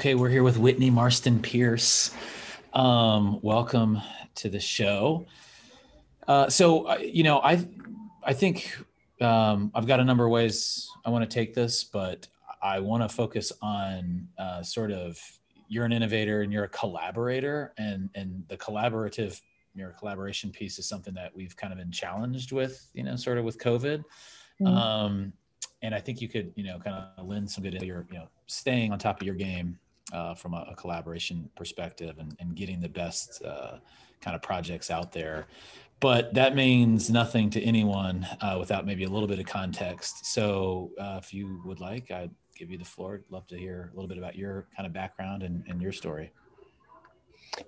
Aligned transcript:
Okay, 0.00 0.14
we're 0.14 0.30
here 0.30 0.42
with 0.42 0.56
Whitney 0.56 0.88
Marston 0.88 1.42
Pierce. 1.42 2.10
Um, 2.72 3.38
welcome 3.42 4.00
to 4.36 4.48
the 4.48 4.58
show. 4.58 5.26
Uh, 6.26 6.48
so, 6.48 6.86
uh, 6.86 6.96
you 6.96 7.22
know, 7.22 7.40
I, 7.40 7.68
I 8.24 8.32
think 8.32 8.78
um, 9.20 9.70
I've 9.74 9.86
got 9.86 10.00
a 10.00 10.04
number 10.04 10.24
of 10.24 10.30
ways 10.30 10.88
I 11.04 11.10
want 11.10 11.28
to 11.28 11.34
take 11.34 11.52
this, 11.52 11.84
but 11.84 12.26
I 12.62 12.80
want 12.80 13.02
to 13.02 13.10
focus 13.10 13.52
on 13.60 14.26
uh, 14.38 14.62
sort 14.62 14.90
of 14.90 15.20
you're 15.68 15.84
an 15.84 15.92
innovator 15.92 16.40
and 16.40 16.50
you're 16.50 16.64
a 16.64 16.68
collaborator, 16.68 17.74
and 17.76 18.08
and 18.14 18.42
the 18.48 18.56
collaborative 18.56 19.38
your 19.74 19.90
collaboration 19.90 20.50
piece 20.50 20.78
is 20.78 20.88
something 20.88 21.12
that 21.12 21.36
we've 21.36 21.54
kind 21.58 21.74
of 21.74 21.78
been 21.78 21.92
challenged 21.92 22.52
with, 22.52 22.88
you 22.94 23.02
know, 23.02 23.16
sort 23.16 23.36
of 23.36 23.44
with 23.44 23.58
COVID. 23.58 24.02
Mm-hmm. 24.62 24.66
Um, 24.66 25.32
and 25.82 25.94
I 25.94 26.00
think 26.00 26.22
you 26.22 26.28
could, 26.28 26.52
you 26.56 26.64
know, 26.64 26.78
kind 26.78 26.96
of 27.18 27.26
lend 27.26 27.50
some 27.50 27.64
good, 27.64 27.82
you're, 27.82 28.06
you 28.10 28.18
know, 28.18 28.28
staying 28.46 28.92
on 28.92 28.98
top 28.98 29.20
of 29.20 29.26
your 29.26 29.34
game 29.34 29.78
uh, 30.12 30.34
from 30.34 30.54
a, 30.54 30.68
a, 30.70 30.74
collaboration 30.74 31.48
perspective 31.56 32.16
and, 32.18 32.36
and 32.40 32.54
getting 32.54 32.80
the 32.80 32.88
best 32.88 33.42
uh, 33.44 33.78
kind 34.20 34.34
of 34.34 34.42
projects 34.42 34.90
out 34.90 35.12
there. 35.12 35.46
But 36.00 36.32
that 36.34 36.54
means 36.54 37.10
nothing 37.10 37.50
to 37.50 37.62
anyone 37.62 38.26
uh, 38.40 38.56
without 38.58 38.86
maybe 38.86 39.04
a 39.04 39.08
little 39.08 39.28
bit 39.28 39.38
of 39.38 39.46
context. 39.46 40.24
So 40.24 40.90
uh, 40.98 41.20
if 41.22 41.34
you 41.34 41.60
would 41.64 41.80
like, 41.80 42.10
I'd 42.10 42.30
give 42.56 42.70
you 42.70 42.78
the 42.78 42.84
floor. 42.84 43.14
I'd 43.16 43.32
love 43.32 43.46
to 43.48 43.58
hear 43.58 43.90
a 43.92 43.96
little 43.96 44.08
bit 44.08 44.18
about 44.18 44.36
your 44.36 44.66
kind 44.76 44.86
of 44.86 44.92
background 44.92 45.42
and, 45.42 45.62
and 45.68 45.80
your 45.80 45.92
story. 45.92 46.30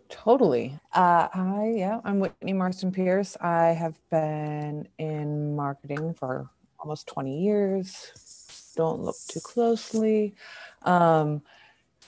Totally. 0.09 0.79
Uh, 0.95 1.29
I 1.35 1.75
yeah, 1.77 2.01
I'm 2.05 2.21
Whitney 2.21 2.53
Marston 2.53 2.93
Pierce. 2.93 3.37
I 3.41 3.69
have 3.69 3.99
been 4.11 4.89
in 4.99 5.57
marketing 5.57 6.15
for 6.15 6.49
almost 6.79 7.07
20 7.09 7.43
years. 7.43 8.73
Don't 8.77 9.03
look 9.03 9.17
too 9.29 9.41
closely. 9.41 10.35
Um, 10.83 11.43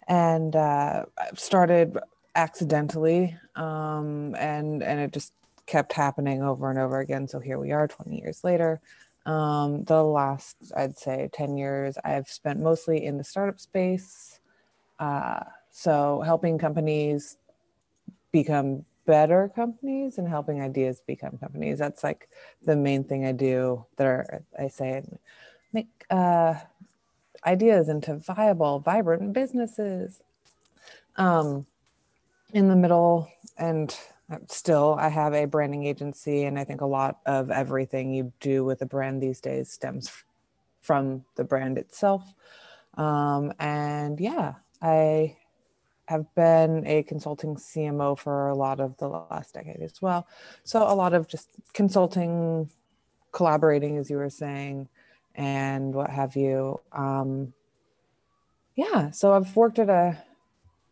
and 0.09 0.55
uh, 0.55 1.05
started 1.35 1.99
accidentally, 2.35 3.37
um, 3.57 4.35
and 4.37 4.83
and 4.83 5.01
it 5.01 5.13
just 5.13 5.33
kept 5.67 5.93
happening 5.93 6.43
over 6.43 6.71
and 6.71 6.79
over 6.79 7.01
again. 7.01 7.27
So 7.29 7.39
here 7.41 7.59
we 7.59 7.73
are, 7.73 7.89
20 7.89 8.21
years 8.21 8.45
later. 8.45 8.81
Um, 9.27 9.85
the 9.85 10.03
last, 10.03 10.57
I'd 10.77 10.99
say, 10.99 11.31
10 11.33 11.57
years, 11.57 11.97
I've 12.05 12.29
spent 12.29 12.61
mostly 12.61 13.07
in 13.07 13.17
the 13.17 13.25
startup 13.25 13.59
space. 13.59 14.39
Uh, 14.99 15.41
so 15.71 16.21
helping 16.21 16.59
companies 16.59 17.39
become 18.33 18.85
better 19.07 19.51
companies 19.55 20.19
and 20.19 20.29
helping 20.29 20.61
ideas 20.61 21.01
become 21.07 21.39
companies. 21.39 21.79
That's 21.79 22.05
like 22.05 22.29
the 22.63 22.77
main 22.77 23.05
thing 23.05 23.25
I 23.25 23.33
do. 23.33 23.87
There, 23.97 24.45
I 24.59 24.69
say, 24.69 25.03
make 25.73 25.89
uh, 26.11 26.55
ideas 27.47 27.89
into 27.89 28.17
viable, 28.17 28.81
vibrant 28.81 29.33
businesses. 29.33 30.23
Um, 31.17 31.67
in 32.53 32.69
the 32.69 32.77
middle, 32.77 33.29
and 33.59 33.95
still, 34.49 34.97
I 34.99 35.09
have 35.09 35.35
a 35.35 35.45
branding 35.45 35.85
agency, 35.87 36.45
and 36.45 36.59
I 36.59 36.65
think 36.65 36.81
a 36.81 36.87
lot 36.87 37.19
of 37.27 37.51
everything 37.51 38.15
you 38.15 38.33
do 38.41 38.65
with 38.65 38.81
a 38.83 38.87
brand 38.87 39.21
these 39.21 39.41
days 39.41 39.71
stems 39.71 40.11
from 40.81 41.25
the 41.37 41.45
brand 41.45 41.79
itself. 41.79 42.23
Um, 42.95 43.53
and 43.59 44.21
yeah, 44.21 44.55
I 44.81 45.37
have 46.07 46.33
been 46.35 46.87
a 46.87 47.03
consulting 47.03 47.57
CMO 47.57 48.19
for 48.19 48.49
a 48.49 48.55
lot 48.55 48.79
of 48.79 48.97
the 48.99 49.09
last 49.09 49.55
decade 49.55 49.81
as 49.83 50.01
well. 50.01 50.29
So 50.63 50.83
a 50.83 50.95
lot 50.95 51.15
of 51.15 51.27
just 51.27 51.49
consulting, 51.73 52.71
collaborating, 53.33 53.97
as 53.97 54.11
you 54.11 54.19
were 54.19 54.31
saying, 54.31 54.89
and 55.35 55.95
what 55.95 56.11
have 56.11 56.37
you. 56.37 56.81
Um, 56.93 57.53
yeah, 58.77 59.11
so 59.11 59.33
I've 59.33 59.55
worked 59.55 59.79
at 59.79 59.89
a 59.89 60.19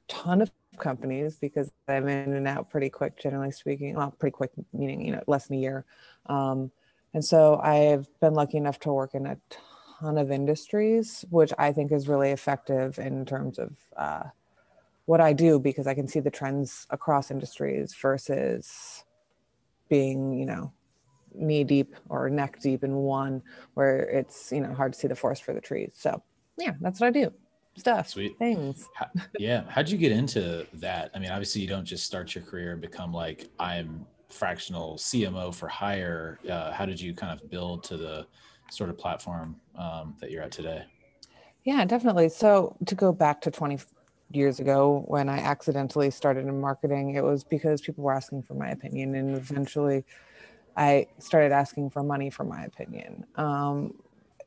ton 0.08 0.42
of 0.42 0.50
companies 0.78 1.36
because 1.40 1.70
I'm 1.88 2.08
in 2.08 2.32
and 2.34 2.48
out 2.48 2.70
pretty 2.70 2.90
quick, 2.90 3.20
generally 3.20 3.50
speaking. 3.50 3.94
Well, 3.94 4.14
pretty 4.18 4.32
quick, 4.32 4.50
meaning 4.72 5.04
you 5.04 5.12
know 5.12 5.22
less 5.26 5.46
than 5.46 5.58
a 5.58 5.60
year. 5.60 5.84
Um, 6.26 6.70
and 7.14 7.24
so 7.24 7.58
I've 7.58 8.08
been 8.20 8.34
lucky 8.34 8.56
enough 8.56 8.78
to 8.80 8.92
work 8.92 9.14
in 9.14 9.26
a 9.26 9.36
ton 10.00 10.18
of 10.18 10.30
industries, 10.30 11.24
which 11.30 11.52
I 11.58 11.72
think 11.72 11.92
is 11.92 12.08
really 12.08 12.30
effective 12.30 12.98
in 12.98 13.24
terms 13.26 13.58
of 13.58 13.76
uh, 13.96 14.24
what 15.06 15.20
I 15.20 15.32
do 15.32 15.58
because 15.58 15.86
I 15.86 15.94
can 15.94 16.08
see 16.08 16.20
the 16.20 16.30
trends 16.30 16.86
across 16.90 17.30
industries 17.30 17.94
versus 17.94 19.04
being, 19.88 20.32
you 20.32 20.46
know, 20.46 20.72
knee 21.34 21.64
deep 21.64 21.94
or 22.08 22.28
neck 22.30 22.60
deep 22.60 22.84
in 22.84 22.94
one 22.94 23.42
where 23.74 24.00
it's, 24.00 24.52
you 24.52 24.60
know, 24.60 24.72
hard 24.74 24.92
to 24.92 24.98
see 24.98 25.08
the 25.08 25.16
forest 25.16 25.44
for 25.44 25.52
the 25.52 25.60
trees. 25.60 25.92
So 25.94 26.22
yeah, 26.58 26.72
that's 26.80 27.00
what 27.00 27.08
I 27.08 27.10
do. 27.10 27.32
Stuff, 27.76 28.10
Sweet. 28.10 28.36
things. 28.38 28.88
How, 28.94 29.06
yeah. 29.38 29.64
How'd 29.68 29.88
you 29.88 29.96
get 29.96 30.12
into 30.12 30.66
that? 30.74 31.10
I 31.14 31.18
mean, 31.18 31.30
obviously 31.30 31.62
you 31.62 31.68
don't 31.68 31.86
just 31.86 32.04
start 32.04 32.34
your 32.34 32.44
career 32.44 32.72
and 32.72 32.80
become 32.80 33.12
like, 33.12 33.48
I'm 33.58 34.06
fractional 34.28 34.96
CMO 34.96 35.54
for 35.54 35.68
hire. 35.68 36.38
Uh, 36.48 36.72
how 36.72 36.84
did 36.84 37.00
you 37.00 37.14
kind 37.14 37.38
of 37.38 37.50
build 37.50 37.82
to 37.84 37.96
the 37.96 38.26
sort 38.70 38.90
of 38.90 38.98
platform 38.98 39.56
um, 39.76 40.14
that 40.20 40.30
you're 40.30 40.42
at 40.42 40.52
today? 40.52 40.84
Yeah, 41.64 41.84
definitely. 41.84 42.28
So 42.28 42.76
to 42.86 42.94
go 42.94 43.12
back 43.12 43.40
to 43.42 43.50
20, 43.50 43.78
years 44.36 44.60
ago 44.60 45.04
when 45.06 45.28
I 45.28 45.38
accidentally 45.38 46.10
started 46.10 46.46
in 46.46 46.60
marketing, 46.60 47.14
it 47.14 47.24
was 47.24 47.44
because 47.44 47.80
people 47.80 48.04
were 48.04 48.12
asking 48.12 48.42
for 48.42 48.54
my 48.54 48.70
opinion. 48.70 49.14
And 49.14 49.36
eventually 49.36 50.04
I 50.76 51.06
started 51.18 51.52
asking 51.52 51.90
for 51.90 52.02
money 52.02 52.30
for 52.30 52.44
my 52.44 52.64
opinion. 52.64 53.26
Um, 53.36 53.94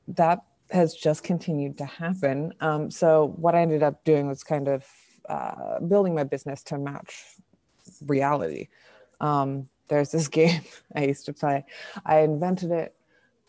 that 0.08 0.44
has 0.72 0.96
just 0.96 1.24
continued 1.24 1.78
to 1.78 1.86
happen. 1.86 2.54
Um, 2.60 2.90
so 2.90 3.34
what 3.38 3.56
I 3.56 3.62
ended 3.62 3.84
up 3.84 4.04
doing 4.04 4.28
was 4.28 4.44
kind 4.44 4.68
of 4.68 4.86
uh, 5.30 5.80
building 5.80 6.16
my 6.16 6.24
business 6.24 6.64
to 6.64 6.78
match 6.78 7.36
reality. 8.06 8.70
Um, 9.20 9.70
there's 9.88 10.12
this 10.12 10.28
game 10.40 10.62
I 10.96 11.06
used 11.06 11.26
to 11.26 11.34
play. 11.34 11.66
I 12.06 12.20
invented 12.20 12.72
it 12.72 12.96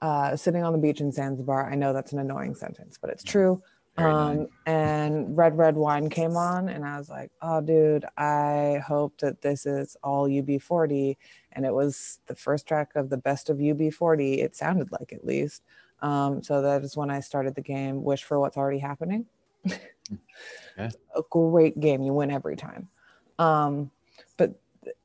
uh, 0.02 0.36
sitting 0.36 0.62
on 0.62 0.72
the 0.72 0.78
beach 0.78 1.00
in 1.00 1.12
Zanzibar. 1.12 1.70
I 1.70 1.74
know 1.74 1.92
that's 1.92 2.12
an 2.12 2.18
annoying 2.18 2.54
sentence, 2.54 2.98
but 3.00 3.10
it's 3.10 3.24
true. 3.24 3.62
Um, 3.98 4.48
and 4.66 5.36
Red 5.36 5.56
Red 5.56 5.76
Wine 5.76 6.10
came 6.10 6.36
on, 6.36 6.68
and 6.68 6.84
I 6.84 6.98
was 6.98 7.08
like, 7.08 7.30
oh, 7.40 7.60
dude, 7.60 8.04
I 8.16 8.82
hope 8.86 9.18
that 9.18 9.40
this 9.40 9.64
is 9.66 9.96
all 10.02 10.28
UB40. 10.28 11.16
And 11.52 11.64
it 11.64 11.72
was 11.72 12.20
the 12.26 12.34
first 12.34 12.66
track 12.66 12.90
of 12.94 13.08
the 13.08 13.16
best 13.16 13.48
of 13.48 13.58
UB40. 13.58 14.38
It 14.38 14.54
sounded 14.54 14.92
like, 14.92 15.12
at 15.12 15.24
least. 15.24 15.62
Um, 16.02 16.42
so 16.42 16.60
that 16.62 16.82
is 16.82 16.96
when 16.96 17.10
I 17.10 17.20
started 17.20 17.54
the 17.54 17.62
game, 17.62 18.04
Wish 18.04 18.24
for 18.24 18.38
What's 18.38 18.56
Already 18.56 18.78
Happening. 18.78 19.26
okay. 19.66 19.78
A 21.16 21.22
great 21.30 21.80
game. 21.80 22.02
You 22.02 22.12
win 22.12 22.30
every 22.30 22.56
time. 22.56 22.88
Um, 23.38 23.90
but, 24.36 24.60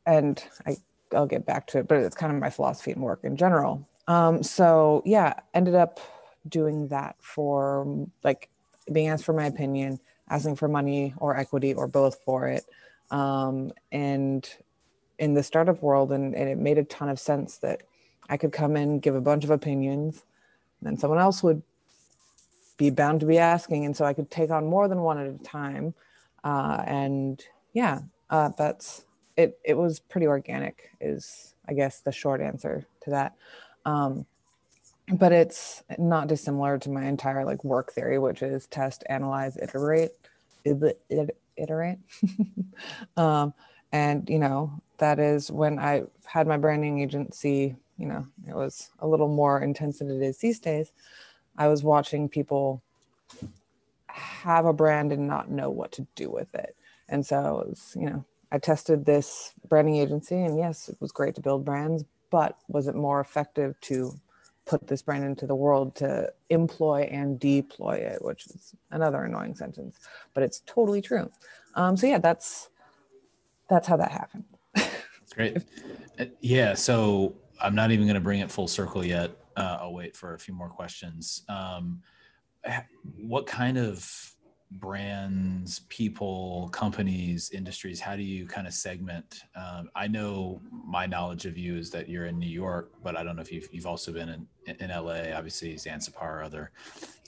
and 0.05 0.43
I, 0.65 0.75
I'll 1.15 1.27
get 1.27 1.45
back 1.45 1.67
to 1.67 1.79
it, 1.79 1.87
but 1.87 1.99
it's 1.99 2.15
kind 2.15 2.33
of 2.33 2.39
my 2.39 2.49
philosophy 2.49 2.91
and 2.91 3.01
work 3.01 3.21
in 3.23 3.37
general. 3.37 3.87
Um, 4.07 4.43
so 4.43 5.01
yeah, 5.05 5.33
ended 5.53 5.75
up 5.75 5.99
doing 6.47 6.87
that 6.89 7.15
for 7.21 8.07
like 8.23 8.49
being 8.91 9.07
asked 9.07 9.25
for 9.25 9.33
my 9.33 9.45
opinion, 9.45 9.99
asking 10.29 10.55
for 10.55 10.67
money 10.67 11.13
or 11.17 11.37
equity 11.37 11.73
or 11.73 11.87
both 11.87 12.19
for 12.23 12.47
it. 12.47 12.65
Um, 13.09 13.71
and 13.91 14.47
in 15.19 15.33
the 15.33 15.43
startup 15.43 15.81
world, 15.81 16.11
and, 16.11 16.35
and 16.35 16.49
it 16.49 16.57
made 16.57 16.77
a 16.77 16.83
ton 16.83 17.09
of 17.09 17.19
sense 17.19 17.57
that 17.57 17.83
I 18.29 18.37
could 18.37 18.51
come 18.51 18.75
in, 18.75 18.99
give 18.99 19.15
a 19.15 19.21
bunch 19.21 19.43
of 19.43 19.49
opinions, 19.49 20.23
and 20.79 20.87
then 20.87 20.97
someone 20.97 21.19
else 21.19 21.43
would 21.43 21.61
be 22.77 22.89
bound 22.89 23.19
to 23.19 23.25
be 23.25 23.37
asking. 23.37 23.85
And 23.85 23.95
so 23.95 24.05
I 24.05 24.13
could 24.13 24.31
take 24.31 24.49
on 24.49 24.65
more 24.65 24.87
than 24.87 25.01
one 25.01 25.19
at 25.19 25.27
a 25.27 25.43
time. 25.43 25.93
Uh, 26.43 26.83
and 26.87 27.43
yeah, 27.73 27.99
uh, 28.29 28.49
that's 28.57 29.03
it. 29.37 29.59
It 29.63 29.75
was 29.75 29.99
pretty 29.99 30.27
organic, 30.27 30.89
is 30.99 31.53
I 31.67 31.73
guess 31.73 31.99
the 31.99 32.11
short 32.11 32.41
answer 32.41 32.85
to 33.03 33.09
that. 33.11 33.35
Um, 33.85 34.25
but 35.11 35.31
it's 35.31 35.83
not 35.97 36.27
dissimilar 36.27 36.77
to 36.77 36.89
my 36.89 37.05
entire 37.05 37.45
like 37.45 37.63
work 37.63 37.91
theory 37.93 38.19
which 38.19 38.41
is 38.41 38.67
test 38.67 39.03
analyze 39.09 39.57
iterate 39.57 40.11
iterate 41.57 41.99
um, 43.17 43.53
and 43.91 44.29
you 44.29 44.39
know 44.39 44.71
that 44.99 45.19
is 45.19 45.51
when 45.51 45.79
i 45.79 46.03
had 46.25 46.47
my 46.47 46.57
branding 46.57 47.01
agency 47.01 47.75
you 47.97 48.07
know 48.07 48.25
it 48.47 48.55
was 48.55 48.89
a 48.99 49.07
little 49.07 49.27
more 49.27 49.61
intense 49.61 49.99
than 49.99 50.09
it 50.09 50.21
is 50.23 50.39
these 50.39 50.59
days. 50.59 50.91
I 51.57 51.67
was 51.67 51.83
watching 51.83 52.29
people 52.29 52.81
have 54.07 54.65
a 54.65 54.73
brand 54.73 55.11
and 55.11 55.27
not 55.27 55.51
know 55.51 55.69
what 55.69 55.91
to 55.93 56.07
do 56.15 56.29
with 56.31 56.53
it. 56.55 56.75
And 57.09 57.25
so 57.25 57.59
it 57.59 57.69
was 57.69 57.93
you 57.95 58.09
know 58.09 58.25
i 58.51 58.57
tested 58.57 59.05
this 59.05 59.53
branding 59.69 59.97
agency 59.97 60.35
and 60.35 60.57
yes 60.57 60.89
it 60.89 60.97
was 60.99 61.11
great 61.11 61.35
to 61.35 61.41
build 61.41 61.65
brands 61.65 62.03
but 62.31 62.57
was 62.67 62.87
it 62.87 62.95
more 62.95 63.19
effective 63.19 63.79
to 63.81 64.13
put 64.71 64.87
this 64.87 65.01
brand 65.01 65.25
into 65.25 65.45
the 65.45 65.55
world 65.55 65.93
to 65.95 66.31
employ 66.49 67.01
and 67.11 67.37
deploy 67.37 67.95
it, 67.95 68.23
which 68.23 68.47
is 68.47 68.73
another 68.89 69.25
annoying 69.25 69.53
sentence, 69.53 69.99
but 70.33 70.43
it's 70.43 70.61
totally 70.65 71.01
true. 71.01 71.29
Um, 71.75 71.97
so 71.97 72.07
yeah, 72.07 72.19
that's 72.19 72.69
that's 73.69 73.85
how 73.85 73.97
that 73.97 74.11
happened. 74.11 74.45
Great. 75.35 75.57
Uh, 76.17 76.25
yeah. 76.39 76.73
So 76.73 77.35
I'm 77.61 77.75
not 77.75 77.91
even 77.91 78.05
going 78.05 78.15
to 78.15 78.21
bring 78.21 78.39
it 78.39 78.49
full 78.49 78.69
circle 78.69 79.05
yet. 79.05 79.31
Uh, 79.57 79.79
I'll 79.81 79.93
wait 79.93 80.15
for 80.15 80.35
a 80.35 80.39
few 80.39 80.53
more 80.53 80.69
questions. 80.69 81.43
Um, 81.49 82.01
what 83.17 83.45
kind 83.45 83.77
of 83.77 84.09
brands, 84.71 85.79
people, 85.89 86.69
companies, 86.71 87.51
industries? 87.51 87.99
How 87.99 88.15
do 88.15 88.23
you 88.23 88.47
kind 88.47 88.67
of 88.67 88.73
segment? 88.73 89.43
Um, 89.55 89.89
I 89.95 90.07
know 90.07 90.61
my 90.71 91.05
knowledge 91.05 91.45
of 91.45 91.57
you 91.57 91.77
is 91.77 91.89
that 91.91 92.07
you're 92.07 92.27
in 92.27 92.39
New 92.39 92.49
York, 92.49 92.91
but 93.03 93.17
I 93.17 93.23
don't 93.23 93.35
know 93.35 93.41
if 93.41 93.51
you've, 93.51 93.67
you've 93.71 93.85
also 93.85 94.13
been 94.13 94.29
in, 94.29 94.75
in 94.79 94.89
LA, 94.89 95.35
obviously 95.35 95.75
Zanzibar, 95.77 96.43
other, 96.43 96.71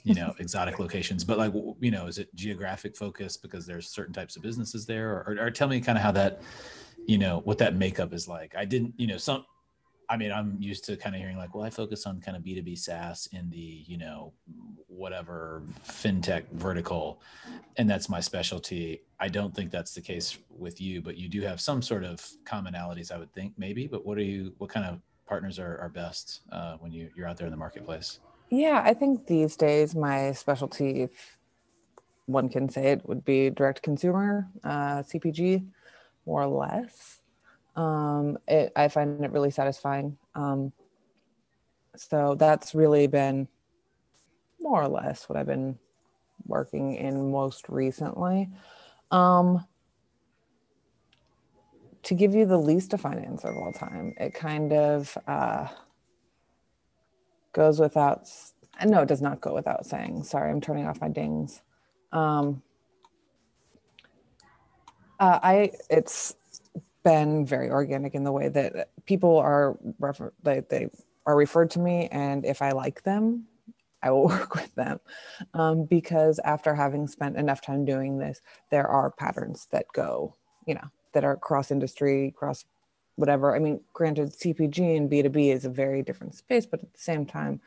you 0.04 0.14
know, 0.14 0.34
exotic 0.38 0.78
locations, 0.78 1.22
but 1.22 1.36
like, 1.36 1.52
you 1.80 1.90
know, 1.90 2.06
is 2.06 2.18
it 2.18 2.34
geographic 2.34 2.96
focus 2.96 3.36
because 3.36 3.66
there's 3.66 3.88
certain 3.88 4.14
types 4.14 4.36
of 4.36 4.42
businesses 4.42 4.86
there 4.86 5.10
or, 5.10 5.36
or, 5.38 5.46
or 5.46 5.50
tell 5.50 5.68
me 5.68 5.80
kind 5.80 5.98
of 5.98 6.02
how 6.02 6.12
that, 6.12 6.40
you 7.06 7.18
know, 7.18 7.40
what 7.44 7.58
that 7.58 7.76
makeup 7.76 8.14
is 8.14 8.26
like. 8.26 8.54
I 8.56 8.64
didn't, 8.64 8.94
you 8.96 9.06
know, 9.06 9.18
some, 9.18 9.44
I 10.08 10.16
mean, 10.16 10.32
I'm 10.32 10.56
used 10.60 10.84
to 10.84 10.96
kind 10.96 11.14
of 11.14 11.20
hearing 11.20 11.36
like, 11.36 11.54
well, 11.54 11.64
I 11.64 11.70
focus 11.70 12.06
on 12.06 12.20
kind 12.20 12.36
of 12.36 12.42
B2B 12.42 12.78
SaaS 12.78 13.28
in 13.32 13.50
the, 13.50 13.84
you 13.86 13.96
know, 13.96 14.32
whatever 14.86 15.62
fintech 15.86 16.44
vertical, 16.52 17.20
and 17.76 17.88
that's 17.88 18.08
my 18.08 18.20
specialty. 18.20 19.02
I 19.20 19.28
don't 19.28 19.54
think 19.54 19.70
that's 19.70 19.94
the 19.94 20.00
case 20.00 20.38
with 20.50 20.80
you, 20.80 21.00
but 21.02 21.16
you 21.16 21.28
do 21.28 21.40
have 21.42 21.60
some 21.60 21.82
sort 21.82 22.04
of 22.04 22.20
commonalities, 22.44 23.10
I 23.10 23.18
would 23.18 23.32
think, 23.32 23.54
maybe. 23.56 23.86
But 23.86 24.04
what 24.04 24.18
are 24.18 24.22
you, 24.22 24.52
what 24.58 24.70
kind 24.70 24.86
of 24.86 25.00
partners 25.26 25.58
are, 25.58 25.78
are 25.78 25.88
best 25.88 26.40
uh, 26.52 26.76
when 26.78 26.92
you, 26.92 27.10
you're 27.16 27.26
out 27.26 27.36
there 27.36 27.46
in 27.46 27.50
the 27.50 27.56
marketplace? 27.56 28.20
Yeah, 28.50 28.82
I 28.84 28.94
think 28.94 29.26
these 29.26 29.56
days 29.56 29.94
my 29.94 30.32
specialty, 30.32 31.02
if 31.02 31.38
one 32.26 32.48
can 32.48 32.68
say 32.68 32.92
it, 32.92 33.08
would 33.08 33.24
be 33.24 33.50
direct 33.50 33.82
consumer, 33.82 34.48
uh, 34.62 35.02
CPG, 35.02 35.66
more 36.26 36.42
or 36.42 36.46
less 36.46 37.20
um, 37.76 38.38
it, 38.46 38.72
I 38.76 38.88
find 38.88 39.24
it 39.24 39.32
really 39.32 39.50
satisfying. 39.50 40.16
Um, 40.34 40.72
so 41.96 42.34
that's 42.34 42.74
really 42.74 43.06
been 43.06 43.48
more 44.60 44.82
or 44.82 44.88
less 44.88 45.28
what 45.28 45.36
I've 45.36 45.46
been 45.46 45.78
working 46.46 46.96
in 46.96 47.30
most 47.30 47.68
recently. 47.68 48.48
Um, 49.10 49.64
to 52.02 52.14
give 52.14 52.34
you 52.34 52.46
the 52.46 52.58
least 52.58 52.90
defined 52.90 53.24
answer 53.24 53.48
of 53.48 53.56
all 53.56 53.72
time, 53.72 54.14
it 54.18 54.34
kind 54.34 54.72
of 54.72 55.16
uh, 55.26 55.68
goes 57.52 57.80
without. 57.80 58.28
No, 58.84 59.02
it 59.02 59.08
does 59.08 59.22
not 59.22 59.40
go 59.40 59.54
without 59.54 59.86
saying. 59.86 60.24
Sorry, 60.24 60.50
I'm 60.50 60.60
turning 60.60 60.86
off 60.86 61.00
my 61.00 61.08
dings. 61.08 61.62
Um, 62.12 62.62
uh, 65.20 65.38
I 65.42 65.70
it's 65.88 66.34
been 67.04 67.46
very 67.46 67.70
organic 67.70 68.14
in 68.14 68.24
the 68.24 68.32
way 68.32 68.48
that 68.48 68.88
people 69.06 69.38
are 69.38 69.76
refer- 69.98 70.32
they, 70.42 70.60
they 70.68 70.88
are 71.26 71.36
referred 71.36 71.70
to 71.70 71.78
me 71.78 72.08
and 72.10 72.44
if 72.44 72.62
i 72.62 72.72
like 72.72 73.02
them 73.02 73.44
i 74.02 74.10
will 74.10 74.24
work 74.28 74.54
with 74.54 74.74
them. 74.74 75.00
Um, 75.54 75.84
because 75.84 76.38
after 76.40 76.74
having 76.74 77.06
spent 77.06 77.36
enough 77.36 77.60
time 77.60 77.84
doing 77.84 78.18
this 78.18 78.40
there 78.70 78.86
are 78.86 79.10
patterns 79.10 79.68
that 79.70 79.86
go 79.92 80.34
you 80.66 80.74
know 80.74 80.88
that 81.12 81.24
are 81.24 81.36
cross 81.36 81.70
industry 81.70 82.34
cross 82.36 82.64
whatever. 83.16 83.54
I 83.54 83.60
mean 83.60 83.80
granted 83.92 84.32
cpg 84.32 84.96
and 84.96 85.10
b2b 85.10 85.54
is 85.54 85.64
a 85.64 85.70
very 85.70 86.02
different 86.02 86.34
space 86.34 86.66
but 86.66 86.82
at 86.82 86.92
the 86.92 86.98
same 86.98 87.24
time 87.26 87.60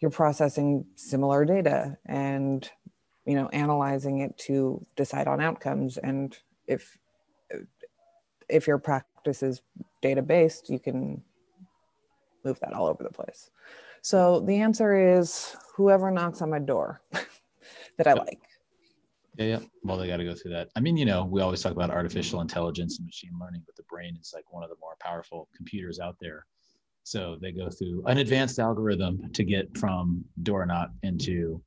you're 0.00 0.10
processing 0.10 0.86
similar 0.96 1.44
data 1.44 1.96
and 2.06 2.68
you 3.26 3.34
know 3.34 3.48
analyzing 3.48 4.20
it 4.20 4.36
to 4.38 4.84
decide 4.96 5.28
on 5.28 5.40
outcomes. 5.40 5.98
And 5.98 6.36
if 6.66 6.98
if 8.50 8.66
your 8.66 8.78
practice 8.78 9.42
is 9.42 9.62
data 10.02 10.22
based, 10.22 10.68
you 10.68 10.78
can 10.78 11.22
move 12.44 12.58
that 12.60 12.72
all 12.72 12.86
over 12.86 13.02
the 13.02 13.10
place. 13.10 13.50
So 14.02 14.40
the 14.40 14.56
answer 14.56 15.16
is 15.16 15.56
whoever 15.74 16.10
knocks 16.10 16.40
on 16.42 16.50
my 16.50 16.58
door 16.58 17.02
that 17.98 18.06
I 18.06 18.14
like. 18.14 18.40
Yeah, 19.36 19.46
yeah. 19.46 19.58
Well, 19.82 19.96
they 19.96 20.08
got 20.08 20.16
to 20.16 20.24
go 20.24 20.34
through 20.34 20.52
that. 20.52 20.68
I 20.76 20.80
mean, 20.80 20.96
you 20.96 21.04
know, 21.04 21.24
we 21.24 21.40
always 21.40 21.62
talk 21.62 21.72
about 21.72 21.90
artificial 21.90 22.40
intelligence 22.40 22.98
and 22.98 23.06
machine 23.06 23.32
learning, 23.40 23.62
but 23.66 23.76
the 23.76 23.84
brain 23.84 24.16
is 24.20 24.32
like 24.34 24.50
one 24.52 24.62
of 24.62 24.70
the 24.70 24.76
more 24.80 24.96
powerful 25.00 25.48
computers 25.56 26.00
out 26.00 26.16
there. 26.20 26.46
So 27.04 27.36
they 27.40 27.52
go 27.52 27.70
through 27.70 28.04
an 28.06 28.18
advanced 28.18 28.58
algorithm 28.58 29.30
to 29.32 29.44
get 29.44 29.76
from 29.76 30.24
door 30.42 30.66
knock 30.66 30.90
into 31.02 31.62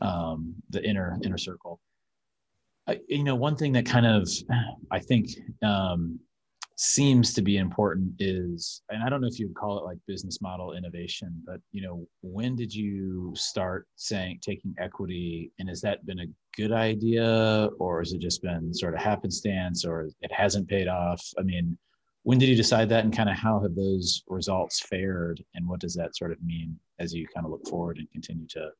um, 0.00 0.54
the 0.70 0.82
inner 0.84 1.18
inner 1.22 1.38
circle 1.38 1.80
you 3.08 3.24
know, 3.24 3.34
one 3.34 3.56
thing 3.56 3.72
that 3.72 3.86
kind 3.86 4.06
of 4.06 4.28
I 4.90 4.98
think 4.98 5.30
um, 5.62 6.18
seems 6.76 7.32
to 7.34 7.42
be 7.42 7.58
important 7.58 8.14
is, 8.18 8.82
and 8.90 9.02
I 9.02 9.08
don't 9.08 9.20
know 9.20 9.28
if 9.28 9.38
you'd 9.38 9.54
call 9.54 9.78
it 9.78 9.84
like 9.84 9.98
business 10.06 10.40
model 10.40 10.72
innovation, 10.72 11.42
but 11.46 11.60
you 11.70 11.82
know, 11.82 12.06
when 12.22 12.56
did 12.56 12.74
you 12.74 13.32
start 13.36 13.86
saying 13.96 14.40
taking 14.42 14.74
equity, 14.78 15.52
and 15.58 15.68
has 15.68 15.80
that 15.82 16.04
been 16.06 16.20
a 16.20 16.26
good 16.56 16.72
idea, 16.72 17.70
or 17.78 18.00
has 18.00 18.12
it 18.12 18.20
just 18.20 18.42
been 18.42 18.74
sort 18.74 18.94
of 18.94 19.00
happenstance, 19.00 19.84
or 19.84 20.08
it 20.20 20.32
hasn't 20.32 20.68
paid 20.68 20.88
off? 20.88 21.24
I 21.38 21.42
mean, 21.42 21.78
when 22.24 22.38
did 22.38 22.48
you 22.48 22.56
decide 22.56 22.88
that, 22.88 23.04
and 23.04 23.16
kind 23.16 23.30
of 23.30 23.36
how 23.36 23.60
have 23.60 23.76
those 23.76 24.22
results 24.28 24.80
fared, 24.80 25.42
and 25.54 25.68
what 25.68 25.80
does 25.80 25.94
that 25.94 26.16
sort 26.16 26.32
of 26.32 26.42
mean 26.42 26.78
as 26.98 27.14
you 27.14 27.26
kind 27.28 27.46
of 27.46 27.52
look 27.52 27.66
forward 27.68 27.98
and 27.98 28.10
continue 28.10 28.46
to 28.48 28.70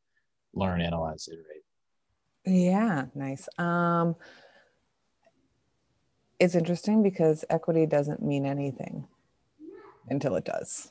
learn, 0.55 0.81
analyze, 0.81 1.29
iterate? 1.31 1.62
Yeah, 2.45 3.07
nice. 3.15 3.49
Um, 3.59 4.17
it's 6.41 6.55
interesting 6.55 7.03
because 7.03 7.45
equity 7.49 7.87
doesn't 7.87 8.23
mean 8.23 8.45
anything 8.45 9.07
until 10.09 10.35
it 10.35 10.45
does. 10.45 10.91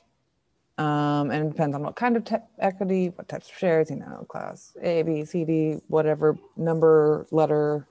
Um, 0.78 1.30
and 1.30 1.46
it 1.46 1.50
depends 1.50 1.76
on 1.76 1.84
what 1.84 1.96
kind 1.96 2.16
of 2.16 2.24
te- 2.24 2.38
equity, 2.58 3.10
what 3.10 3.28
types 3.28 3.50
of 3.50 3.58
shares, 3.58 3.90
you 3.90 3.98
know, 3.98 4.26
class 4.30 4.76
A, 4.82 5.04
B, 5.04 5.26
C, 5.26 5.44
D, 5.44 5.78
whatever 5.88 6.38
number, 6.56 7.28
letter, 7.32 7.86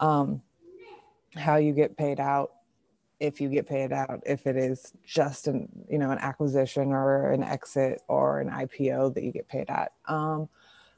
um, 0.00 0.42
how 1.34 1.56
you 1.56 1.72
get 1.72 1.96
paid 1.96 2.20
out, 2.20 2.52
if 3.18 3.40
you 3.40 3.48
get 3.48 3.66
paid 3.66 3.92
out, 3.92 4.22
if 4.26 4.46
it 4.46 4.56
is 4.56 4.92
just 5.04 5.48
an, 5.48 5.68
you 5.90 5.98
know, 5.98 6.10
an 6.10 6.18
acquisition 6.18 6.92
or 6.92 7.32
an 7.32 7.42
exit 7.42 8.02
or 8.06 8.40
an 8.40 8.50
IPO 8.50 9.14
that 9.14 9.24
you 9.24 9.32
get 9.32 9.48
paid 9.48 9.70
at. 9.70 9.92
Um, 10.06 10.48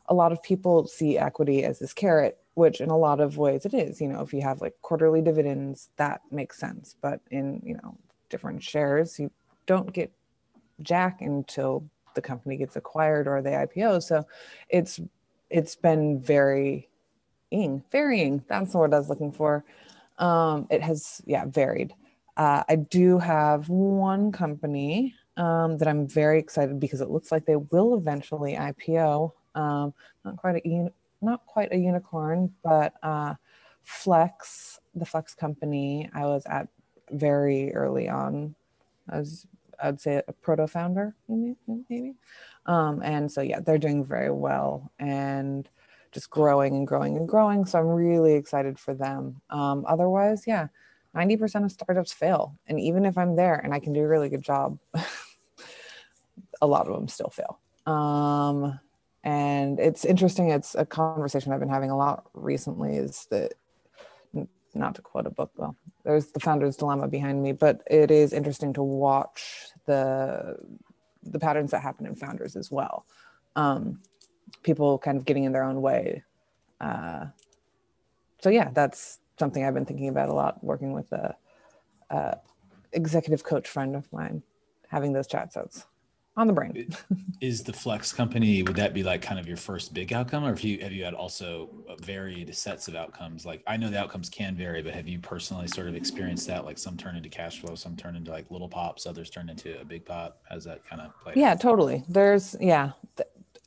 a 0.08 0.14
lot 0.14 0.32
of 0.32 0.42
people 0.42 0.86
see 0.86 1.18
equity 1.18 1.64
as 1.64 1.78
this 1.78 1.92
carrot, 1.92 2.38
which 2.54 2.80
in 2.80 2.90
a 2.90 2.96
lot 2.96 3.20
of 3.20 3.38
ways 3.38 3.66
it 3.66 3.74
is. 3.74 4.00
You 4.00 4.08
know, 4.08 4.20
if 4.20 4.32
you 4.32 4.42
have 4.42 4.60
like 4.60 4.74
quarterly 4.82 5.22
dividends, 5.22 5.90
that 5.96 6.20
makes 6.30 6.58
sense. 6.58 6.96
But 7.00 7.20
in, 7.30 7.60
you 7.64 7.74
know, 7.74 7.96
different 8.30 8.62
shares, 8.62 9.18
you 9.18 9.30
don't 9.66 9.92
get 9.92 10.12
jack 10.82 11.20
until 11.20 11.88
the 12.14 12.22
company 12.22 12.56
gets 12.56 12.76
acquired 12.76 13.28
or 13.28 13.42
they 13.42 13.52
IPO. 13.52 14.02
So 14.02 14.24
it's 14.68 15.00
it's 15.50 15.76
been 15.76 16.20
very 16.20 16.88
varying. 17.90 18.42
That's 18.48 18.72
the 18.72 18.78
word 18.78 18.94
I 18.94 18.98
was 18.98 19.08
looking 19.08 19.32
for. 19.32 19.64
Um, 20.18 20.66
it 20.70 20.82
has, 20.82 21.20
yeah, 21.26 21.44
varied. 21.46 21.94
Uh, 22.36 22.64
I 22.68 22.76
do 22.76 23.18
have 23.18 23.68
one 23.68 24.32
company 24.32 25.14
um, 25.36 25.78
that 25.78 25.88
I'm 25.88 26.06
very 26.08 26.38
excited 26.38 26.80
because 26.80 27.00
it 27.00 27.10
looks 27.10 27.30
like 27.30 27.46
they 27.46 27.56
will 27.56 27.96
eventually 27.96 28.54
IPO 28.54 29.32
um, 29.56 29.92
not 30.24 30.36
quite 30.36 30.64
a 30.64 30.90
not 31.22 31.46
quite 31.46 31.72
a 31.72 31.76
unicorn, 31.76 32.52
but 32.62 32.94
uh, 33.02 33.34
Flex, 33.82 34.80
the 34.94 35.06
Flex 35.06 35.34
company, 35.34 36.10
I 36.14 36.24
was 36.24 36.44
at 36.46 36.68
very 37.10 37.74
early 37.74 38.08
on. 38.08 38.54
I 39.08 39.18
was, 39.18 39.46
I'd 39.82 40.00
say, 40.00 40.22
a 40.26 40.32
proto 40.32 40.66
founder, 40.66 41.14
maybe. 41.28 41.56
maybe. 41.66 42.14
Um, 42.66 43.00
and 43.02 43.30
so, 43.30 43.40
yeah, 43.40 43.60
they're 43.60 43.78
doing 43.78 44.04
very 44.04 44.30
well 44.30 44.90
and 44.98 45.68
just 46.12 46.30
growing 46.30 46.74
and 46.74 46.86
growing 46.86 47.16
and 47.16 47.28
growing. 47.28 47.64
So 47.64 47.78
I'm 47.78 47.86
really 47.86 48.34
excited 48.34 48.78
for 48.78 48.94
them. 48.94 49.40
Um, 49.50 49.84
otherwise, 49.86 50.44
yeah, 50.46 50.68
90% 51.14 51.64
of 51.64 51.72
startups 51.72 52.12
fail. 52.12 52.56
And 52.66 52.80
even 52.80 53.04
if 53.04 53.16
I'm 53.16 53.36
there 53.36 53.56
and 53.56 53.72
I 53.72 53.78
can 53.78 53.92
do 53.92 54.00
a 54.00 54.08
really 54.08 54.28
good 54.28 54.42
job, 54.42 54.78
a 56.60 56.66
lot 56.66 56.88
of 56.88 56.94
them 56.94 57.08
still 57.08 57.30
fail. 57.30 57.60
Um, 57.86 58.80
and 59.26 59.78
it's 59.80 60.04
interesting 60.04 60.50
it's 60.50 60.74
a 60.76 60.86
conversation 60.86 61.52
i've 61.52 61.60
been 61.60 61.68
having 61.68 61.90
a 61.90 61.96
lot 61.96 62.24
recently 62.32 62.96
is 62.96 63.26
that 63.30 63.52
not 64.74 64.94
to 64.94 65.02
quote 65.02 65.26
a 65.26 65.30
book 65.30 65.50
well 65.56 65.74
there's 66.04 66.26
the 66.28 66.40
founder's 66.40 66.76
dilemma 66.76 67.08
behind 67.08 67.42
me 67.42 67.52
but 67.52 67.82
it 67.90 68.10
is 68.10 68.32
interesting 68.32 68.72
to 68.72 68.82
watch 68.82 69.68
the 69.86 70.56
the 71.30 71.38
patterns 71.38 71.70
that 71.70 71.82
happen 71.82 72.06
in 72.06 72.14
founders 72.14 72.56
as 72.56 72.70
well. 72.70 73.04
Um, 73.56 74.00
people 74.62 74.98
kind 74.98 75.16
of 75.16 75.24
getting 75.24 75.44
in 75.44 75.52
their 75.52 75.64
own 75.64 75.80
way. 75.80 76.22
Uh, 76.80 77.26
so 78.42 78.50
yeah 78.50 78.68
that's 78.74 79.18
something 79.38 79.64
i've 79.64 79.72
been 79.72 79.86
thinking 79.86 80.08
about 80.08 80.28
a 80.28 80.32
lot 80.32 80.62
working 80.62 80.92
with 80.92 81.10
a, 81.12 81.34
a 82.10 82.36
executive 82.92 83.42
coach 83.42 83.66
friend 83.66 83.96
of 83.96 84.12
mine 84.12 84.42
having 84.88 85.14
those 85.14 85.26
chat 85.26 85.52
so 85.52 85.68
on 86.36 86.46
the 86.46 86.52
brain. 86.52 86.88
is 87.40 87.62
the 87.62 87.72
Flex 87.72 88.12
company? 88.12 88.62
Would 88.62 88.76
that 88.76 88.92
be 88.92 89.02
like 89.02 89.22
kind 89.22 89.40
of 89.40 89.46
your 89.46 89.56
first 89.56 89.94
big 89.94 90.12
outcome, 90.12 90.44
or 90.44 90.52
if 90.52 90.62
you 90.62 90.78
have 90.80 90.92
you 90.92 91.04
had 91.04 91.14
also 91.14 91.70
varied 92.00 92.54
sets 92.54 92.88
of 92.88 92.94
outcomes? 92.94 93.46
Like 93.46 93.62
I 93.66 93.76
know 93.76 93.88
the 93.88 93.98
outcomes 93.98 94.28
can 94.28 94.54
vary, 94.54 94.82
but 94.82 94.94
have 94.94 95.08
you 95.08 95.18
personally 95.18 95.66
sort 95.68 95.88
of 95.88 95.94
experienced 95.94 96.46
that? 96.48 96.64
Like 96.64 96.78
some 96.78 96.96
turn 96.96 97.16
into 97.16 97.28
cash 97.28 97.60
flow, 97.60 97.74
some 97.74 97.96
turn 97.96 98.16
into 98.16 98.30
like 98.30 98.50
little 98.50 98.68
pops, 98.68 99.06
others 99.06 99.30
turn 99.30 99.48
into 99.48 99.80
a 99.80 99.84
big 99.84 100.04
pop. 100.04 100.40
How's 100.48 100.64
that 100.64 100.86
kind 100.86 101.02
of 101.02 101.18
play? 101.20 101.32
Yeah, 101.36 101.54
totally. 101.54 102.04
There's 102.08 102.54
yeah. 102.60 102.92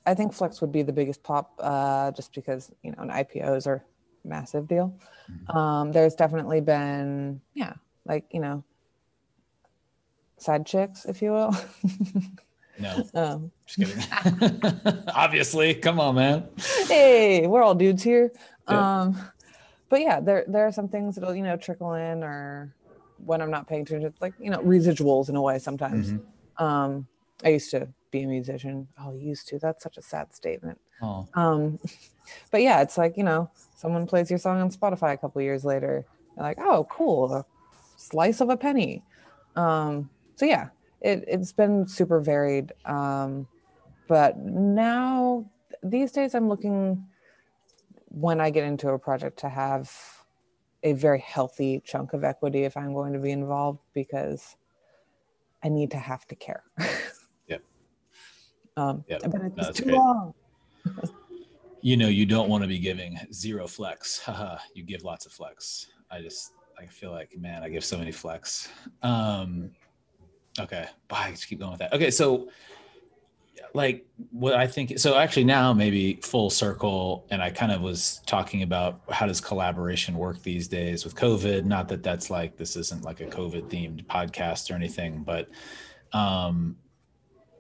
I 0.06 0.14
think 0.16 0.34
Flex 0.34 0.62
would 0.62 0.72
be 0.72 0.82
the 0.82 0.94
biggest 0.94 1.22
pop, 1.24 1.54
uh, 1.60 2.12
just 2.12 2.34
because 2.34 2.72
you 2.84 2.92
know, 2.92 3.04
an 3.04 3.10
IPOs 3.10 3.68
are 3.68 3.84
massive 4.24 4.68
deal. 4.68 4.96
Mm-hmm. 5.32 5.58
Um, 5.58 5.92
there's 5.92 6.16
definitely 6.16 6.62
been, 6.62 7.42
yeah, 7.54 7.74
like 8.06 8.26
you 8.32 8.40
know, 8.40 8.64
side 10.38 10.66
chicks, 10.66 11.06
if 11.06 11.22
you 11.22 11.32
will. 11.32 11.56
no, 12.80 13.10
um, 13.14 13.52
just 13.66 13.80
kidding. 13.80 15.04
Obviously, 15.16 15.74
come 15.76 16.00
on, 16.00 16.16
man. 16.16 16.48
Hey, 16.88 17.48
we're 17.48 17.62
all 17.62 17.76
dudes 17.76 18.04
here. 18.04 18.32
Yeah. 18.70 19.02
Um, 19.02 19.20
but 19.90 20.02
yeah, 20.02 20.20
there 20.20 20.46
there 20.48 20.66
are 20.66 20.72
some 20.72 20.88
things 20.88 21.16
that'll 21.16 21.36
you 21.36 21.44
know 21.44 21.58
trickle 21.58 21.94
in, 21.94 22.24
or 22.24 22.74
when 23.26 23.42
I'm 23.42 23.52
not 23.52 23.68
paying 23.68 23.82
attention, 23.82 24.08
It's 24.08 24.22
like 24.22 24.34
you 24.40 24.50
know 24.50 24.60
residuals 24.60 25.30
in 25.30 25.36
a 25.36 25.42
way 25.42 25.60
sometimes. 25.60 26.12
Mm-hmm. 26.12 26.64
Um, 26.64 27.08
I 27.44 27.50
used 27.50 27.72
to 27.72 27.88
be 28.12 28.24
a 28.24 28.28
musician. 28.28 28.88
Oh, 29.00 29.12
I 29.12 29.16
used 29.16 29.48
to. 29.50 29.60
That's 29.60 29.84
such 29.84 29.98
a 29.98 30.02
sad 30.02 30.34
statement. 30.34 30.80
Oh. 31.02 31.28
Um, 31.34 31.80
but 32.52 32.62
yeah, 32.62 32.82
it's 32.82 32.98
like 32.98 33.18
you 33.18 33.24
know, 33.24 33.50
someone 33.76 34.08
plays 34.08 34.30
your 34.30 34.40
song 34.40 34.62
on 34.62 34.72
Spotify 34.72 35.14
a 35.14 35.18
couple 35.18 35.42
years 35.42 35.66
later. 35.66 36.06
You're 36.36 36.46
like, 36.46 36.60
oh, 36.60 36.88
cool, 36.90 37.34
a 37.34 37.46
slice 37.98 38.42
of 38.42 38.50
a 38.50 38.58
penny. 38.58 39.04
Um, 39.56 40.10
so 40.36 40.46
yeah, 40.46 40.70
it 41.02 41.24
it's 41.28 41.52
been 41.52 41.88
super 41.88 42.20
varied. 42.20 42.74
Um, 42.86 43.48
but 44.08 44.38
now 44.38 45.46
these 45.84 46.12
days, 46.12 46.36
I'm 46.36 46.50
looking 46.50 47.06
when 48.08 48.42
I 48.42 48.50
get 48.50 48.64
into 48.64 48.90
a 48.90 49.00
project 49.00 49.40
to 49.40 49.50
have 49.50 49.92
a 50.84 50.94
very 50.94 51.20
healthy 51.20 51.82
chunk 51.86 52.14
of 52.14 52.24
equity 52.24 52.64
if 52.64 52.76
I'm 52.78 52.94
going 52.94 53.14
to 53.14 53.20
be 53.20 53.32
involved 53.32 53.80
because 53.94 54.56
I 55.64 55.70
need 55.70 55.92
to 55.92 55.98
have 55.98 56.26
to 56.28 56.36
care. 56.36 56.64
yeah. 57.48 57.58
Um, 58.78 59.04
it's 59.08 59.24
no, 59.24 59.72
too 59.72 59.84
great. 59.84 59.96
long. 59.96 60.34
you 61.82 61.98
know, 61.98 62.08
you 62.08 62.26
don't 62.26 62.50
want 62.50 62.64
to 62.64 62.68
be 62.68 62.80
giving 62.80 63.20
zero 63.34 63.68
flex. 63.68 64.28
you 64.74 64.84
give 64.84 65.04
lots 65.04 65.26
of 65.26 65.32
flex. 65.32 65.88
I 66.10 66.22
just, 66.22 66.54
I 66.80 66.86
feel 66.86 67.12
like, 67.12 67.38
man, 67.38 67.62
I 67.62 67.70
give 67.70 67.84
so 67.84 67.98
many 67.98 68.12
flex. 68.12 68.70
Um, 69.04 69.72
okay. 70.60 70.88
Bye. 71.08 71.32
Just 71.32 71.48
keep 71.48 71.60
going 71.60 71.72
with 71.72 71.80
that. 71.80 71.94
Okay. 71.94 72.12
So 72.12 72.50
like 73.74 74.06
what 74.32 74.56
I 74.56 74.68
think 74.68 74.98
so 74.98 75.16
actually 75.16 75.44
now 75.44 75.74
maybe 75.74 76.16
full 76.24 76.50
circle 76.50 77.26
and 77.30 77.42
I 77.42 77.50
kind 77.50 77.72
of 77.72 77.82
was 77.82 78.22
talking 78.26 78.64
about 78.64 79.02
how 79.10 79.28
does 79.28 79.40
collaboration 79.42 80.16
work 80.16 80.42
these 80.42 80.68
days 80.68 81.04
with 81.04 81.16
COVID 81.16 81.66
not 81.66 81.88
that 81.90 82.04
that's 82.04 82.30
like 82.30 82.58
this 82.58 82.76
isn't 82.76 83.04
like 83.04 83.22
a 83.22 83.26
COVID 83.26 83.70
themed 83.70 84.06
podcast 84.08 84.72
or 84.72 84.76
anything 84.76 85.24
but 85.24 85.50
um 86.14 86.76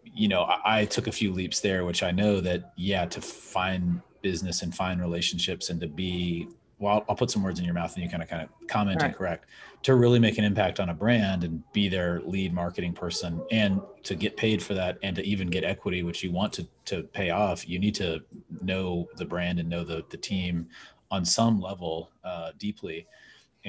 you 0.03 0.27
know 0.27 0.43
I, 0.43 0.81
I 0.81 0.85
took 0.85 1.07
a 1.07 1.11
few 1.11 1.31
leaps 1.31 1.59
there 1.59 1.85
which 1.85 2.01
I 2.01 2.11
know 2.11 2.41
that 2.41 2.73
yeah 2.75 3.05
to 3.05 3.21
find 3.21 4.01
business 4.21 4.63
and 4.63 4.73
find 4.73 4.99
relationships 4.99 5.69
and 5.69 5.79
to 5.79 5.87
be 5.87 6.49
well 6.79 6.95
I'll, 6.95 7.05
I'll 7.09 7.15
put 7.15 7.29
some 7.29 7.43
words 7.43 7.59
in 7.59 7.65
your 7.65 7.73
mouth 7.73 7.93
and 7.93 8.03
you 8.03 8.09
kind 8.09 8.23
of 8.23 8.29
kind 8.29 8.41
of 8.41 8.49
comment 8.67 9.01
right. 9.01 9.09
and 9.09 9.15
correct 9.15 9.45
to 9.83 9.95
really 9.95 10.19
make 10.19 10.37
an 10.37 10.43
impact 10.43 10.79
on 10.79 10.89
a 10.89 10.93
brand 10.93 11.43
and 11.43 11.63
be 11.71 11.87
their 11.87 12.21
lead 12.21 12.53
marketing 12.53 12.93
person 12.93 13.41
and 13.51 13.81
to 14.03 14.15
get 14.15 14.35
paid 14.35 14.61
for 14.61 14.73
that 14.73 14.97
and 15.03 15.15
to 15.15 15.23
even 15.23 15.49
get 15.49 15.63
equity 15.63 16.03
which 16.03 16.23
you 16.23 16.31
want 16.31 16.51
to 16.53 16.67
to 16.85 17.03
pay 17.03 17.29
off 17.29 17.67
you 17.67 17.79
need 17.79 17.95
to 17.95 18.19
know 18.61 19.07
the 19.17 19.25
brand 19.25 19.59
and 19.59 19.69
know 19.69 19.83
the 19.83 20.03
the 20.09 20.17
team 20.17 20.67
on 21.11 21.25
some 21.25 21.59
level 21.59 22.09
uh, 22.23 22.51
deeply 22.57 23.07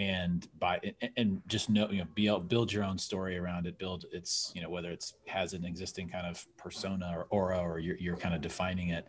and 0.00 0.49
by 0.59 0.80
and 1.19 1.42
just 1.47 1.69
know 1.69 1.90
you 1.90 1.99
know 1.99 2.38
build 2.40 2.73
your 2.73 2.83
own 2.83 2.97
story 2.97 3.37
around 3.37 3.66
it 3.66 3.78
build 3.78 4.07
it's 4.12 4.50
you 4.54 4.62
know 4.62 4.71
whether 4.71 4.90
it's 4.90 5.12
has 5.26 5.52
an 5.52 5.62
existing 5.62 6.09
kind 6.09 6.26
of 6.26 6.42
persona 6.57 7.12
or 7.14 7.26
aura 7.28 7.59
or 7.59 7.78
you're, 7.78 7.99
you're 7.99 8.16
kind 8.16 8.35
of 8.35 8.40
defining 8.40 8.88
it. 8.88 9.07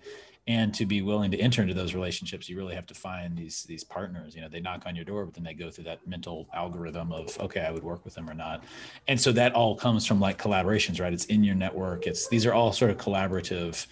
And 0.47 0.73
to 0.73 0.87
be 0.87 1.03
willing 1.03 1.29
to 1.31 1.39
enter 1.39 1.61
into 1.61 1.73
those 1.73 1.93
relationships 1.93 2.49
you 2.49 2.57
really 2.57 2.75
have 2.75 2.87
to 2.87 2.93
find 2.93 3.37
these 3.37 3.63
these 3.63 3.85
partners 3.85 4.35
you 4.35 4.41
know 4.41 4.49
they 4.49 4.59
knock 4.59 4.83
on 4.85 4.95
your 4.95 5.05
door 5.05 5.23
but 5.23 5.33
then 5.33 5.45
they 5.45 5.53
go 5.53 5.71
through 5.71 5.85
that 5.85 6.05
mental 6.05 6.49
algorithm 6.53 7.13
of 7.13 7.39
okay 7.39 7.61
i 7.61 7.71
would 7.71 7.83
work 7.83 8.03
with 8.03 8.13
them 8.15 8.29
or 8.29 8.33
not. 8.33 8.63
And 9.07 9.21
so 9.21 9.31
that 9.31 9.53
all 9.53 9.75
comes 9.75 10.05
from 10.05 10.19
like 10.19 10.37
collaborations 10.37 10.99
right? 10.99 11.13
It's 11.13 11.25
in 11.25 11.43
your 11.43 11.55
network. 11.55 12.05
It's 12.05 12.27
these 12.27 12.45
are 12.45 12.53
all 12.53 12.73
sort 12.73 12.91
of 12.91 12.97
collaborative 12.97 13.85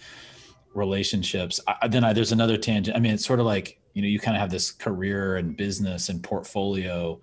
relationships 0.74 1.60
I, 1.66 1.88
then 1.88 2.04
I, 2.04 2.12
there's 2.12 2.32
another 2.32 2.56
tangent 2.56 2.96
i 2.96 3.00
mean 3.00 3.12
it's 3.12 3.26
sort 3.26 3.40
of 3.40 3.46
like 3.46 3.80
you 3.94 4.02
know 4.02 4.08
you 4.08 4.20
kind 4.20 4.36
of 4.36 4.40
have 4.40 4.50
this 4.50 4.70
career 4.70 5.36
and 5.36 5.56
business 5.56 6.08
and 6.08 6.22
portfolio 6.22 7.20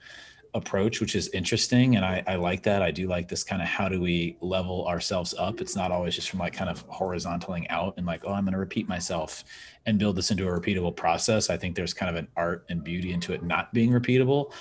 approach, 0.57 0.99
which 0.99 1.15
is 1.15 1.29
interesting. 1.29 1.95
And 1.95 2.03
I, 2.03 2.23
I 2.27 2.35
like 2.35 2.63
that. 2.63 2.81
I 2.81 2.91
do 2.91 3.07
like 3.07 3.27
this 3.29 3.43
kind 3.43 3.61
of 3.61 3.67
how 3.67 3.87
do 3.87 4.01
we 4.01 4.37
level 4.41 4.85
ourselves 4.87 5.33
up? 5.37 5.61
It's 5.61 5.75
not 5.75 5.91
always 5.91 6.15
just 6.15 6.29
from 6.29 6.39
like 6.39 6.53
kind 6.53 6.69
of 6.69 6.87
horizontaling 6.89 7.65
out 7.69 7.93
and 7.97 8.05
like, 8.05 8.23
oh, 8.25 8.33
I'm 8.33 8.43
going 8.43 8.53
to 8.53 8.59
repeat 8.59 8.89
myself 8.89 9.43
and 9.85 9.97
build 9.97 10.17
this 10.17 10.31
into 10.31 10.47
a 10.47 10.51
repeatable 10.51 10.95
process. 10.95 11.49
I 11.49 11.57
think 11.57 11.75
there's 11.75 11.93
kind 11.93 12.09
of 12.09 12.15
an 12.17 12.27
art 12.35 12.65
and 12.69 12.83
beauty 12.83 13.13
into 13.13 13.33
it 13.33 13.43
not 13.43 13.73
being 13.73 13.91
repeatable. 13.91 14.51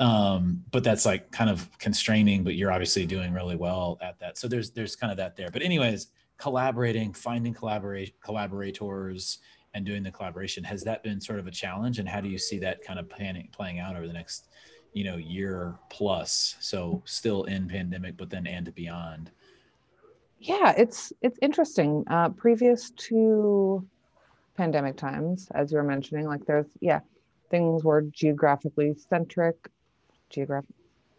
Um, 0.00 0.64
but 0.70 0.82
that's 0.82 1.04
like 1.04 1.30
kind 1.30 1.50
of 1.50 1.68
constraining, 1.78 2.42
but 2.42 2.54
you're 2.54 2.72
obviously 2.72 3.06
doing 3.06 3.32
really 3.32 3.56
well 3.56 3.98
at 4.00 4.18
that. 4.20 4.38
So 4.38 4.48
there's 4.48 4.70
there's 4.70 4.96
kind 4.96 5.10
of 5.10 5.18
that 5.18 5.36
there. 5.36 5.50
But 5.52 5.62
anyways, 5.62 6.08
collaborating, 6.42 7.12
finding 7.12 7.54
collaborate 7.54 8.20
collaborators 8.20 9.38
and 9.74 9.86
doing 9.86 10.02
the 10.02 10.10
collaboration, 10.10 10.64
has 10.64 10.82
that 10.82 11.04
been 11.04 11.20
sort 11.20 11.38
of 11.38 11.46
a 11.46 11.52
challenge? 11.52 12.00
And 12.00 12.08
how 12.08 12.20
do 12.20 12.28
you 12.28 12.36
see 12.36 12.58
that 12.58 12.82
kind 12.82 12.98
of 12.98 13.08
planning 13.08 13.48
playing 13.52 13.78
out 13.78 13.94
over 13.94 14.08
the 14.08 14.12
next 14.12 14.48
you 14.92 15.04
know 15.04 15.16
year 15.18 15.76
plus? 15.88 16.56
So 16.58 17.00
still 17.04 17.44
in 17.44 17.68
pandemic 17.68 18.16
but 18.16 18.28
then 18.28 18.48
and 18.48 18.74
beyond. 18.74 19.30
Yeah 20.40 20.74
it's 20.76 21.12
it's 21.22 21.38
interesting. 21.40 22.02
Uh 22.10 22.30
previous 22.30 22.90
to 22.90 23.86
pandemic 24.56 24.96
times 24.96 25.48
as 25.54 25.70
you 25.70 25.78
were 25.78 25.84
mentioning 25.84 26.26
like 26.26 26.44
there's 26.44 26.66
yeah 26.80 27.00
things 27.50 27.84
were 27.84 28.02
geographically 28.02 28.94
centric 29.08 29.56
geographic 30.28 30.74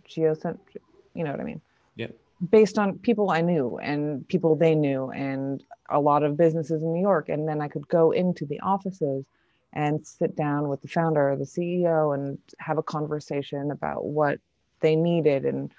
geocentric 0.05 0.77
you 1.15 1.23
know 1.23 1.31
what 1.31 1.39
i 1.39 1.43
mean? 1.43 1.61
Yep 1.95 2.13
based 2.49 2.77
on 2.77 2.97
people 2.99 3.29
i 3.29 3.41
knew 3.41 3.77
and 3.77 4.27
people 4.27 4.55
they 4.55 4.75
knew 4.75 5.09
and 5.11 5.63
a 5.89 5.99
lot 5.99 6.23
of 6.23 6.37
businesses 6.37 6.81
in 6.81 6.93
new 6.93 7.01
york 7.01 7.29
and 7.29 7.47
then 7.47 7.61
i 7.61 7.67
could 7.67 7.87
go 7.87 8.11
into 8.11 8.45
the 8.45 8.59
offices 8.59 9.25
and 9.73 10.05
sit 10.05 10.35
down 10.35 10.69
with 10.69 10.81
the 10.81 10.87
founder 10.87 11.31
or 11.31 11.35
the 11.35 11.45
CEO 11.45 12.13
and 12.13 12.37
have 12.59 12.77
a 12.77 12.83
conversation 12.83 13.71
about 13.71 14.05
what 14.05 14.39
they 14.79 14.95
needed 14.95 15.45
and 15.45 15.71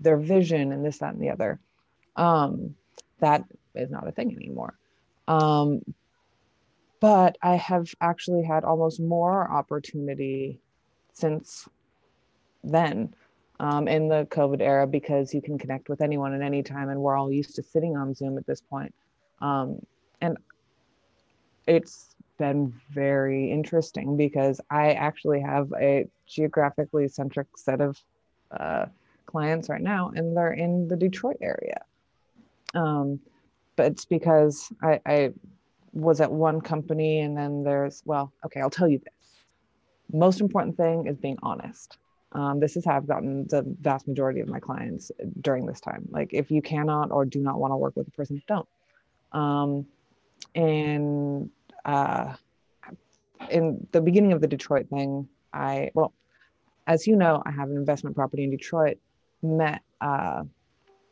their 0.00 0.16
vision 0.16 0.72
and 0.72 0.84
this, 0.84 0.98
that, 0.98 1.12
and 1.12 1.22
the 1.22 1.30
other. 1.30 1.60
Um, 2.16 2.74
that 3.20 3.44
is 3.74 3.90
not 3.90 4.08
a 4.08 4.12
thing 4.12 4.34
anymore. 4.34 4.74
Um, 5.28 5.82
but 7.00 7.36
I 7.42 7.56
have 7.56 7.94
actually 8.00 8.44
had 8.44 8.64
almost 8.64 9.00
more 9.00 9.50
opportunity 9.50 10.60
since 11.12 11.68
then 12.64 13.14
um, 13.62 13.86
in 13.86 14.08
the 14.08 14.26
COVID 14.30 14.60
era 14.60 14.88
because 14.88 15.32
you 15.32 15.40
can 15.40 15.56
connect 15.56 15.88
with 15.88 16.00
anyone 16.00 16.34
at 16.34 16.42
any 16.42 16.64
time, 16.64 16.88
and 16.88 17.00
we're 17.00 17.16
all 17.16 17.30
used 17.30 17.54
to 17.54 17.62
sitting 17.62 17.96
on 17.96 18.12
Zoom 18.12 18.36
at 18.36 18.44
this 18.44 18.60
point. 18.60 18.92
Um, 19.40 19.78
and 20.20 20.36
it's 21.68 22.16
been 22.38 22.74
very 22.90 23.52
interesting 23.52 24.16
because 24.16 24.60
I 24.68 24.94
actually 24.94 25.40
have 25.40 25.72
a 25.80 26.08
geographically 26.26 27.06
centric 27.06 27.46
set 27.56 27.80
of 27.80 27.96
uh, 28.50 28.86
clients 29.26 29.68
right 29.68 29.80
now, 29.80 30.10
and 30.16 30.36
they're 30.36 30.52
in 30.52 30.88
the 30.88 30.96
Detroit 30.96 31.36
area. 31.40 31.82
Um, 32.74 33.20
but 33.76 33.92
it's 33.92 34.04
because 34.04 34.72
I, 34.82 35.00
I 35.06 35.32
was 35.92 36.20
at 36.20 36.32
one 36.32 36.60
company, 36.60 37.20
and 37.20 37.36
then 37.36 37.62
there's, 37.62 38.02
well, 38.04 38.32
okay, 38.44 38.60
I'll 38.60 38.70
tell 38.70 38.88
you 38.88 38.98
this. 38.98 39.44
Most 40.12 40.40
important 40.40 40.76
thing 40.76 41.06
is 41.06 41.16
being 41.16 41.38
honest. 41.44 41.96
Um, 42.34 42.60
this 42.60 42.76
is 42.76 42.84
how 42.84 42.96
I've 42.96 43.06
gotten 43.06 43.46
the 43.48 43.62
vast 43.80 44.08
majority 44.08 44.40
of 44.40 44.48
my 44.48 44.58
clients 44.58 45.12
during 45.40 45.66
this 45.66 45.80
time. 45.80 46.08
Like, 46.10 46.32
if 46.32 46.50
you 46.50 46.62
cannot 46.62 47.10
or 47.10 47.24
do 47.24 47.40
not 47.40 47.58
want 47.58 47.72
to 47.72 47.76
work 47.76 47.94
with 47.94 48.08
a 48.08 48.10
person, 48.12 48.42
don't. 48.48 48.68
Um, 49.32 49.86
and 50.54 51.50
uh, 51.84 52.34
in 53.50 53.86
the 53.92 54.00
beginning 54.00 54.32
of 54.32 54.40
the 54.40 54.46
Detroit 54.46 54.88
thing, 54.88 55.28
I, 55.52 55.90
well, 55.94 56.12
as 56.86 57.06
you 57.06 57.16
know, 57.16 57.42
I 57.44 57.50
have 57.50 57.68
an 57.68 57.76
investment 57.76 58.16
property 58.16 58.44
in 58.44 58.50
Detroit, 58.50 58.98
met 59.42 59.82
uh, 60.00 60.44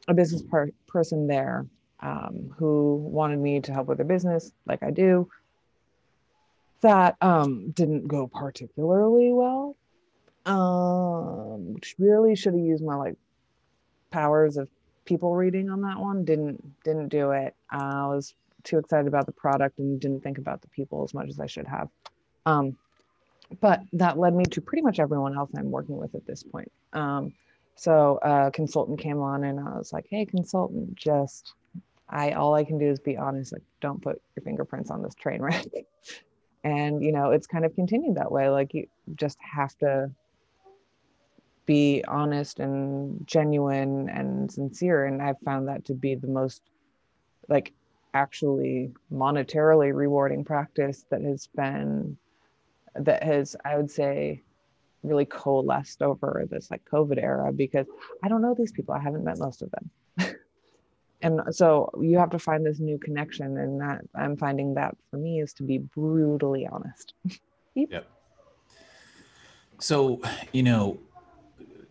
a 0.08 0.14
business 0.14 0.42
per- 0.42 0.72
person 0.86 1.26
there 1.26 1.66
um, 2.00 2.54
who 2.56 2.96
wanted 2.96 3.38
me 3.38 3.60
to 3.60 3.72
help 3.72 3.86
with 3.88 3.98
their 3.98 4.06
business, 4.06 4.52
like 4.66 4.82
I 4.82 4.90
do. 4.90 5.28
That 6.80 7.16
um, 7.20 7.70
didn't 7.72 8.08
go 8.08 8.26
particularly 8.26 9.32
well. 9.32 9.76
Um, 10.46 11.76
really 11.98 12.34
should 12.34 12.54
have 12.54 12.62
used 12.62 12.84
my 12.84 12.94
like 12.94 13.16
powers 14.10 14.56
of 14.56 14.68
people 15.04 15.34
reading 15.34 15.70
on 15.70 15.82
that 15.82 15.98
one. 15.98 16.24
Didn't 16.24 16.82
didn't 16.84 17.08
do 17.08 17.32
it. 17.32 17.54
Uh, 17.72 17.76
I 17.76 18.06
was 18.06 18.34
too 18.64 18.78
excited 18.78 19.06
about 19.06 19.26
the 19.26 19.32
product 19.32 19.78
and 19.78 20.00
didn't 20.00 20.22
think 20.22 20.38
about 20.38 20.60
the 20.62 20.68
people 20.68 21.02
as 21.04 21.14
much 21.14 21.28
as 21.28 21.40
I 21.40 21.46
should 21.46 21.66
have. 21.66 21.88
Um, 22.46 22.76
but 23.60 23.82
that 23.94 24.18
led 24.18 24.34
me 24.34 24.44
to 24.44 24.60
pretty 24.60 24.82
much 24.82 25.00
everyone 25.00 25.36
else 25.36 25.50
I'm 25.56 25.70
working 25.70 25.96
with 25.96 26.14
at 26.14 26.26
this 26.26 26.42
point. 26.42 26.70
Um, 26.92 27.32
so 27.74 28.18
a 28.22 28.50
consultant 28.50 29.00
came 29.00 29.20
on 29.20 29.44
and 29.44 29.58
I 29.58 29.76
was 29.76 29.92
like, 29.92 30.06
hey, 30.08 30.24
consultant, 30.24 30.94
just 30.94 31.54
I 32.08 32.32
all 32.32 32.54
I 32.54 32.64
can 32.64 32.78
do 32.78 32.90
is 32.90 33.00
be 33.00 33.16
honest. 33.16 33.52
Like, 33.52 33.62
don't 33.80 34.02
put 34.02 34.20
your 34.36 34.44
fingerprints 34.44 34.90
on 34.90 35.02
this 35.02 35.14
train 35.14 35.40
wreck. 35.40 35.66
and 36.64 37.02
you 37.02 37.12
know, 37.12 37.30
it's 37.30 37.46
kind 37.46 37.64
of 37.64 37.74
continued 37.74 38.16
that 38.16 38.30
way. 38.30 38.48
Like 38.48 38.74
you 38.74 38.86
just 39.16 39.38
have 39.40 39.76
to 39.78 40.10
be 41.70 42.02
honest 42.08 42.58
and 42.58 43.24
genuine 43.28 44.08
and 44.08 44.50
sincere. 44.50 45.04
And 45.04 45.22
I've 45.22 45.38
found 45.44 45.68
that 45.68 45.84
to 45.84 45.94
be 45.94 46.16
the 46.16 46.26
most 46.26 46.62
like 47.48 47.72
actually 48.12 48.90
monetarily 49.12 49.94
rewarding 49.94 50.42
practice 50.42 51.04
that 51.10 51.22
has 51.22 51.46
been 51.54 52.16
that 52.96 53.22
has, 53.22 53.54
I 53.64 53.76
would 53.76 53.88
say, 53.88 54.42
really 55.04 55.24
coalesced 55.24 56.02
over 56.02 56.44
this 56.50 56.72
like 56.72 56.82
COVID 56.92 57.22
era 57.22 57.52
because 57.52 57.86
I 58.24 58.28
don't 58.28 58.42
know 58.42 58.56
these 58.58 58.72
people. 58.72 58.92
I 58.92 58.98
haven't 58.98 59.22
met 59.22 59.38
most 59.38 59.62
of 59.62 59.70
them. 59.70 60.34
and 61.22 61.40
so 61.52 61.88
you 62.00 62.18
have 62.18 62.30
to 62.30 62.40
find 62.40 62.66
this 62.66 62.80
new 62.80 62.98
connection. 62.98 63.56
And 63.58 63.80
that 63.80 64.00
I'm 64.16 64.36
finding 64.36 64.74
that 64.74 64.96
for 65.12 65.18
me 65.18 65.40
is 65.40 65.52
to 65.54 65.62
be 65.62 65.78
brutally 65.78 66.66
honest. 66.66 67.14
yep. 67.76 68.08
So, 69.78 70.20
you 70.52 70.64
know, 70.64 70.98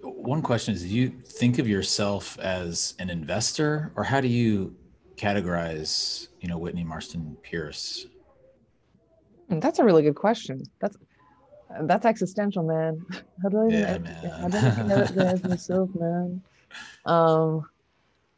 one 0.01 0.41
question 0.41 0.73
is 0.73 0.83
do 0.83 0.89
you 0.89 1.09
think 1.09 1.59
of 1.59 1.67
yourself 1.67 2.37
as 2.39 2.93
an 2.99 3.09
investor 3.09 3.91
or 3.95 4.03
how 4.03 4.21
do 4.21 4.27
you 4.27 4.75
categorize, 5.17 6.27
you 6.39 6.47
know, 6.47 6.57
Whitney 6.57 6.83
Marston 6.83 7.37
Pierce? 7.43 8.05
That's 9.49 9.79
a 9.79 9.83
really 9.83 10.03
good 10.03 10.15
question. 10.15 10.63
That's 10.79 10.95
that's 11.81 12.05
existential, 12.05 12.63
man. 12.63 13.05
How 13.43 13.49
do 13.49 13.61
I 13.61 13.67
yeah, 13.67 13.97
man. 13.97 14.51
How 14.51 15.05
do 15.05 15.21
I 15.21 15.47
myself, 15.47 15.89
man? 15.93 16.41
Um, 17.05 17.69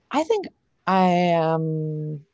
I 0.10 0.24
think 0.24 0.48
I 0.88 1.03
am, 1.03 2.25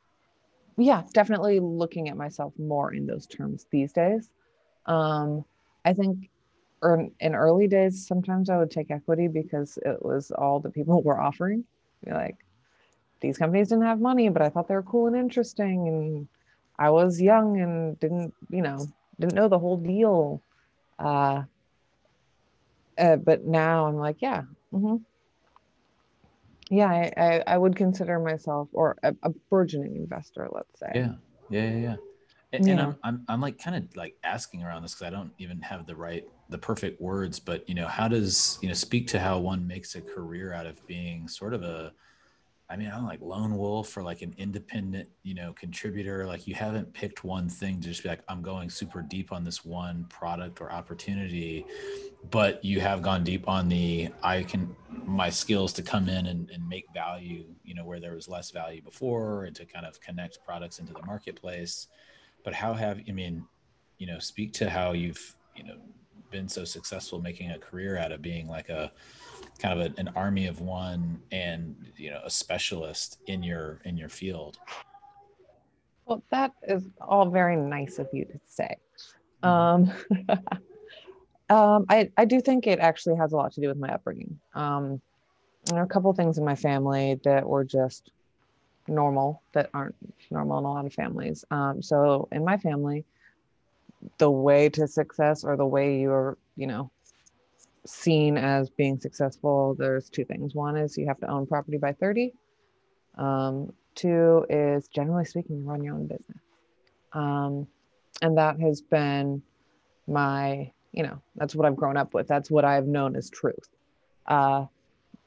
yeah, 0.78 1.04
definitely 1.14 1.60
looking 1.60 2.10
at 2.10 2.18
myself 2.18 2.54
more 2.58 2.94
in 2.94 3.06
those 3.06 3.28
terms 3.28 3.68
these 3.72 3.94
days. 3.94 4.30
Um, 4.86 5.46
I 5.86 5.94
think 5.94 6.30
in 6.84 7.36
early 7.36 7.68
days, 7.68 8.06
sometimes 8.06 8.50
I 8.50 8.58
would 8.58 8.72
take 8.72 8.92
equity 8.92 9.28
because 9.28 9.78
it 9.86 10.04
was 10.04 10.32
all 10.32 10.60
that 10.62 10.74
people 10.74 11.02
were 11.04 11.20
offering. 11.20 11.64
Like, 12.06 12.38
these 13.20 13.38
companies 13.38 13.70
didn't 13.70 13.86
have 13.86 14.00
money, 14.00 14.30
but 14.30 14.42
I 14.42 14.50
thought 14.50 14.68
they 14.68 14.76
were 14.76 14.84
cool 14.84 15.08
and 15.08 15.16
interesting, 15.16 15.88
and 15.88 16.28
I 16.78 16.92
was 16.92 17.20
young 17.20 17.60
and 17.60 18.00
didn't, 18.00 18.34
you 18.50 18.62
know, 18.62 18.86
didn't 19.20 19.34
know 19.34 19.48
the 19.48 19.58
whole 19.58 19.78
deal 19.78 20.42
uh, 21.00 21.44
uh, 22.98 23.16
but 23.18 23.46
now 23.46 23.86
I'm 23.86 23.98
like, 23.98 24.18
yeah, 24.20 24.44
mm-hmm. 24.74 24.96
yeah, 26.70 26.88
I, 26.88 27.14
I, 27.16 27.44
I, 27.46 27.58
would 27.58 27.76
consider 27.76 28.20
myself 28.20 28.70
or 28.74 28.98
a, 29.04 29.16
a, 29.22 29.30
burgeoning 29.52 29.96
investor, 29.96 30.50
let's 30.52 30.80
say. 30.80 30.92
Yeah, 30.96 31.14
yeah, 31.50 31.70
yeah. 31.70 31.78
yeah. 31.78 31.96
And, 32.54 32.66
yeah. 32.66 32.72
and 32.72 32.82
I'm, 32.82 32.96
I'm, 33.04 33.26
I'm 33.28 33.42
like 33.42 33.58
kind 33.58 33.76
of 33.76 33.96
like 33.96 34.16
asking 34.24 34.64
around 34.64 34.82
this 34.82 34.94
because 34.94 35.08
I 35.08 35.10
don't 35.10 35.32
even 35.38 35.60
have 35.62 35.86
the 35.86 35.96
right, 35.96 36.26
the 36.50 36.58
perfect 36.58 37.02
words. 37.02 37.40
But 37.40 37.68
you 37.68 37.76
know, 37.76 37.88
how 37.88 38.08
does 38.08 38.58
you 38.62 38.68
know 38.68 38.74
speak 38.74 39.08
to 39.08 39.20
how 39.20 39.40
one 39.40 39.68
makes 39.68 39.96
a 39.96 40.02
career 40.02 40.54
out 40.54 40.66
of 40.66 40.86
being 40.88 41.28
sort 41.28 41.54
of 41.54 41.64
a 41.64 41.92
I 42.70 42.76
mean, 42.76 42.92
I'm 42.94 43.06
like 43.06 43.22
lone 43.22 43.56
wolf 43.56 43.96
or 43.96 44.04
like 44.04 44.22
an 44.22 44.36
independent, 44.38 45.08
you 45.24 45.34
know, 45.34 45.54
contributor. 45.54 46.26
Like 46.26 46.48
you 46.48 46.54
haven't 46.54 46.94
picked 46.94 47.24
one 47.24 47.48
thing 47.48 47.80
to 47.80 47.88
just 47.88 48.04
be 48.04 48.10
like, 48.10 48.24
I'm 48.28 48.42
going 48.42 48.70
super 48.70 49.02
deep 49.02 49.32
on 49.32 49.46
this 49.46 49.64
one 49.64 50.06
product 50.10 50.60
or 50.60 50.70
opportunity, 50.70 51.66
but 52.30 52.64
you 52.66 52.82
have 52.82 53.02
gone 53.02 53.24
deep 53.24 53.48
on 53.48 53.70
the 53.70 54.10
I 54.22 54.44
can 54.44 54.76
my 55.06 55.30
skills 55.30 55.72
to 55.74 55.82
come 55.82 56.10
in 56.10 56.26
and, 56.26 56.50
and 56.50 56.68
make 56.68 56.86
value, 56.94 57.46
you 57.64 57.74
know, 57.74 57.86
where 57.86 58.02
there 58.02 58.16
was 58.16 58.28
less 58.28 58.52
value 58.52 58.82
before 58.82 59.46
and 59.46 59.56
to 59.56 59.66
kind 59.66 59.86
of 59.86 60.02
connect 60.02 60.44
products 60.46 60.80
into 60.80 60.92
the 60.92 61.06
marketplace. 61.06 61.88
But 62.44 62.54
how 62.54 62.74
have 62.74 63.02
I 63.08 63.12
mean, 63.12 63.46
you 63.98 64.08
know, 64.08 64.20
speak 64.20 64.54
to 64.54 64.70
how 64.70 64.94
you've, 64.94 65.36
you 65.56 65.64
know, 65.64 65.76
been 66.32 66.48
so 66.48 66.64
successful 66.64 67.22
making 67.22 67.52
a 67.52 67.60
career 67.60 67.98
out 67.98 68.12
of 68.12 68.22
being 68.22 68.48
like 68.48 68.70
a 68.70 68.92
kind 69.60 69.80
of 69.80 69.92
a, 69.92 70.00
an 70.00 70.10
army 70.16 70.48
of 70.48 70.62
one 70.62 71.22
and 71.32 71.76
you 71.96 72.12
know 72.12 72.22
a 72.24 72.30
specialist 72.30 73.20
in 73.28 73.44
your 73.44 73.82
in 73.86 73.98
your 73.98 74.10
field? 74.10 74.58
Well 76.06 76.24
that 76.32 76.54
is 76.68 76.84
all 77.02 77.30
very 77.30 77.56
nice 77.56 78.00
of 78.00 78.08
you 78.12 78.26
to 78.26 78.40
say. 78.46 78.78
Mm-hmm. 79.44 80.30
um, 80.30 80.38
um, 81.50 81.86
I, 81.90 82.12
I 82.18 82.26
do 82.26 82.42
think 82.42 82.68
it 82.68 82.80
actually 82.80 83.16
has 83.18 83.34
a 83.34 83.36
lot 83.36 83.54
to 83.54 83.62
do 83.62 83.68
with 83.68 83.78
my 83.78 83.90
upbringing. 83.90 84.40
Um, 84.54 85.02
there 85.66 85.80
are 85.80 85.86
a 85.86 85.88
couple 85.88 86.12
things 86.14 86.38
in 86.38 86.46
my 86.46 86.56
family 86.56 87.20
that 87.24 87.48
were 87.48 87.64
just 87.64 88.12
normal 88.88 89.42
that 89.54 89.70
aren't 89.74 89.96
normal 90.32 90.60
in 90.60 90.66
a 90.66 90.72
lot 90.72 90.86
of 90.86 90.94
families 90.94 91.44
um, 91.52 91.82
so 91.82 92.28
in 92.32 92.44
my 92.44 92.58
family 92.58 93.04
the 94.20 94.30
way 94.30 94.70
to 94.70 94.88
success 94.88 95.44
or 95.44 95.58
the 95.58 95.66
way 95.66 96.00
you're 96.00 96.38
you 96.56 96.68
know 96.68 96.90
seen 97.88 98.38
as 98.38 98.70
being 98.70 99.00
successful, 99.00 99.76
there's 99.78 100.10
two 100.10 100.26
things. 100.26 100.54
One 100.54 100.76
is 100.76 100.98
you 100.98 101.08
have 101.08 101.20
to 101.20 101.28
own 101.28 101.48
property 101.48 101.78
by 101.78 101.94
30. 101.94 102.34
Um, 103.18 103.74
two 103.96 104.46
is 104.50 104.88
generally 104.90 105.26
speaking, 105.26 105.58
you 105.58 105.64
run 105.64 105.84
your 105.84 105.96
own 105.96 106.08
business. 106.08 106.38
Um, 107.14 107.68
and 108.22 108.38
that 108.38 108.60
has 108.60 108.82
been 108.82 109.42
my, 110.08 110.72
you 110.92 111.04
know, 111.04 111.22
that's 111.36 111.56
what 111.56 111.66
I've 111.66 111.76
grown 111.76 111.98
up 111.98 112.14
with. 112.14 112.28
That's 112.28 112.52
what 112.52 112.66
I've 112.66 112.88
known 112.88 113.16
as 113.16 113.30
truth. 113.30 113.70
Uh, 114.26 114.66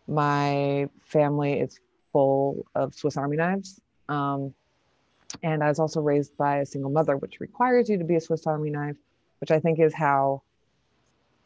my 0.07 0.89
family 1.01 1.55
is 1.55 1.81
full 2.13 2.67
of 2.75 2.95
Swiss 2.95 3.17
Army 3.17 3.37
knives. 3.37 3.81
Um, 4.09 4.55
and 5.43 5.63
I 5.63 5.69
was 5.69 5.79
also 5.79 6.01
raised 6.01 6.37
by 6.37 6.59
a 6.59 6.67
single 6.67 6.91
mother, 6.91 7.17
which 7.17 7.41
requires 7.41 7.89
you 7.89 7.99
to 7.99 8.05
be 8.05 8.17
a 8.17 8.21
Swiss 8.21 8.47
Army 8.47 8.71
knife, 8.71 8.97
which 9.41 9.51
I 9.51 9.61
think 9.61 9.79
is 9.79 9.95
how 9.95 10.43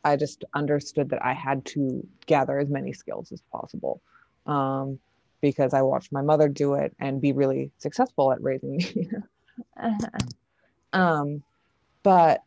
I 0.04 0.16
just 0.16 0.44
understood 0.54 1.10
that 1.10 1.24
I 1.24 1.32
had 1.32 1.64
to 1.66 2.06
gather 2.26 2.58
as 2.58 2.68
many 2.68 2.92
skills 2.92 3.32
as 3.32 3.40
possible 3.52 4.00
um, 4.46 4.98
because 5.40 5.74
I 5.74 5.82
watched 5.82 6.12
my 6.12 6.22
mother 6.22 6.48
do 6.48 6.74
it 6.74 6.94
and 6.98 7.20
be 7.20 7.32
really 7.32 7.70
successful 7.78 8.32
at 8.32 8.42
raising 8.42 8.76
me. 8.76 9.10
um, 10.92 11.42
but 12.02 12.42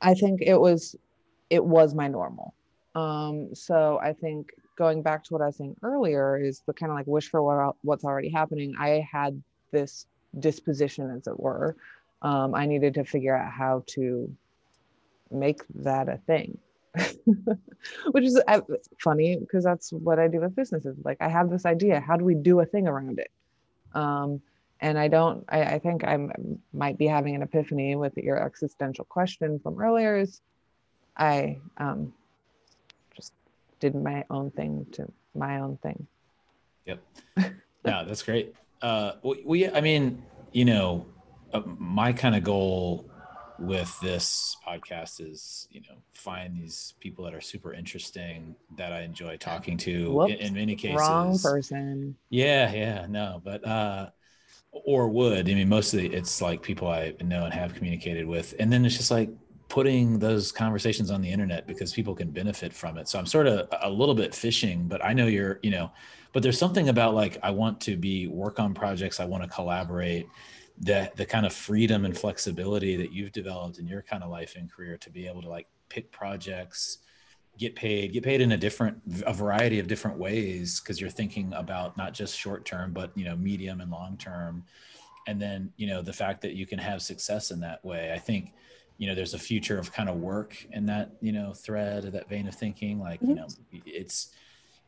I 0.00 0.14
think 0.14 0.42
it 0.42 0.58
was 0.58 0.96
it 1.50 1.64
was 1.64 1.94
my 1.94 2.08
normal. 2.08 2.54
Um, 2.94 3.54
so 3.54 3.98
I 4.02 4.14
think 4.14 4.54
going 4.76 5.02
back 5.02 5.24
to 5.24 5.34
what 5.34 5.42
I 5.42 5.46
was 5.46 5.56
saying 5.56 5.76
earlier 5.82 6.36
is 6.36 6.62
the 6.66 6.72
kind 6.72 6.90
of 6.90 6.96
like 6.96 7.06
wish 7.06 7.28
for 7.28 7.42
what 7.42 7.76
what's 7.82 8.04
already 8.04 8.30
happening. 8.30 8.74
I 8.78 9.06
had 9.10 9.42
this 9.70 10.06
disposition, 10.38 11.10
as 11.10 11.26
it 11.26 11.38
were. 11.38 11.76
Um, 12.22 12.54
I 12.54 12.66
needed 12.66 12.94
to 12.94 13.04
figure 13.04 13.36
out 13.36 13.52
how 13.52 13.84
to 13.88 14.34
make 15.30 15.62
that 15.76 16.08
a 16.08 16.18
thing. 16.18 16.58
which 18.10 18.24
is 18.24 18.38
uh, 18.48 18.60
funny 18.98 19.38
because 19.38 19.64
that's 19.64 19.92
what 19.92 20.18
I 20.18 20.28
do 20.28 20.40
with 20.40 20.54
businesses. 20.54 20.96
Like 21.04 21.16
I 21.20 21.28
have 21.28 21.48
this 21.48 21.64
idea, 21.64 22.00
how 22.00 22.16
do 22.16 22.24
we 22.24 22.34
do 22.34 22.60
a 22.60 22.66
thing 22.66 22.86
around 22.86 23.18
it? 23.18 23.30
Um, 23.94 24.42
and 24.80 24.98
I 24.98 25.08
don't. 25.08 25.44
I, 25.48 25.62
I 25.62 25.78
think 25.78 26.04
I 26.04 26.18
might 26.72 26.98
be 26.98 27.06
having 27.06 27.34
an 27.34 27.42
epiphany 27.42 27.94
with 27.94 28.16
your 28.16 28.44
existential 28.44 29.04
question 29.04 29.60
from 29.60 29.80
earlier. 29.80 30.16
Is 30.16 30.40
I 31.16 31.60
um, 31.78 32.12
did 33.82 33.96
my 33.96 34.24
own 34.30 34.52
thing 34.52 34.86
to 34.92 35.10
my 35.34 35.58
own 35.58 35.76
thing. 35.78 36.06
Yep. 36.86 37.02
yeah, 37.36 38.04
that's 38.06 38.22
great. 38.22 38.54
Uh, 38.80 39.12
well, 39.22 39.56
yeah, 39.56 39.72
I 39.74 39.80
mean, 39.80 40.22
you 40.52 40.64
know, 40.64 41.04
uh, 41.52 41.62
my 41.66 42.12
kind 42.12 42.36
of 42.36 42.44
goal 42.44 43.10
with 43.58 43.96
this 44.00 44.56
podcast 44.66 45.20
is 45.20 45.68
you 45.70 45.80
know 45.82 45.94
find 46.14 46.56
these 46.56 46.94
people 46.98 47.24
that 47.24 47.32
are 47.32 47.40
super 47.40 47.72
interesting 47.72 48.56
that 48.76 48.92
i 48.92 49.02
enjoy 49.02 49.36
talking 49.36 49.76
to 49.76 50.22
in, 50.22 50.36
in, 50.36 50.54
many 50.54 50.74
cases 50.74 50.98
wrong 50.98 51.38
person 51.38 52.16
yeah 52.30 52.72
yeah 52.72 53.06
no 53.08 53.40
but 53.44 53.64
uh 53.64 54.08
or 54.72 55.08
would 55.08 55.48
i 55.48 55.54
mean 55.54 55.68
mostly 55.68 56.12
it's 56.12 56.42
like 56.42 56.60
people 56.60 56.88
i 56.88 57.14
know 57.20 57.44
and 57.44 57.54
have 57.54 57.72
communicated 57.74 58.26
with 58.26 58.52
and 58.58 58.72
then 58.72 58.84
it's 58.84 58.96
just 58.96 59.12
like 59.12 59.30
putting 59.72 60.18
those 60.18 60.52
conversations 60.52 61.10
on 61.10 61.22
the 61.22 61.30
internet 61.30 61.66
because 61.66 61.94
people 61.94 62.14
can 62.14 62.30
benefit 62.30 62.74
from 62.74 62.98
it. 62.98 63.08
So 63.08 63.18
i'm 63.18 63.24
sort 63.24 63.46
of 63.46 63.68
a 63.80 63.88
little 63.88 64.14
bit 64.14 64.34
fishing 64.34 64.86
but 64.86 65.02
i 65.02 65.14
know 65.14 65.26
you're 65.26 65.60
you 65.62 65.70
know 65.70 65.90
but 66.34 66.42
there's 66.42 66.58
something 66.58 66.90
about 66.90 67.14
like 67.14 67.38
i 67.42 67.50
want 67.50 67.80
to 67.80 67.96
be 67.96 68.26
work 68.26 68.60
on 68.60 68.74
projects 68.74 69.18
i 69.18 69.24
want 69.24 69.42
to 69.42 69.48
collaborate 69.48 70.28
the 70.80 71.10
the 71.16 71.24
kind 71.24 71.46
of 71.46 71.54
freedom 71.54 72.04
and 72.04 72.18
flexibility 72.18 72.96
that 72.96 73.12
you've 73.14 73.32
developed 73.32 73.78
in 73.78 73.88
your 73.88 74.02
kind 74.02 74.22
of 74.22 74.28
life 74.28 74.56
and 74.56 74.70
career 74.70 74.98
to 74.98 75.08
be 75.08 75.26
able 75.26 75.40
to 75.40 75.48
like 75.48 75.66
pick 75.88 76.12
projects 76.12 76.98
get 77.56 77.74
paid 77.74 78.12
get 78.12 78.22
paid 78.22 78.42
in 78.42 78.52
a 78.52 78.58
different 78.58 78.98
a 79.24 79.32
variety 79.32 79.78
of 79.78 79.86
different 79.86 80.18
ways 80.18 80.80
because 80.80 81.00
you're 81.00 81.08
thinking 81.08 81.50
about 81.54 81.96
not 81.96 82.12
just 82.12 82.38
short 82.38 82.66
term 82.66 82.92
but 82.92 83.10
you 83.16 83.24
know 83.24 83.36
medium 83.36 83.80
and 83.80 83.90
long 83.90 84.18
term. 84.18 84.64
And 85.28 85.40
then 85.40 85.72
you 85.76 85.86
know 85.86 86.02
the 86.02 86.12
fact 86.12 86.42
that 86.42 86.54
you 86.56 86.66
can 86.66 86.80
have 86.80 87.00
success 87.00 87.52
in 87.52 87.60
that 87.60 87.82
way 87.84 88.12
i 88.12 88.18
think 88.18 88.52
you 89.02 89.08
know 89.08 89.16
there's 89.16 89.34
a 89.34 89.38
future 89.38 89.80
of 89.80 89.92
kind 89.92 90.08
of 90.08 90.18
work 90.18 90.64
in 90.70 90.86
that 90.86 91.10
you 91.20 91.32
know 91.32 91.52
thread 91.52 92.04
that 92.04 92.28
vein 92.28 92.46
of 92.46 92.54
thinking 92.54 93.00
like 93.00 93.20
you 93.20 93.34
mm-hmm. 93.34 93.38
know 93.38 93.48
it's 93.84 94.30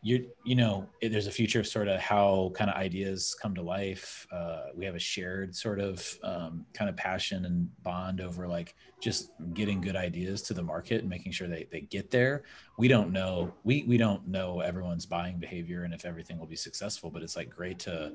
you 0.03 0.31
you 0.45 0.55
know 0.55 0.87
there's 1.03 1.27
a 1.27 1.33
future 1.33 1.59
of 1.59 1.67
sort 1.67 1.89
of 1.89 1.99
how 1.99 2.53
kind 2.55 2.71
of 2.71 2.77
ideas 2.77 3.35
come 3.43 3.57
to 3.57 3.63
life. 3.63 4.25
Uh, 4.31 4.67
we 4.77 4.85
have 4.85 4.95
a 4.95 5.01
shared 5.01 5.57
sort 5.57 5.81
of 5.81 6.17
um, 6.23 6.65
kind 6.75 6.89
of 6.89 6.97
passion 6.97 7.45
and 7.45 7.69
bond 7.83 8.21
over 8.21 8.47
like 8.47 8.77
just 9.01 9.33
getting 9.53 9.81
good 9.81 9.97
ideas 9.97 10.43
to 10.43 10.55
the 10.55 10.63
market 10.63 11.01
and 11.01 11.11
making 11.11 11.33
sure 11.33 11.49
they, 11.49 11.67
they 11.73 11.81
get 11.81 12.13
there. 12.13 12.45
We 12.79 12.87
don't 12.87 13.11
know 13.11 13.53
we 13.65 13.83
we 13.89 13.97
don't 13.97 14.29
know 14.29 14.61
everyone's 14.61 15.07
buying 15.07 15.39
behavior 15.39 15.83
and 15.83 15.93
if 15.93 16.05
everything 16.05 16.39
will 16.39 16.47
be 16.47 16.55
successful 16.55 17.11
but 17.11 17.23
it's 17.23 17.35
like 17.35 17.51
great 17.51 17.81
to 17.81 18.13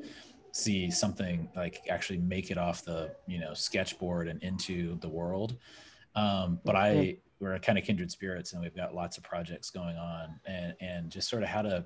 see 0.51 0.89
something 0.89 1.49
like 1.55 1.81
actually 1.89 2.19
make 2.19 2.51
it 2.51 2.57
off 2.57 2.83
the 2.83 3.11
you 3.27 3.39
know 3.39 3.53
sketchboard 3.53 4.27
and 4.27 4.41
into 4.43 4.97
the 4.99 5.09
world 5.09 5.57
um, 6.15 6.59
but 6.63 6.75
i 6.75 7.17
we're 7.39 7.57
kind 7.59 7.77
of 7.77 7.85
kindred 7.85 8.11
spirits 8.11 8.53
and 8.53 8.61
we've 8.61 8.75
got 8.75 8.93
lots 8.93 9.17
of 9.17 9.23
projects 9.23 9.69
going 9.69 9.95
on 9.95 10.39
and, 10.45 10.73
and 10.81 11.09
just 11.09 11.29
sort 11.29 11.41
of 11.41 11.49
how 11.49 11.61
to 11.61 11.85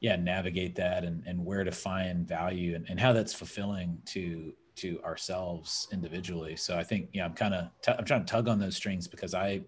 yeah 0.00 0.16
navigate 0.16 0.74
that 0.74 1.04
and, 1.04 1.22
and 1.26 1.42
where 1.42 1.64
to 1.64 1.72
find 1.72 2.26
value 2.26 2.74
and, 2.74 2.86
and 2.88 3.00
how 3.00 3.12
that's 3.12 3.32
fulfilling 3.32 3.98
to 4.04 4.52
to 4.74 5.00
ourselves 5.02 5.88
individually. 5.92 6.56
So 6.56 6.76
i 6.76 6.82
think 6.82 7.08
yeah 7.12 7.24
i'm 7.24 7.34
kind 7.34 7.54
of 7.54 7.70
i 7.86 7.92
i'm 7.92 8.04
trying 8.04 8.24
to 8.24 8.30
tug 8.30 8.48
on 8.48 8.58
those 8.58 8.76
strings 8.76 9.06
because 9.06 9.34
i 9.34 9.60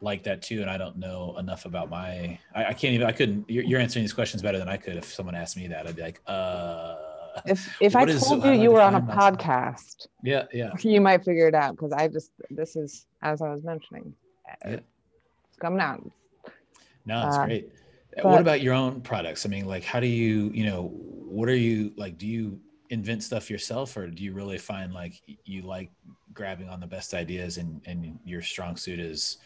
like 0.00 0.22
that 0.24 0.42
too 0.42 0.60
and 0.60 0.68
i 0.68 0.76
don't 0.76 0.98
know 0.98 1.34
enough 1.38 1.64
about 1.64 1.88
my 1.88 2.38
i, 2.54 2.66
I 2.66 2.72
can't 2.72 2.94
even 2.94 3.06
i 3.06 3.12
couldn't 3.12 3.48
you're, 3.48 3.64
you're, 3.64 3.80
answering 3.80 4.02
these 4.02 4.12
questions 4.12 4.42
better 4.42 4.58
than 4.58 4.68
i 4.68 4.76
could 4.76 4.96
if 4.96 5.06
someone 5.06 5.34
asked 5.34 5.56
me 5.56 5.66
that. 5.68 5.86
I'd 5.86 5.96
be 5.96 6.02
like 6.02 6.20
uh 6.26 6.96
if 7.46 7.76
if 7.80 7.96
i 7.96 8.04
told 8.04 8.44
you 8.44 8.52
you 8.52 8.70
were 8.70 8.80
on 8.80 8.94
a 8.94 9.00
myself? 9.00 9.38
podcast 9.38 10.06
yeah 10.22 10.44
yeah 10.52 10.70
you 10.80 11.00
might 11.00 11.24
figure 11.24 11.48
it 11.48 11.54
out 11.54 11.72
because 11.74 11.92
i 11.92 12.06
just 12.06 12.30
this 12.50 12.76
is 12.76 13.06
as 13.22 13.42
i 13.42 13.48
was 13.48 13.62
mentioning 13.64 14.14
yeah. 14.64 14.70
it's 15.48 15.58
coming 15.58 15.80
out. 15.80 16.02
No, 17.06 17.26
it's 17.26 17.36
uh, 17.36 17.44
great. 17.46 17.72
But, 18.16 18.24
what 18.24 18.40
about 18.40 18.60
your 18.60 18.74
own 18.74 19.00
products? 19.00 19.44
I 19.44 19.48
mean, 19.48 19.66
like, 19.66 19.84
how 19.84 20.00
do 20.00 20.06
you, 20.06 20.50
you 20.54 20.64
know, 20.66 20.92
what 20.94 21.48
are 21.48 21.56
you 21.56 21.92
like? 21.96 22.16
Do 22.16 22.26
you 22.26 22.60
invent 22.90 23.22
stuff 23.24 23.50
yourself, 23.50 23.96
or 23.96 24.06
do 24.06 24.22
you 24.22 24.32
really 24.32 24.58
find 24.58 24.92
like 24.92 25.20
you 25.44 25.62
like 25.62 25.90
grabbing 26.32 26.68
on 26.68 26.80
the 26.80 26.86
best 26.86 27.12
ideas, 27.12 27.58
and 27.58 27.80
and 27.86 28.18
your 28.24 28.40
strong 28.40 28.76
suit 28.76 29.00
is 29.00 29.38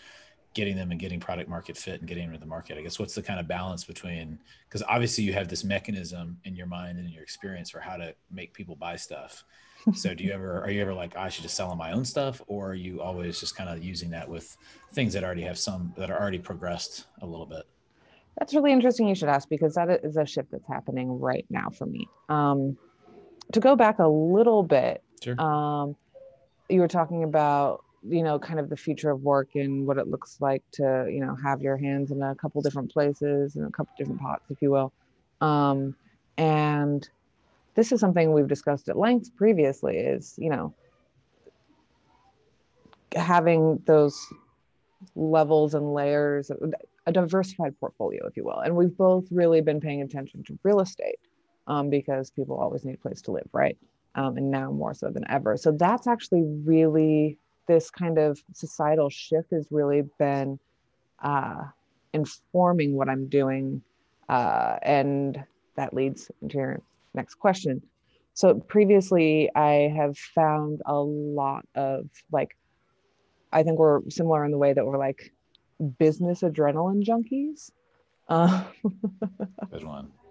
getting 0.55 0.77
them 0.77 0.91
and 0.91 0.99
getting 0.99 1.21
product 1.21 1.49
market 1.49 1.77
fit 1.77 2.01
and 2.01 2.09
getting 2.09 2.25
into 2.25 2.39
the 2.39 2.47
market? 2.47 2.79
I 2.79 2.83
guess 2.83 2.99
what's 2.99 3.15
the 3.15 3.23
kind 3.23 3.41
of 3.41 3.47
balance 3.49 3.85
between 3.85 4.39
because 4.69 4.83
obviously 4.89 5.25
you 5.25 5.33
have 5.33 5.49
this 5.49 5.65
mechanism 5.65 6.39
in 6.45 6.55
your 6.55 6.67
mind 6.67 6.99
and 6.99 7.07
in 7.07 7.13
your 7.13 7.23
experience 7.23 7.71
for 7.71 7.81
how 7.81 7.97
to 7.97 8.15
make 8.31 8.53
people 8.55 8.77
buy 8.77 8.97
stuff 8.97 9.45
so 9.95 10.15
do 10.15 10.25
you 10.25 10.33
ever 10.33 10.61
are 10.63 10.71
you 10.71 10.81
ever 10.83 10.95
like 10.95 11.17
I 11.17 11.29
should 11.29 11.43
just 11.43 11.55
sell 11.55 11.69
them 11.69 11.79
my 11.79 11.93
own 11.93 12.05
stuff, 12.05 12.43
or 12.47 12.71
are 12.71 12.75
you 12.75 13.01
always 13.01 13.41
just 13.41 13.57
kind 13.57 13.71
of 13.71 13.83
using 13.83 14.11
that 14.11 14.29
with 14.29 14.57
things 14.93 15.13
that 15.13 15.25
already 15.25 15.43
have 15.43 15.59
some 15.59 15.93
that 15.97 16.11
are 16.11 16.21
already 16.21 16.39
progressed 16.39 17.07
a 17.23 17.27
little 17.27 17.47
bit? 17.47 17.65
That's 18.39 18.55
really 18.55 18.73
interesting. 18.73 19.09
You 19.09 19.15
should 19.15 19.29
ask 19.29 19.49
because 19.49 19.75
that 19.75 20.05
is 20.05 20.17
a 20.17 20.27
shift 20.27 20.51
that's 20.51 20.67
happening 20.67 21.19
right 21.19 21.47
now 21.51 21.71
for 21.71 21.87
me. 21.87 22.09
Um, 22.29 22.77
to 23.53 23.61
go 23.61 23.77
back 23.77 23.99
a 23.99 24.07
little 24.07 24.63
bit, 24.63 25.03
sure. 25.23 25.41
um, 25.41 25.97
you 26.69 26.81
were 26.81 26.89
talking 26.89 27.25
about 27.25 27.85
you 28.07 28.23
know 28.23 28.39
kind 28.39 28.61
of 28.61 28.69
the 28.69 28.77
future 28.77 29.11
of 29.11 29.23
work 29.23 29.51
and 29.55 29.87
what 29.87 29.99
it 29.99 30.09
looks 30.09 30.39
like 30.41 30.63
to 30.73 31.07
you 31.11 31.21
know 31.21 31.35
have 31.43 31.61
your 31.61 31.77
hands 31.77 32.11
in 32.11 32.23
a 32.23 32.35
couple 32.35 32.63
different 32.63 32.93
places 32.93 33.57
and 33.57 33.67
a 33.67 33.71
couple 33.71 33.93
different 33.99 34.21
pots, 34.21 34.45
if 34.51 34.63
you 34.63 34.71
will. 34.71 34.93
Um, 35.41 35.95
and 36.37 37.09
this 37.75 37.93
is 37.93 38.01
something 38.01 38.33
we've 38.33 38.49
discussed 38.49 38.89
at 38.89 38.97
length 38.97 39.35
previously 39.37 39.97
is 39.97 40.35
you 40.39 40.51
know 40.51 40.75
having 43.15 43.83
those 43.87 44.27
levels 45.15 45.75
and 45.75 45.95
layers 45.95 46.51
a 47.07 47.13
diversified 47.13 47.79
portfolio 47.81 48.27
if 48.27 48.37
you 48.37 48.45
will. 48.45 48.59
And 48.59 48.77
we've 48.77 48.97
both 48.97 49.25
really 49.31 49.61
been 49.61 49.81
paying 49.81 50.03
attention 50.03 50.45
to 50.45 50.59
real 50.63 50.81
estate 50.81 51.19
um, 51.67 51.91
because 51.91 52.31
people 52.31 52.59
always 52.59 52.85
need 52.85 52.95
a 52.95 52.99
place 52.99 53.23
to 53.23 53.33
live 53.33 53.49
right? 53.53 53.77
Um, 54.15 54.37
and 54.37 54.51
now 54.51 54.71
more 54.73 54.95
so 54.95 55.11
than 55.11 55.25
ever. 55.29 55.57
So 55.57 55.73
that's 55.73 56.07
actually 56.07 56.43
really 56.43 57.39
this 57.69 57.91
kind 57.91 58.19
of 58.19 58.43
societal 58.53 59.09
shift 59.09 59.51
has 59.53 59.69
really 59.71 60.03
been 60.19 60.59
uh, 61.23 61.63
informing 62.13 62.95
what 62.95 63.09
i'm 63.09 63.29
doing 63.29 63.83
uh, 64.29 64.77
and 64.83 65.45
that 65.77 65.95
leads 65.95 66.31
into 66.43 66.59
your 66.59 66.83
next 67.15 67.37
question. 67.37 67.83
So 68.35 68.55
previously, 68.55 69.51
I 69.55 69.93
have 69.97 70.17
found 70.17 70.83
a 70.87 70.95
lot 70.95 71.67
of 71.75 72.09
like, 72.31 72.57
I 73.53 73.63
think 73.63 73.79
we're 73.79 74.01
similar 74.11 74.45
in 74.45 74.51
the 74.51 74.59
way 74.59 74.73
that 74.73 74.85
we're 74.85 74.99
like 74.99 75.33
business 75.99 76.43
adrenaline 76.43 77.05
junkies. 77.05 77.71
Uh, 78.29 78.65
Good 79.71 79.85
one. 79.85 80.13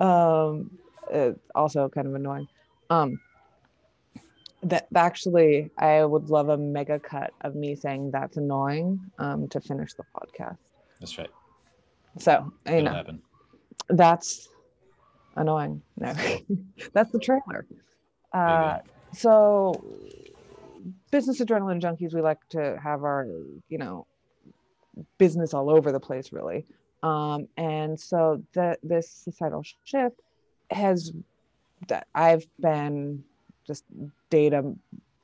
Um, 0.00 0.70
it's 1.10 1.38
also 1.54 1.90
kind 1.90 2.06
of 2.06 2.14
annoying. 2.14 2.48
Um, 2.88 3.20
that 4.64 4.88
actually, 4.94 5.70
I 5.78 6.04
would 6.04 6.30
love 6.30 6.48
a 6.48 6.56
mega 6.56 6.98
cut 6.98 7.32
of 7.42 7.54
me 7.54 7.74
saying 7.74 8.10
that's 8.12 8.36
annoying 8.36 9.00
um, 9.18 9.48
to 9.48 9.60
finish 9.60 9.94
the 9.94 10.04
podcast. 10.16 10.56
That's 11.00 11.18
right. 11.18 11.30
So, 12.18 12.52
you 12.66 12.72
It'll 12.72 12.84
know, 12.84 12.92
happen. 12.92 13.22
that's 13.88 14.48
annoying. 15.36 15.82
No, 15.98 16.14
that's 16.92 17.10
the 17.10 17.18
trailer. 17.18 17.66
Uh, 18.32 18.78
so, 19.12 19.84
business 21.10 21.40
adrenaline 21.40 21.80
junkies, 21.80 22.14
we 22.14 22.20
like 22.20 22.38
to 22.50 22.78
have 22.82 23.04
our, 23.04 23.26
you 23.68 23.78
know, 23.78 24.06
business 25.18 25.54
all 25.54 25.70
over 25.70 25.92
the 25.92 26.00
place, 26.00 26.32
really. 26.32 26.64
Um, 27.02 27.48
and 27.56 28.00
so 28.00 28.42
that 28.54 28.78
this 28.82 29.10
societal 29.10 29.62
shift 29.84 30.20
has 30.70 31.12
that 31.88 32.06
I've 32.14 32.46
been 32.58 33.24
just 33.66 33.84
data, 34.30 34.74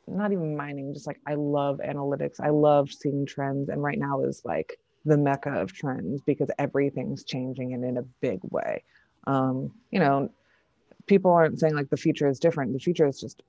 not 0.07 0.33
even 0.33 0.57
mining, 0.57 0.95
just 0.95 1.07
like 1.07 1.21
I 1.27 1.35
love 1.35 1.81
analytics. 1.85 2.41
I 2.41 2.51
love 2.51 2.93
seeing 2.93 3.27
trends, 3.27 3.69
and 3.69 3.83
right 3.83 3.99
now 3.99 4.23
is 4.23 4.43
like 4.45 4.79
the 5.05 5.17
mecca 5.17 5.51
of 5.51 5.73
trends 5.73 6.21
because 6.23 6.51
everything's 6.59 7.25
changing 7.25 7.73
and 7.73 7.85
in 7.85 7.97
a 7.97 8.03
big 8.21 8.41
way 8.51 8.83
um, 9.27 9.73
you 9.91 10.01
know, 10.01 10.31
people 11.07 11.31
aren't 11.31 11.61
saying 11.61 11.75
like 11.75 11.91
the 11.91 11.97
future 11.97 12.29
is 12.29 12.39
different. 12.39 12.73
The 12.73 12.79
future 12.79 13.07
is 13.07 13.21
just 13.21 13.43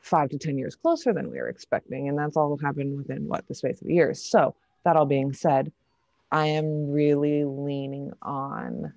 five 0.00 0.30
to 0.30 0.38
10 0.38 0.58
years 0.58 0.74
closer 0.74 1.12
than 1.12 1.30
we 1.30 1.38
were 1.38 1.48
expecting. 1.48 2.08
And 2.08 2.18
that's 2.18 2.36
all 2.36 2.56
happened 2.58 2.96
within 2.96 3.28
what 3.28 3.46
the 3.48 3.54
space 3.54 3.80
of 3.82 3.90
years. 3.90 4.22
So, 4.22 4.54
that 4.84 4.96
all 4.96 5.06
being 5.06 5.34
said, 5.34 5.70
I 6.32 6.46
am 6.46 6.90
really 6.90 7.44
leaning 7.44 8.12
on 8.22 8.94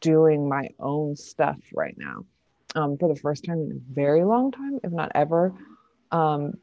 doing 0.00 0.48
my 0.48 0.68
own 0.78 1.16
stuff 1.16 1.58
right 1.74 1.96
now 1.96 2.24
um, 2.76 2.96
for 2.98 3.08
the 3.08 3.18
first 3.18 3.44
time 3.44 3.58
in 3.58 3.72
a 3.72 3.94
very 3.94 4.22
long 4.22 4.52
time, 4.52 4.78
if 4.84 4.92
not 4.92 5.10
ever. 5.14 5.52
Um, 6.12 6.54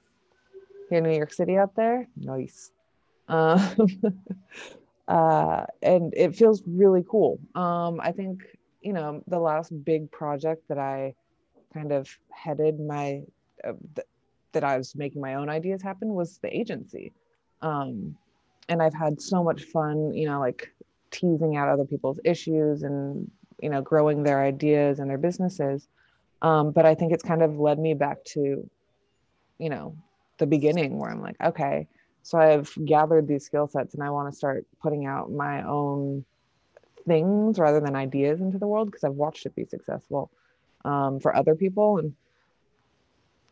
here 0.89 0.99
in 0.99 1.03
New 1.03 1.17
York 1.17 1.33
City 1.33 1.57
out 1.57 1.75
there, 1.75 2.07
nice. 2.15 2.71
Um, 3.27 3.59
uh, 5.07 5.65
and 5.81 6.13
it 6.15 6.35
feels 6.35 6.61
really 6.67 7.03
cool. 7.09 7.39
Um, 7.55 7.99
I 8.01 8.11
think 8.11 8.43
you 8.81 8.93
know 8.93 9.23
the 9.27 9.39
last 9.39 9.71
big 9.83 10.11
project 10.11 10.67
that 10.69 10.77
I 10.77 11.15
kind 11.73 11.91
of 11.91 12.07
headed 12.29 12.79
my 12.79 13.23
uh, 13.63 13.73
th- 13.95 14.07
that 14.51 14.63
I 14.63 14.77
was 14.77 14.95
making 14.95 15.21
my 15.21 15.33
own 15.33 15.49
ideas 15.49 15.81
happen 15.81 16.13
was 16.13 16.37
the 16.37 16.55
agency, 16.55 17.11
um, 17.61 18.15
and 18.69 18.81
I've 18.81 18.93
had 18.93 19.19
so 19.19 19.43
much 19.43 19.63
fun. 19.63 20.13
You 20.13 20.27
know, 20.27 20.39
like 20.39 20.71
teasing 21.11 21.57
out 21.57 21.69
other 21.69 21.85
people's 21.85 22.19
issues 22.23 22.83
and 22.83 23.29
you 23.61 23.69
know 23.69 23.81
growing 23.81 24.21
their 24.23 24.43
ideas 24.43 24.99
and 24.99 25.09
their 25.09 25.17
businesses. 25.17 25.87
Um, 26.43 26.71
but 26.71 26.85
I 26.85 26.93
think 26.93 27.13
it's 27.13 27.23
kind 27.23 27.41
of 27.41 27.57
led 27.57 27.79
me 27.79 27.93
back 27.93 28.23
to, 28.33 28.69
you 29.57 29.69
know, 29.69 29.95
the 30.37 30.45
beginning 30.45 30.99
where 30.99 31.09
I'm 31.09 31.21
like, 31.21 31.37
okay, 31.41 31.87
so 32.21 32.37
I've 32.37 32.71
gathered 32.85 33.27
these 33.27 33.45
skill 33.45 33.67
sets 33.67 33.93
and 33.93 34.03
I 34.03 34.09
want 34.09 34.31
to 34.31 34.37
start 34.37 34.65
putting 34.81 35.05
out 35.05 35.31
my 35.31 35.63
own 35.63 36.25
things 37.05 37.59
rather 37.59 37.79
than 37.79 37.95
ideas 37.95 38.41
into 38.41 38.57
the 38.57 38.67
world 38.67 38.87
because 38.87 39.03
I've 39.03 39.13
watched 39.13 39.45
it 39.45 39.55
be 39.55 39.65
successful 39.65 40.29
um, 40.85 41.19
for 41.19 41.35
other 41.35 41.55
people. 41.55 41.97
And 41.97 42.13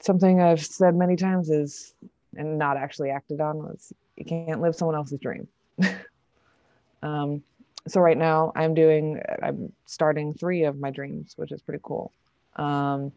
something 0.02 0.42
I've 0.42 0.64
said 0.64 0.96
many 0.96 1.16
times 1.16 1.50
is, 1.50 1.94
and 2.36 2.58
not 2.58 2.78
actually 2.78 3.10
acted 3.10 3.42
on, 3.42 3.58
was 3.58 3.94
you 4.18 4.26
can't 4.26 4.62
live 4.62 4.76
someone 4.76 4.96
else's 4.96 5.20
dream. 5.20 5.48
um, 7.04 7.44
so 7.88 8.00
right 8.02 8.18
now 8.18 8.52
I'm 8.56 8.74
doing, 8.74 9.22
I'm 9.42 9.72
starting 9.86 10.34
three 10.34 10.64
of 10.64 10.80
my 10.80 10.92
dreams, 10.92 11.34
which 11.38 11.52
is 11.52 11.62
pretty 11.62 11.82
cool. 11.84 12.12
Um, 12.56 13.12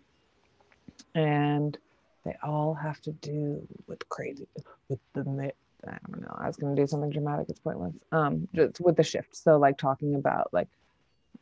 and 1.14 1.76
they 2.24 2.36
all 2.42 2.74
have 2.74 3.00
to 3.02 3.12
do 3.12 3.66
with 3.86 4.08
crazy 4.08 4.46
with 4.88 4.98
the 5.12 5.52
I 5.86 5.98
don't 6.10 6.22
know. 6.22 6.34
I 6.38 6.46
was 6.46 6.56
gonna 6.56 6.74
do 6.74 6.86
something 6.86 7.10
dramatic. 7.10 7.46
It's 7.50 7.60
pointless. 7.60 7.94
Um, 8.10 8.48
just 8.54 8.80
with 8.80 8.96
the 8.96 9.02
shift. 9.02 9.36
So 9.36 9.58
like 9.58 9.76
talking 9.76 10.14
about 10.14 10.48
like, 10.52 10.68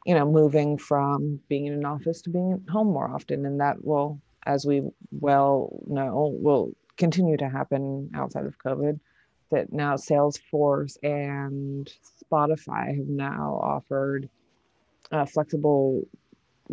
you 0.05 0.15
know, 0.15 0.29
moving 0.31 0.79
from 0.79 1.41
being 1.49 1.67
in 1.67 1.75
an 1.75 1.85
office 1.85 2.23
to 2.23 2.31
being 2.31 2.53
at 2.53 2.73
home 2.73 2.89
more 2.89 3.09
often, 3.09 3.47
and 3.47 3.61
that 3.61 3.85
will, 3.85 4.21
as 4.45 4.67
we 4.67 4.83
well 5.13 5.81
know, 5.87 6.37
will 6.41 6.73
continue 6.97 7.37
to 7.37 7.49
happen 7.49 8.11
outside 8.15 8.47
of 8.47 8.59
COVID. 8.59 8.99
that 9.51 9.73
now 9.73 9.95
Salesforce 9.97 10.97
and 11.03 11.93
Spotify 12.25 12.97
have 12.97 13.07
now 13.07 13.61
offered 13.63 14.29
uh, 15.13 15.27
flexible 15.27 16.03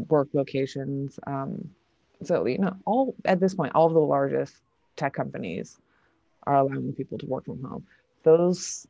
work 0.08 0.30
locations. 0.34 1.20
Um, 1.26 1.70
so 2.24 2.46
you 2.46 2.58
know, 2.58 2.76
all 2.86 3.16
at 3.26 3.40
this 3.40 3.54
point, 3.54 3.74
all 3.76 3.88
of 3.88 3.94
the 3.94 4.00
largest 4.00 4.56
tech 4.96 5.14
companies 5.14 5.78
are 6.44 6.56
allowing 6.56 6.94
people 6.94 7.18
to 7.18 7.26
work 7.26 7.46
from 7.46 7.64
home. 7.64 7.86
Those 8.24 8.88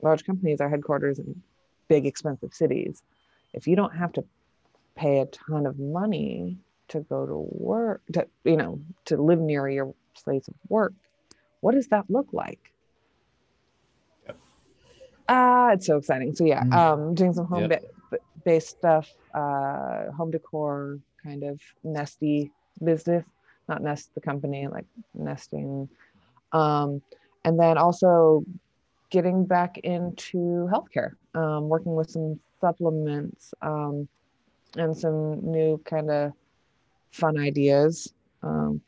large 0.00 0.24
companies 0.24 0.60
are 0.60 0.68
headquarters 0.68 1.18
in 1.18 1.42
big, 1.88 2.06
expensive 2.06 2.52
cities. 2.52 3.02
If 3.52 3.66
you 3.66 3.76
don't 3.76 3.94
have 3.96 4.12
to 4.14 4.24
pay 4.94 5.20
a 5.20 5.26
ton 5.26 5.66
of 5.66 5.78
money 5.78 6.58
to 6.88 7.00
go 7.00 7.26
to 7.26 7.46
work, 7.50 8.02
to 8.12 8.26
you 8.44 8.56
know, 8.56 8.80
to 9.06 9.16
live 9.16 9.38
near 9.38 9.68
your 9.68 9.94
place 10.14 10.48
of 10.48 10.54
work, 10.68 10.92
what 11.60 11.74
does 11.74 11.88
that 11.88 12.04
look 12.08 12.28
like? 12.32 12.72
Yep. 14.26 14.38
Ah, 15.28 15.72
it's 15.72 15.86
so 15.86 15.96
exciting. 15.96 16.34
So 16.34 16.44
yeah, 16.44 16.62
mm. 16.62 16.74
um, 16.74 17.14
doing 17.14 17.32
some 17.32 17.46
home 17.46 17.70
yep. 17.70 17.84
ba- 18.10 18.18
based 18.44 18.68
stuff, 18.68 19.08
uh, 19.34 20.10
home 20.12 20.30
decor, 20.30 20.98
kind 21.22 21.44
of 21.44 21.60
nesty 21.84 22.50
business, 22.82 23.24
not 23.68 23.82
nest 23.82 24.10
the 24.14 24.20
company, 24.20 24.66
like 24.68 24.86
nesting. 25.14 25.88
Um, 26.52 27.02
and 27.44 27.58
then 27.58 27.78
also 27.78 28.44
getting 29.10 29.44
back 29.44 29.78
into 29.78 30.68
healthcare, 30.72 31.12
um, 31.34 31.68
working 31.68 31.94
with 31.94 32.10
some 32.10 32.38
supplements 32.60 33.52
um, 33.62 34.08
and 34.76 34.96
some 34.96 35.40
new 35.42 35.78
kind 35.84 36.10
of 36.10 36.32
fun 37.10 37.38
ideas. 37.38 38.12
Um, 38.42 38.80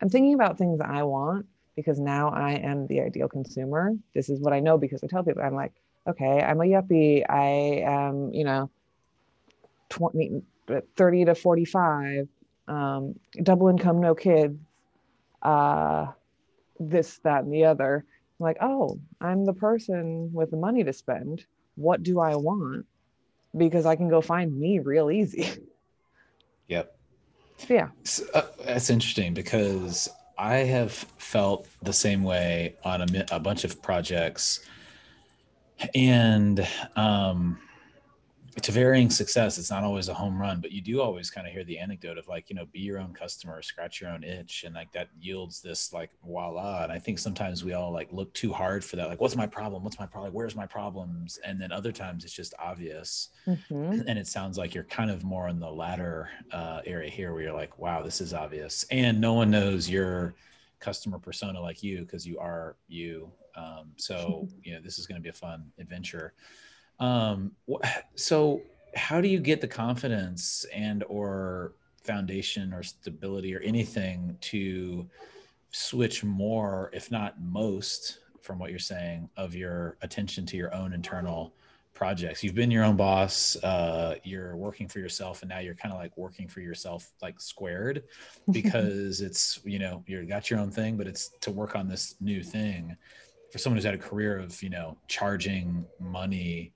I'm 0.00 0.08
thinking 0.08 0.34
about 0.34 0.58
things 0.58 0.80
I 0.80 1.02
want 1.02 1.46
because 1.76 2.00
now 2.00 2.30
I 2.30 2.52
am 2.52 2.86
the 2.86 3.00
ideal 3.00 3.28
consumer. 3.28 3.92
This 4.14 4.28
is 4.28 4.40
what 4.40 4.52
I 4.52 4.60
know 4.60 4.78
because 4.78 5.04
I 5.04 5.06
tell 5.06 5.22
people 5.22 5.42
I'm 5.42 5.54
like, 5.54 5.72
okay, 6.06 6.42
I'm 6.42 6.60
a 6.60 6.64
yuppie. 6.64 7.24
I 7.28 7.82
am, 7.84 8.32
you 8.32 8.44
know, 8.44 8.70
20, 9.90 10.42
30 10.96 11.24
to 11.26 11.34
45, 11.34 12.28
um, 12.68 13.14
double 13.42 13.68
income, 13.68 14.00
no 14.00 14.14
kids, 14.14 14.58
uh, 15.42 16.06
this, 16.78 17.18
that, 17.18 17.44
and 17.44 17.52
the 17.52 17.64
other. 17.64 18.04
I'm 18.38 18.44
like, 18.44 18.58
oh, 18.60 18.98
I'm 19.20 19.44
the 19.44 19.52
person 19.52 20.32
with 20.32 20.50
the 20.50 20.56
money 20.56 20.82
to 20.84 20.92
spend. 20.92 21.44
What 21.74 22.02
do 22.02 22.20
I 22.20 22.36
want? 22.36 22.86
Because 23.56 23.84
I 23.84 23.96
can 23.96 24.08
go 24.08 24.20
find 24.20 24.58
me 24.58 24.78
real 24.78 25.10
easy. 25.10 25.48
Yep. 26.68 26.96
Yeah. 27.68 27.88
So, 28.04 28.24
uh, 28.32 28.42
that's 28.64 28.90
interesting 28.90 29.34
because 29.34 30.08
I 30.38 30.58
have 30.58 30.92
felt 30.92 31.66
the 31.82 31.92
same 31.92 32.22
way 32.22 32.76
on 32.84 33.02
a, 33.02 33.26
a 33.32 33.40
bunch 33.40 33.64
of 33.64 33.82
projects. 33.82 34.60
And 35.96 36.66
um, 36.94 37.58
to 38.62 38.72
varying 38.72 39.10
success 39.10 39.58
it's 39.58 39.70
not 39.70 39.84
always 39.84 40.08
a 40.08 40.14
home 40.14 40.40
run 40.40 40.60
but 40.60 40.72
you 40.72 40.80
do 40.80 41.00
always 41.00 41.30
kind 41.30 41.46
of 41.46 41.52
hear 41.52 41.64
the 41.64 41.78
anecdote 41.78 42.18
of 42.18 42.26
like 42.28 42.50
you 42.50 42.56
know 42.56 42.66
be 42.72 42.80
your 42.80 42.98
own 42.98 43.12
customer 43.12 43.62
scratch 43.62 44.00
your 44.00 44.10
own 44.10 44.24
itch 44.24 44.64
and 44.64 44.74
like 44.74 44.90
that 44.92 45.08
yields 45.20 45.60
this 45.60 45.92
like 45.92 46.10
voila 46.24 46.82
and 46.82 46.92
i 46.92 46.98
think 46.98 47.18
sometimes 47.18 47.64
we 47.64 47.72
all 47.72 47.92
like 47.92 48.12
look 48.12 48.32
too 48.34 48.52
hard 48.52 48.84
for 48.84 48.96
that 48.96 49.08
like 49.08 49.20
what's 49.20 49.36
my 49.36 49.46
problem? 49.46 49.84
What's 49.84 49.98
my 49.98 50.06
problem? 50.06 50.32
Where's 50.32 50.56
my 50.56 50.66
problems? 50.66 51.38
And 51.44 51.60
then 51.60 51.72
other 51.72 51.92
times 51.92 52.24
it's 52.24 52.32
just 52.32 52.54
obvious. 52.58 53.30
Mm-hmm. 53.46 54.02
and 54.06 54.18
it 54.18 54.26
sounds 54.26 54.58
like 54.58 54.74
you're 54.74 54.84
kind 54.84 55.10
of 55.10 55.24
more 55.24 55.48
in 55.48 55.58
the 55.58 55.70
latter 55.70 56.28
uh, 56.52 56.80
area 56.86 57.10
here 57.10 57.32
where 57.32 57.42
you're 57.42 57.52
like 57.52 57.78
wow 57.78 58.02
this 58.02 58.20
is 58.20 58.32
obvious. 58.32 58.84
And 58.90 59.20
no 59.20 59.34
one 59.34 59.50
knows 59.50 59.88
your 59.88 60.34
customer 60.78 61.18
persona 61.18 61.60
like 61.60 61.82
you 61.82 62.00
because 62.00 62.26
you 62.26 62.38
are 62.38 62.76
you 62.88 63.30
um, 63.56 63.92
so 63.96 64.48
you 64.62 64.72
know 64.72 64.80
this 64.80 64.98
is 64.98 65.06
going 65.06 65.20
to 65.20 65.22
be 65.22 65.28
a 65.28 65.32
fun 65.32 65.70
adventure 65.78 66.32
um, 67.00 67.52
so 68.14 68.62
how 68.94 69.20
do 69.20 69.28
you 69.28 69.40
get 69.40 69.60
the 69.60 69.68
confidence 69.68 70.66
and 70.72 71.02
or 71.08 71.72
foundation 72.04 72.72
or 72.72 72.82
stability 72.82 73.54
or 73.54 73.60
anything 73.60 74.36
to 74.40 75.08
switch 75.70 76.22
more, 76.24 76.90
if 76.92 77.10
not 77.10 77.40
most, 77.40 78.18
from 78.42 78.58
what 78.58 78.70
you're 78.70 78.78
saying, 78.78 79.28
of 79.36 79.54
your 79.54 79.96
attention 80.02 80.44
to 80.46 80.56
your 80.56 80.74
own 80.74 80.92
internal 80.92 81.54
projects? 81.94 82.42
You've 82.44 82.54
been 82.54 82.70
your 82.70 82.84
own 82.84 82.96
boss, 82.96 83.56
uh, 83.62 84.16
you're 84.22 84.56
working 84.56 84.88
for 84.88 84.98
yourself, 84.98 85.42
and 85.42 85.48
now 85.48 85.60
you're 85.60 85.74
kind 85.74 85.94
of 85.94 86.00
like 86.00 86.16
working 86.18 86.48
for 86.48 86.60
yourself, 86.60 87.12
like 87.22 87.40
squared, 87.40 88.02
because 88.50 89.20
it's 89.20 89.60
you 89.64 89.78
know 89.78 90.02
you've 90.06 90.28
got 90.28 90.50
your 90.50 90.60
own 90.60 90.70
thing, 90.70 90.96
but 90.96 91.06
it's 91.06 91.30
to 91.40 91.50
work 91.50 91.76
on 91.76 91.88
this 91.88 92.16
new 92.20 92.42
thing. 92.42 92.96
For 93.52 93.58
someone 93.58 93.78
who's 93.78 93.84
had 93.84 93.94
a 93.94 93.98
career 93.98 94.38
of 94.38 94.62
you 94.62 94.70
know 94.70 94.96
charging 95.08 95.86
money 95.98 96.72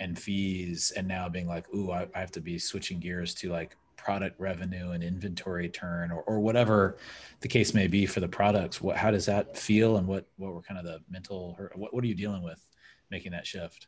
and 0.00 0.18
fees 0.18 0.92
and 0.96 1.06
now 1.06 1.28
being 1.28 1.46
like 1.46 1.66
ooh 1.74 1.90
I, 1.90 2.06
I, 2.14 2.20
have 2.20 2.32
to 2.32 2.40
be 2.40 2.58
switching 2.58 2.98
gears 3.00 3.34
to 3.34 3.50
like 3.50 3.76
product 3.96 4.38
revenue 4.38 4.90
and 4.90 5.02
inventory 5.02 5.68
turn 5.68 6.10
or, 6.10 6.22
or 6.22 6.38
whatever 6.38 6.98
the 7.40 7.48
case 7.48 7.72
may 7.72 7.86
be 7.86 8.04
for 8.04 8.20
the 8.20 8.28
products 8.28 8.80
what 8.80 8.96
how 8.96 9.10
does 9.10 9.24
that 9.26 9.56
feel 9.56 9.96
and 9.96 10.06
what 10.06 10.26
what 10.36 10.52
were 10.52 10.60
kind 10.62 10.78
of 10.78 10.84
the 10.84 11.00
mental 11.10 11.56
what, 11.74 11.94
what 11.94 12.04
are 12.04 12.06
you 12.06 12.14
dealing 12.14 12.42
with 12.42 12.64
making 13.10 13.32
that 13.32 13.46
shift? 13.46 13.86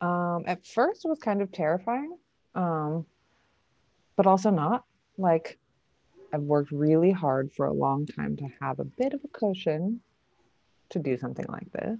Um 0.00 0.44
at 0.46 0.66
first 0.66 1.04
it 1.04 1.08
was 1.08 1.18
kind 1.18 1.42
of 1.42 1.52
terrifying 1.52 2.16
um 2.54 3.04
but 4.16 4.26
also 4.26 4.50
not. 4.50 4.84
Like 5.18 5.58
i've 6.32 6.42
worked 6.42 6.72
really 6.72 7.10
hard 7.10 7.52
for 7.52 7.66
a 7.66 7.72
long 7.72 8.06
time 8.06 8.36
to 8.36 8.48
have 8.60 8.78
a 8.78 8.84
bit 8.84 9.12
of 9.12 9.20
a 9.24 9.28
cushion 9.28 10.00
to 10.88 10.98
do 10.98 11.18
something 11.18 11.46
like 11.48 11.70
this. 11.72 11.98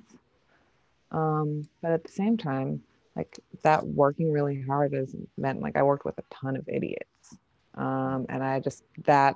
Um 1.10 1.68
but 1.82 1.92
at 1.92 2.04
the 2.04 2.12
same 2.12 2.36
time 2.36 2.82
like 3.16 3.38
that 3.62 3.86
working 3.86 4.32
really 4.32 4.62
hard 4.62 4.92
has 4.92 5.14
meant 5.36 5.60
like 5.60 5.76
I 5.76 5.82
worked 5.82 6.04
with 6.04 6.18
a 6.18 6.24
ton 6.30 6.56
of 6.56 6.68
idiots. 6.68 7.36
Um, 7.74 8.26
and 8.28 8.42
I 8.42 8.60
just 8.60 8.84
that 9.04 9.34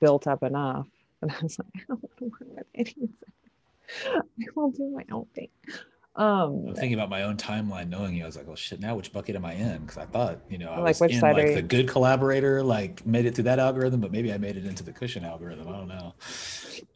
built 0.00 0.26
up 0.26 0.42
enough. 0.42 0.86
And 1.22 1.30
I 1.30 1.34
was 1.42 1.58
like, 1.58 1.68
I 1.76 1.80
don't 1.86 2.02
want 2.02 2.16
to 2.16 2.24
work 2.24 2.40
with 2.40 2.66
idiots. 2.72 3.12
I 4.06 4.44
will 4.54 4.70
do 4.70 4.88
my 4.88 5.04
own 5.12 5.26
thing. 5.34 5.48
Um, 6.16 6.64
I'm 6.68 6.74
thinking 6.74 6.94
about 6.94 7.08
my 7.08 7.22
own 7.22 7.36
timeline, 7.36 7.88
knowing 7.88 8.16
you. 8.16 8.24
I 8.24 8.26
was 8.26 8.36
like, 8.36 8.46
"Well, 8.46 8.56
shit. 8.56 8.80
Now, 8.80 8.96
which 8.96 9.12
bucket 9.12 9.36
am 9.36 9.44
I 9.44 9.52
in?" 9.52 9.82
Because 9.82 9.96
I 9.96 10.06
thought, 10.06 10.40
you 10.48 10.58
know, 10.58 10.70
I 10.70 10.80
like 10.80 10.98
was 11.00 11.12
in 11.12 11.20
like 11.20 11.54
the 11.54 11.62
good 11.62 11.88
collaborator, 11.88 12.62
like 12.62 13.06
made 13.06 13.26
it 13.26 13.34
through 13.34 13.44
that 13.44 13.58
algorithm, 13.58 14.00
but 14.00 14.10
maybe 14.10 14.32
I 14.32 14.38
made 14.38 14.56
it 14.56 14.66
into 14.66 14.82
the 14.82 14.92
cushion 14.92 15.24
algorithm. 15.24 15.68
I 15.68 15.72
don't 15.72 15.88
know. 15.88 16.14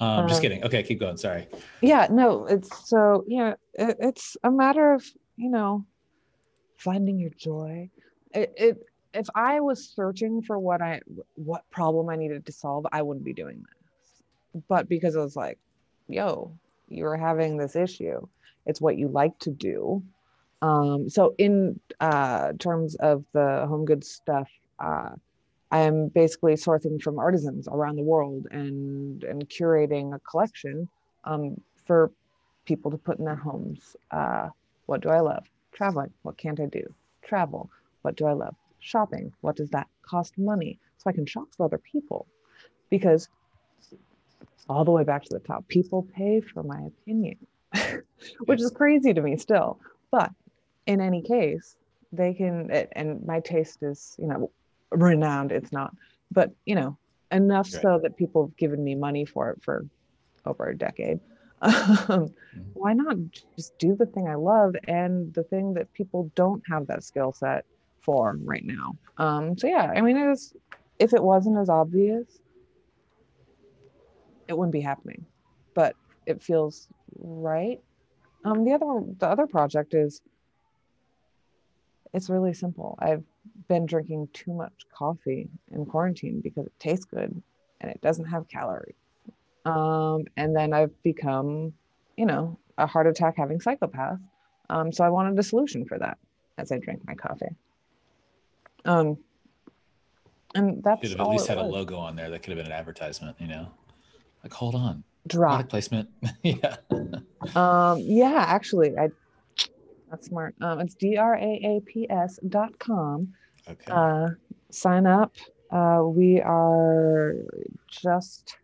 Um, 0.00 0.28
just 0.28 0.40
uh, 0.40 0.42
kidding. 0.42 0.64
Okay, 0.64 0.82
keep 0.82 1.00
going. 1.00 1.16
Sorry. 1.16 1.46
Yeah, 1.80 2.08
no, 2.10 2.46
it's 2.46 2.88
so 2.88 3.24
yeah, 3.28 3.54
it, 3.74 3.96
it's 4.00 4.36
a 4.42 4.50
matter 4.50 4.94
of 4.94 5.04
you 5.36 5.50
know 5.50 5.86
finding 6.84 7.18
your 7.18 7.30
joy. 7.30 7.88
It, 8.32 8.52
it 8.56 8.86
if 9.14 9.28
I 9.34 9.60
was 9.60 9.88
searching 9.88 10.42
for 10.42 10.58
what 10.58 10.82
I 10.82 11.00
what 11.36 11.68
problem 11.70 12.08
I 12.10 12.16
needed 12.16 12.44
to 12.46 12.52
solve, 12.52 12.86
I 12.92 13.02
wouldn't 13.02 13.24
be 13.24 13.32
doing 13.32 13.64
this. 13.64 14.62
But 14.68 14.88
because 14.88 15.16
I 15.16 15.20
was 15.20 15.36
like, 15.36 15.58
yo, 16.08 16.52
you're 16.88 17.16
having 17.16 17.56
this 17.56 17.74
issue. 17.76 18.26
It's 18.66 18.80
what 18.80 18.98
you 18.98 19.08
like 19.08 19.38
to 19.40 19.50
do. 19.50 20.02
Um, 20.62 21.08
so 21.08 21.34
in 21.38 21.78
uh, 22.00 22.52
terms 22.58 22.94
of 22.96 23.24
the 23.32 23.66
home 23.66 23.84
goods 23.84 24.10
stuff, 24.10 24.50
uh, 24.78 25.10
I 25.70 25.80
am 25.80 26.08
basically 26.08 26.54
sourcing 26.54 27.00
from 27.02 27.18
artisans 27.18 27.68
around 27.68 27.96
the 27.96 28.02
world 28.02 28.46
and 28.50 29.22
and 29.24 29.48
curating 29.48 30.14
a 30.14 30.18
collection 30.20 30.88
um, 31.24 31.60
for 31.86 32.10
people 32.64 32.90
to 32.90 32.98
put 32.98 33.18
in 33.18 33.24
their 33.24 33.36
homes. 33.36 33.96
Uh, 34.10 34.48
what 34.86 35.00
do 35.00 35.08
I 35.08 35.20
love? 35.20 35.46
Traveling, 35.74 36.12
what 36.22 36.38
can't 36.38 36.60
I 36.60 36.66
do? 36.66 36.82
Travel, 37.22 37.68
what 38.02 38.16
do 38.16 38.26
I 38.26 38.32
love? 38.32 38.54
Shopping, 38.78 39.32
what 39.40 39.56
does 39.56 39.70
that 39.70 39.88
cost 40.02 40.38
money? 40.38 40.78
So 40.98 41.10
I 41.10 41.12
can 41.12 41.26
shop 41.26 41.48
for 41.56 41.66
other 41.66 41.78
people 41.78 42.26
because 42.90 43.28
all 44.68 44.84
the 44.84 44.92
way 44.92 45.04
back 45.04 45.24
to 45.24 45.28
the 45.30 45.40
top, 45.40 45.66
people 45.68 46.06
pay 46.14 46.40
for 46.40 46.62
my 46.62 46.80
opinion, 46.86 47.36
which 48.44 48.60
is 48.60 48.70
crazy 48.70 49.12
to 49.12 49.20
me 49.20 49.36
still. 49.36 49.80
But 50.10 50.30
in 50.86 51.00
any 51.00 51.22
case, 51.22 51.76
they 52.12 52.34
can, 52.34 52.70
and 52.70 53.24
my 53.26 53.40
taste 53.40 53.82
is, 53.82 54.14
you 54.18 54.28
know, 54.28 54.50
renowned. 54.92 55.50
It's 55.50 55.72
not, 55.72 55.92
but, 56.30 56.52
you 56.64 56.76
know, 56.76 56.96
enough 57.32 57.68
right. 57.74 57.82
so 57.82 58.00
that 58.02 58.16
people 58.16 58.46
have 58.46 58.56
given 58.56 58.82
me 58.82 58.94
money 58.94 59.24
for 59.24 59.50
it 59.50 59.62
for 59.62 59.84
over 60.46 60.68
a 60.68 60.76
decade 60.76 61.18
um, 61.64 61.70
mm-hmm. 61.70 62.60
why 62.74 62.92
not 62.92 63.16
just 63.56 63.76
do 63.78 63.96
the 63.96 64.06
thing 64.06 64.28
I 64.28 64.34
love 64.34 64.74
and 64.86 65.32
the 65.32 65.44
thing 65.44 65.74
that 65.74 65.92
people 65.94 66.30
don't 66.34 66.62
have 66.68 66.86
that 66.88 67.02
skill 67.02 67.32
set 67.32 67.64
for 68.02 68.36
right 68.42 68.64
now? 68.64 68.92
Um, 69.16 69.56
so 69.56 69.66
yeah, 69.66 69.92
I 69.94 70.02
mean, 70.02 70.16
it 70.16 70.28
was, 70.28 70.54
if 70.98 71.14
it 71.14 71.22
wasn't 71.22 71.58
as 71.58 71.70
obvious, 71.70 72.26
it 74.46 74.56
wouldn't 74.56 74.72
be 74.72 74.82
happening, 74.82 75.24
but 75.74 75.96
it 76.26 76.42
feels 76.42 76.88
right. 77.18 77.80
Um, 78.44 78.64
the 78.64 78.72
other 78.72 79.00
the 79.18 79.26
other 79.26 79.46
project 79.46 79.94
is 79.94 80.20
it's 82.12 82.28
really 82.28 82.52
simple. 82.52 82.98
I've 82.98 83.24
been 83.68 83.86
drinking 83.86 84.28
too 84.34 84.52
much 84.52 84.72
coffee 84.92 85.48
in 85.72 85.86
quarantine 85.86 86.40
because 86.42 86.66
it 86.66 86.72
tastes 86.78 87.06
good 87.06 87.42
and 87.80 87.90
it 87.90 88.02
doesn't 88.02 88.26
have 88.26 88.48
calories 88.48 88.96
um, 89.64 90.24
and 90.36 90.54
then 90.54 90.72
I've 90.72 91.02
become, 91.02 91.72
you 92.16 92.26
know, 92.26 92.58
a 92.78 92.86
heart 92.86 93.06
attack 93.06 93.34
having 93.36 93.60
psychopath. 93.60 94.18
Um, 94.70 94.92
so 94.92 95.04
I 95.04 95.10
wanted 95.10 95.38
a 95.38 95.42
solution 95.42 95.84
for 95.84 95.98
that 95.98 96.18
as 96.58 96.72
I 96.72 96.78
drank 96.78 97.06
my 97.06 97.14
coffee. 97.14 97.54
Um, 98.84 99.18
and 100.54 100.82
that's 100.82 101.00
Should 101.08 101.18
have 101.18 101.26
at 101.26 101.30
least 101.30 101.48
had 101.48 101.58
was. 101.58 101.66
a 101.66 101.70
logo 101.70 101.96
on 101.96 102.16
there 102.16 102.30
that 102.30 102.42
could 102.42 102.56
have 102.56 102.58
been 102.58 102.72
an 102.72 102.78
advertisement, 102.78 103.36
you 103.40 103.48
know? 103.48 103.68
Like, 104.42 104.52
hold 104.52 104.74
on. 104.74 105.02
Drop 105.26 105.52
Product 105.52 105.70
placement. 105.70 106.08
yeah. 106.42 106.76
um, 107.54 107.98
yeah, 108.00 108.44
actually, 108.46 108.96
I 108.96 109.08
that's 110.10 110.26
smart. 110.26 110.54
Um, 110.60 110.80
it's 110.80 110.94
D-R-A-A-P-S 110.94 112.38
dot 112.48 112.78
com. 112.78 113.32
Okay. 113.68 113.90
Uh, 113.90 114.28
sign 114.70 115.06
up. 115.06 115.34
Uh, 115.70 116.02
we 116.04 116.40
are 116.40 117.34
just 117.90 118.58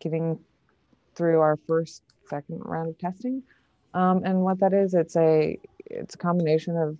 getting 0.00 0.38
through 1.14 1.40
our 1.40 1.58
first, 1.68 2.02
second 2.28 2.62
round 2.64 2.88
of 2.88 2.98
testing. 2.98 3.42
Um, 3.92 4.22
and 4.24 4.42
what 4.42 4.60
that 4.60 4.72
is, 4.72 4.94
it's 4.94 5.16
a 5.16 5.58
it's 5.86 6.14
a 6.14 6.18
combination 6.18 6.76
of, 6.76 6.96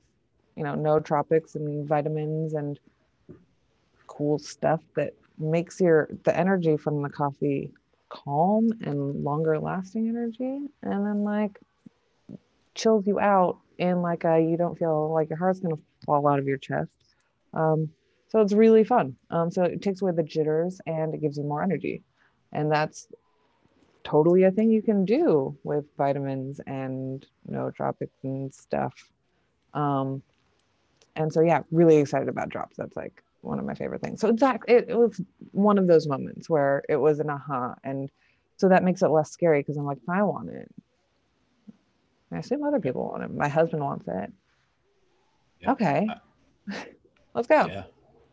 you 0.57 0.65
know, 0.65 0.75
nootropics 0.75 1.55
and 1.55 1.89
vitamins 1.89 2.55
and 2.55 2.79
cool 4.07 4.39
stuff 4.39 4.81
that 4.97 5.15
makes 5.39 5.81
your 5.81 6.09
the 6.25 6.37
energy 6.37 6.77
from 6.77 7.03
the 7.03 7.09
coffee 7.09 7.73
calm 8.09 8.71
and 8.83 9.23
longer 9.23 9.59
lasting 9.59 10.09
energy. 10.09 10.67
And 10.83 11.07
then 11.07 11.23
like 11.23 11.59
chills 12.75 13.07
you 13.07 13.21
out 13.21 13.59
in 13.79 14.03
like 14.03 14.25
a 14.25 14.41
you 14.41 14.57
don't 14.57 14.79
feel 14.79 15.13
like 15.13 15.31
your 15.31 15.39
heart's 15.39 15.61
gonna 15.61 15.77
fall 16.05 16.27
out 16.27 16.41
of 16.41 16.47
your 16.47 16.59
chest. 16.59 16.91
Um, 17.55 17.91
so 18.29 18.41
it's 18.41 18.53
really 18.53 18.85
fun. 18.85 19.17
Um, 19.31 19.51
so 19.51 19.63
it 19.65 19.83
takes 19.83 20.03
away 20.03 20.13
the 20.13 20.23
jitters 20.23 20.81
and 20.87 21.15
it 21.15 21.21
gives 21.21 21.37
you 21.37 21.45
more 21.45 21.63
energy 21.63 22.03
and 22.53 22.71
that's 22.71 23.09
totally 24.03 24.45
a 24.45 24.51
thing 24.51 24.71
you 24.71 24.83
can 24.83 25.05
do 25.05 25.57
with 25.63 25.85
vitamins 25.97 26.61
and 26.67 27.27
nootropics 27.51 28.09
and 28.23 28.53
stuff 28.55 28.95
um, 29.75 30.23
and 31.17 31.33
so 31.33 31.41
yeah 31.41 31.61
really 31.71 31.99
excited 31.99 32.29
about 32.29 32.49
drops 32.49 32.77
that's 32.77 32.97
like 32.97 33.23
one 33.43 33.59
of 33.59 33.65
my 33.65 33.75
favorite 33.75 34.01
things. 34.01 34.21
So 34.21 34.29
exactly, 34.29 34.75
it, 34.75 34.87
it 34.89 34.99
was 34.99 35.21
one 35.53 35.79
of 35.79 35.87
those 35.87 36.07
moments 36.07 36.49
where 36.49 36.83
it 36.89 36.97
was 36.97 37.21
an 37.21 37.31
aha, 37.31 37.75
and 37.85 38.11
so 38.57 38.69
that 38.69 38.85
makes 38.85 39.03
it 39.03 39.09
less 39.09 39.31
scary 39.31 39.61
because 39.61 39.77
I'm 39.77 39.87
like, 39.87 39.99
I 40.09 40.23
want 40.23 40.51
it. 40.51 40.69
I 42.33 42.39
assume 42.39 42.63
other 42.63 42.81
people 42.81 43.09
want 43.09 43.25
it. 43.25 43.35
My 43.35 43.49
husband 43.49 43.83
wants 43.83 44.07
it. 44.07 44.33
Yeah. 45.61 45.73
Okay, 45.73 46.09
let's 47.35 47.49
go. 47.49 47.67
Yeah. 47.67 47.85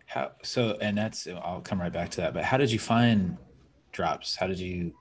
How 0.06 0.32
so? 0.43 0.77
And 0.80 0.97
that's 0.97 1.27
I'll 1.27 1.62
come 1.62 1.82
right 1.82 1.91
back 1.91 2.10
to 2.12 2.21
that. 2.21 2.34
But 2.34 2.43
how 2.43 2.58
did 2.58 2.71
you 2.71 2.80
find 2.80 3.38
drops? 3.98 4.36
How 4.36 4.48
did 4.48 4.60
you 4.60 4.94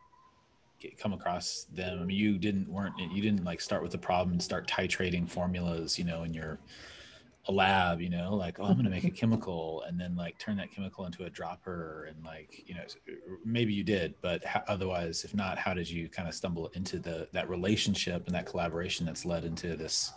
get, 0.81 0.99
come 0.99 1.13
across 1.13 1.67
them? 1.73 2.01
I 2.01 2.05
mean, 2.05 2.17
you 2.17 2.39
didn't 2.39 2.69
weren't 2.69 2.99
you 2.99 3.23
didn't 3.23 3.45
like 3.45 3.61
start 3.61 3.83
with 3.83 3.93
the 3.93 3.99
problem 3.99 4.33
and 4.33 4.43
start 4.43 4.67
titrating 4.67 5.29
formulas, 5.29 5.99
you 5.99 6.05
know, 6.05 6.25
in 6.25 6.35
your 6.35 6.59
a 7.49 7.53
lab, 7.53 8.01
you 8.01 8.11
know, 8.11 8.35
like, 8.35 8.59
oh, 8.59 8.65
I'm 8.65 8.73
going 8.73 8.87
to 8.87 8.91
make 8.91 9.05
a 9.05 9.11
chemical 9.11 9.83
and 9.87 10.01
then 10.01 10.17
like 10.17 10.37
turn 10.39 10.57
that 10.57 10.73
chemical 10.73 11.07
into 11.07 11.25
a 11.27 11.31
dropper. 11.31 12.09
And 12.09 12.25
like, 12.25 12.65
you 12.67 12.75
know, 12.75 12.83
maybe 13.45 13.73
you 13.73 13.85
did, 13.85 14.15
but 14.21 14.45
how, 14.45 14.65
otherwise, 14.67 15.23
if 15.23 15.33
not, 15.33 15.57
how 15.57 15.73
did 15.73 15.89
you 15.89 16.09
kind 16.09 16.29
of 16.29 16.35
stumble 16.35 16.73
into 16.75 16.99
the, 16.99 17.29
that 17.33 17.49
relationship 17.49 18.27
and 18.27 18.35
that 18.35 18.47
collaboration 18.47 19.07
that's 19.07 19.25
led 19.25 19.45
into 19.45 19.77
this, 19.77 20.13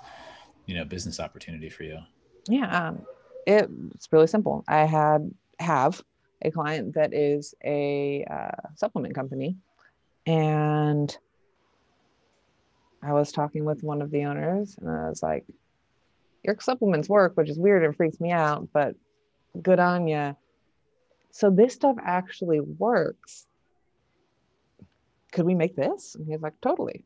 you 0.66 0.74
know, 0.74 0.84
business 0.84 1.20
opportunity 1.20 1.70
for 1.70 1.84
you? 1.84 2.00
Yeah. 2.48 2.88
Um, 2.88 3.06
it, 3.46 3.70
it's 3.94 4.12
really 4.12 4.26
simple. 4.26 4.64
I 4.68 4.86
had, 4.86 5.32
have 5.60 6.02
a 6.42 6.52
client 6.52 6.94
that 6.96 7.14
is 7.14 7.54
a 7.64 8.24
uh, 8.30 8.70
supplement 8.76 9.14
company 9.14 9.58
and 10.26 11.18
I 13.02 13.14
was 13.14 13.32
talking 13.32 13.66
with 13.66 13.84
one 13.84 14.02
of 14.02 14.12
the 14.12 14.26
owners 14.26 14.78
and 14.80 14.90
I 14.90 15.10
was 15.10 15.24
like, 15.24 15.46
your 16.44 16.56
supplements 16.60 17.10
work, 17.10 17.36
which 17.36 17.50
is 17.50 17.58
weird 17.58 17.84
and 17.84 17.96
freaks 17.96 18.20
me 18.20 18.32
out, 18.32 18.70
but 18.74 18.96
good 19.62 19.80
on 19.80 20.08
you. 20.08 20.36
So 21.32 21.50
this 21.50 21.74
stuff 21.74 21.96
actually 22.04 22.60
works. 22.60 23.48
Could 25.32 25.46
we 25.46 25.56
make 25.56 25.76
this? 25.76 26.16
And 26.16 26.28
he's 26.28 26.42
like, 26.42 26.60
totally. 26.62 27.04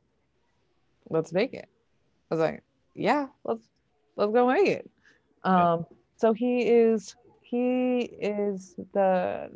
Let's 1.09 1.33
make 1.33 1.53
it. 1.53 1.67
I 2.31 2.35
was 2.35 2.39
like, 2.39 2.63
yeah, 2.95 3.27
let's 3.43 3.67
let's 4.15 4.31
go 4.31 4.47
make 4.47 4.67
it. 4.67 4.89
Um, 5.43 5.85
so 6.15 6.33
he 6.33 6.61
is 6.61 7.15
he 7.53 7.99
is 8.19 8.75
the 8.93 9.49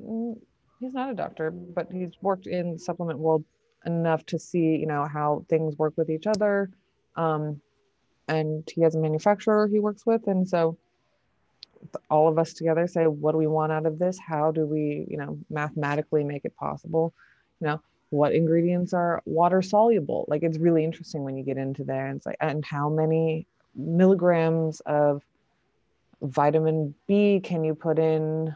he's 0.80 0.94
not 0.94 1.10
a 1.10 1.16
doctor, 1.16 1.50
but 1.50 1.88
he's 1.92 2.12
worked 2.22 2.46
in 2.46 2.78
supplement 2.78 3.18
world 3.18 3.44
enough 3.88 4.24
to 4.28 4.38
see, 4.38 4.76
you 4.76 4.86
know, 4.86 5.08
how 5.12 5.44
things 5.50 5.78
work 5.78 5.94
with 5.98 6.10
each 6.12 6.28
other. 6.28 6.70
Um, 7.16 7.60
and 8.28 8.70
he 8.74 8.82
has 8.82 8.96
a 8.96 9.00
manufacturer 9.00 9.68
he 9.68 9.80
works 9.80 10.06
with 10.06 10.28
and 10.28 10.48
so 10.48 10.78
all 12.10 12.28
of 12.28 12.38
us 12.38 12.54
together 12.54 12.88
say 12.88 13.06
what 13.06 13.32
do 13.32 13.38
we 13.38 13.48
want 13.48 13.72
out 13.72 13.86
of 13.86 14.00
this 14.00 14.18
how 14.20 14.52
do 14.52 14.66
we 14.66 15.06
you 15.10 15.18
know 15.18 15.38
mathematically 15.50 16.24
make 16.24 16.44
it 16.44 16.56
possible 16.58 17.14
you 17.62 17.68
know 17.68 17.82
what 18.10 18.34
ingredients 18.34 18.94
are 18.94 19.22
water 19.26 19.62
soluble 19.62 20.26
like 20.28 20.44
it's 20.44 20.58
really 20.58 20.84
interesting 20.84 21.24
when 21.24 21.38
you 21.38 21.44
get 21.44 21.58
into 21.58 21.84
there 21.84 22.08
and 22.08 22.18
it's 22.18 22.26
like 22.26 22.38
and 22.42 22.66
how 22.66 22.90
many 22.90 23.46
milligrams 23.76 24.82
of 24.82 25.24
vitamin 26.22 26.94
b 27.08 27.40
can 27.44 27.64
you 27.64 27.76
put 27.76 28.00
in 28.00 28.54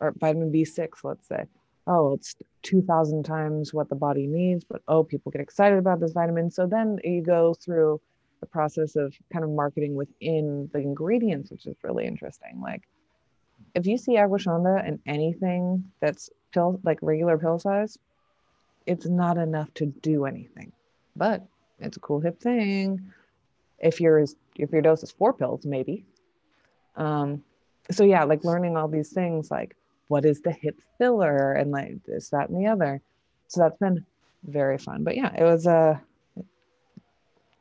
or 0.00 0.12
vitamin 0.18 0.52
b6 0.52 0.88
let's 1.04 1.26
say 1.26 1.44
oh 1.86 2.12
it's 2.14 2.34
2000 2.62 3.22
times 3.24 3.72
what 3.72 3.88
the 3.88 3.94
body 3.94 4.26
needs 4.26 4.64
but 4.64 4.82
oh 4.88 5.02
people 5.02 5.32
get 5.32 5.40
excited 5.40 5.78
about 5.78 6.00
this 6.00 6.12
vitamin 6.12 6.50
so 6.50 6.66
then 6.66 6.98
you 7.04 7.22
go 7.22 7.54
through 7.54 8.00
the 8.40 8.46
process 8.46 8.96
of 8.96 9.14
kind 9.32 9.44
of 9.44 9.50
marketing 9.50 9.94
within 9.94 10.68
the 10.72 10.78
ingredients, 10.78 11.50
which 11.50 11.66
is 11.66 11.76
really 11.82 12.06
interesting. 12.06 12.60
Like 12.60 12.82
if 13.74 13.86
you 13.86 13.98
see 13.98 14.16
ashwagandha 14.16 14.86
in 14.86 15.00
anything 15.06 15.84
that's 16.00 16.30
pill 16.52 16.80
like 16.84 16.98
regular 17.02 17.38
pill 17.38 17.58
size, 17.58 17.98
it's 18.86 19.06
not 19.06 19.36
enough 19.38 19.72
to 19.74 19.86
do 19.86 20.26
anything. 20.26 20.72
But 21.16 21.46
it's 21.78 21.96
a 21.96 22.00
cool 22.00 22.20
hip 22.20 22.40
thing. 22.40 23.12
If 23.78 24.00
your 24.00 24.24
if 24.56 24.70
your 24.70 24.82
dose 24.82 25.02
is 25.02 25.10
four 25.10 25.32
pills, 25.32 25.66
maybe. 25.66 26.04
Um, 26.96 27.42
so 27.90 28.04
yeah, 28.04 28.24
like 28.24 28.44
learning 28.44 28.76
all 28.76 28.88
these 28.88 29.12
things, 29.12 29.50
like 29.50 29.76
what 30.08 30.24
is 30.24 30.40
the 30.40 30.52
hip 30.52 30.80
filler 30.98 31.52
and 31.52 31.70
like 31.70 32.02
this, 32.04 32.30
that, 32.30 32.48
and 32.48 32.58
the 32.58 32.68
other. 32.68 33.00
So 33.48 33.60
that's 33.60 33.78
been 33.78 34.04
very 34.44 34.78
fun. 34.78 35.04
But 35.04 35.16
yeah, 35.16 35.32
it 35.36 35.44
was 35.44 35.66
a 35.66 36.00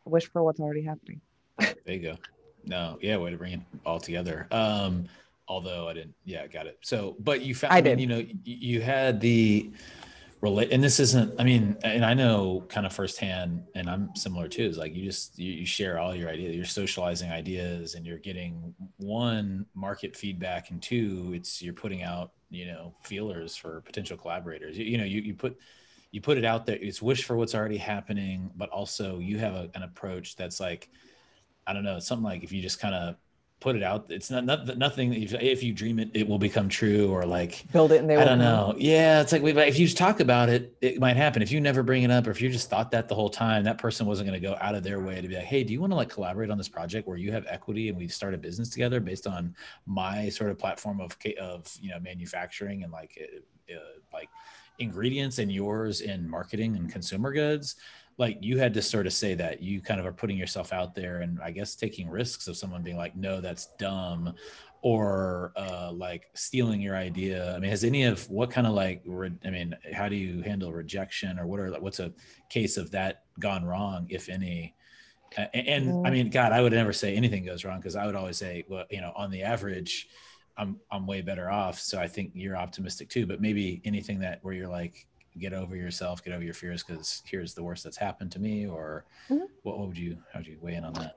wish 0.06 0.30
for 0.32 0.44
what's 0.44 0.60
already 0.60 0.84
happening. 0.84 1.22
there 1.58 1.76
you 1.88 2.00
go. 2.00 2.18
No, 2.66 2.98
yeah, 3.02 3.18
way 3.18 3.32
to 3.32 3.38
bring 3.38 3.54
it 3.54 3.60
all 3.86 4.00
together. 4.00 4.48
Um, 4.52 5.06
although 5.48 5.88
I 5.88 5.94
didn't, 5.94 6.16
yeah, 6.24 6.48
got 6.48 6.66
it. 6.66 6.80
So, 6.82 7.16
but 7.20 7.42
you 7.42 7.54
found, 7.54 7.74
I, 7.74 7.82
did. 7.82 8.00
you 8.00 8.08
know, 8.08 8.26
you 8.44 8.82
had 8.82 9.20
the 9.20 9.72
relate, 10.46 10.72
and 10.72 10.84
this 10.84 11.00
isn't, 11.00 11.34
I 11.40 11.44
mean, 11.44 11.78
and 11.84 12.06
I 12.06 12.14
know 12.14 12.64
kind 12.70 12.86
of 12.86 12.94
firsthand, 12.94 13.64
and 13.76 13.90
I'm 13.90 14.16
similar 14.16 14.48
too, 14.48 14.64
is 14.64 14.78
like 14.78 14.96
you 14.96 15.04
just, 15.04 15.38
you, 15.40 15.52
you 15.52 15.66
share 15.66 16.00
all 16.00 16.16
your 16.16 16.30
ideas, 16.30 16.56
you're 16.56 16.66
socializing 16.66 17.32
ideas 17.32 17.96
and 17.96 18.06
you're 18.06 18.20
getting 18.20 18.74
one 18.98 19.66
market 19.74 20.16
feedback 20.16 20.70
and 20.70 20.82
two, 20.82 21.32
it's, 21.36 21.62
you're 21.62 21.74
putting 21.74 22.04
out, 22.04 22.34
you 22.50 22.68
know, 22.68 22.94
feelers 23.02 23.56
for 23.56 23.82
potential 23.82 24.18
collaborators. 24.18 24.78
You, 24.78 24.86
you 24.86 24.98
know, 24.98 25.04
you, 25.04 25.22
you 25.22 25.34
put, 25.34 25.58
you 26.12 26.22
put 26.22 26.38
it 26.38 26.46
out 26.46 26.66
there 26.66 26.78
it's 26.80 27.02
wish 27.02 27.26
for 27.26 27.36
what's 27.36 27.54
already 27.54 27.78
happening 27.78 28.50
but 28.56 28.70
also 28.70 29.20
you 29.20 29.38
have 29.38 29.54
a, 29.54 29.70
an 29.76 29.84
approach 29.84 30.38
that's 30.38 30.62
like 30.62 30.90
i 31.68 31.74
don't 31.74 31.84
know 31.84 32.00
something 32.00 32.24
like 32.24 32.42
if 32.42 32.54
you 32.54 32.62
just 32.62 32.80
kind 32.80 32.96
of 32.96 33.16
put 33.66 33.76
it 33.76 33.82
out 33.82 34.06
it's 34.10 34.30
not, 34.30 34.46
not 34.46 34.78
nothing 34.78 35.12
if, 35.12 35.34
if 35.34 35.64
you 35.64 35.74
dream 35.74 35.98
it 35.98 36.08
it 36.14 36.28
will 36.28 36.38
become 36.38 36.70
true 36.70 37.10
or 37.10 37.26
like 37.26 37.66
build 37.72 37.92
it 37.92 38.00
and 38.00 38.08
they 38.08 38.16
i 38.16 38.24
don't 38.24 38.38
know. 38.38 38.76
yeah 38.78 39.22
it's 39.22 39.32
like 39.32 39.42
if 39.42 39.80
you 39.80 39.88
just 39.88 39.98
talk 39.98 40.20
about 40.20 40.50
it 40.50 40.78
it 40.82 41.00
might 41.00 41.18
happen. 41.18 41.42
If 41.42 41.52
you 41.52 41.60
never 41.60 41.82
bring 41.82 42.04
it 42.04 42.12
up 42.12 42.28
or 42.28 42.30
if 42.30 42.40
you 42.40 42.50
just 42.50 42.70
thought 42.70 42.92
that 42.92 43.08
the 43.08 43.16
whole 43.16 43.32
time 43.32 43.64
that 43.64 43.80
person 43.80 44.06
wasn't 44.06 44.30
going 44.30 44.40
to 44.40 44.48
go 44.48 44.56
out 44.62 44.76
of 44.76 44.84
their 44.84 45.00
way 45.00 45.20
to 45.20 45.28
be 45.28 45.34
like 45.34 45.46
hey 45.46 45.64
do 45.64 45.74
you 45.74 45.82
want 45.82 45.94
to 45.94 45.96
like 45.96 46.10
collaborate 46.10 46.52
on 46.52 46.60
this 46.60 46.70
project 46.70 47.08
where 47.08 47.18
you 47.18 47.32
have 47.32 47.44
equity 47.50 47.90
and 47.90 47.98
we 47.98 48.08
start 48.08 48.36
a 48.36 48.38
business 48.38 48.70
together 48.70 49.00
based 49.00 49.26
on 49.26 49.56
my 49.88 50.30
sort 50.30 50.52
of 50.52 50.60
platform 50.60 51.02
of 51.02 51.18
of 51.42 51.76
you 51.82 51.90
know 51.90 52.00
manufacturing 52.00 52.84
and 52.84 52.94
like 52.94 53.18
uh, 53.20 53.74
uh 53.74 53.80
like 54.14 54.30
ingredients 54.78 55.40
and 55.40 55.52
yours 55.52 56.02
in 56.02 56.30
marketing 56.30 56.76
and 56.76 56.92
consumer 56.92 57.34
goods 57.34 57.78
like 58.18 58.38
you 58.42 58.58
had 58.58 58.74
to 58.74 58.82
sort 58.82 59.06
of 59.06 59.14
say 59.14 59.34
that 59.36 59.62
you 59.62 59.82
kind 59.82 60.00
of 60.00 60.06
are 60.06 60.14
putting 60.14 60.38
yourself 60.38 60.72
out 60.74 60.96
there 60.96 61.22
and 61.22 61.40
i 61.42 61.52
guess 61.52 61.76
taking 61.76 62.10
risks 62.10 62.48
of 62.48 62.58
someone 62.58 62.82
being 62.82 62.98
like 62.98 63.16
no 63.16 63.42
that's 63.42 63.68
dumb 63.78 64.34
or 64.82 65.52
uh, 65.56 65.92
like 65.92 66.28
stealing 66.36 66.80
your 66.80 66.96
idea 66.96 67.56
i 67.56 67.60
mean 67.60 67.70
has 67.70 67.84
any 67.84 68.04
of 68.04 68.30
what 68.30 68.52
kind 68.52 68.68
of 68.68 68.74
like 68.74 69.02
re- 69.06 69.32
i 69.46 69.50
mean 69.50 69.76
how 69.94 70.08
do 70.08 70.16
you 70.16 70.42
handle 70.42 70.72
rejection 70.72 71.40
or 71.40 71.48
what 71.48 71.60
are 71.60 71.72
what's 71.80 72.00
a 72.00 72.14
case 72.50 72.78
of 72.78 72.92
that 72.92 73.24
gone 73.40 73.66
wrong 73.66 74.06
if 74.10 74.30
any 74.30 74.76
and, 75.38 75.68
and 75.68 76.08
i 76.08 76.10
mm. 76.10 76.14
mean 76.14 76.30
god 76.30 76.52
i 76.52 76.62
would 76.62 76.72
never 76.72 76.94
say 76.94 77.16
anything 77.16 77.44
goes 77.44 77.66
wrong 77.66 77.80
because 77.80 77.96
i 77.96 78.06
would 78.06 78.16
always 78.16 78.38
say 78.38 78.64
well 78.70 78.86
you 78.90 79.02
know 79.02 79.12
on 79.16 79.32
the 79.32 79.42
average 79.42 80.08
I'm 80.58 80.80
I'm 80.92 81.06
way 81.06 81.22
better 81.22 81.50
off. 81.50 81.80
So 81.80 82.00
I 82.00 82.08
think 82.08 82.32
you're 82.34 82.56
optimistic 82.56 83.10
too. 83.10 83.26
But 83.26 83.42
maybe 83.42 83.82
anything 83.84 84.20
that 84.20 84.40
where 84.42 84.54
you're 84.54 84.70
like, 84.70 85.06
get 85.38 85.54
over 85.54 85.76
yourself, 85.76 86.24
get 86.24 86.34
over 86.34 86.44
your 86.44 86.54
fears 86.54 86.84
because 86.84 87.22
here's 87.26 87.54
the 87.54 87.64
worst 87.64 87.84
that's 87.84 87.98
happened 87.98 88.32
to 88.34 88.40
me, 88.40 88.68
or 88.68 89.06
Mhm. 89.30 89.48
what, 89.64 89.78
what 89.78 89.88
would 89.88 89.98
you 89.98 90.18
how 90.32 90.40
would 90.40 90.48
you 90.48 90.58
weigh 90.62 90.76
in 90.76 90.86
on 90.86 90.94
that? 90.94 91.16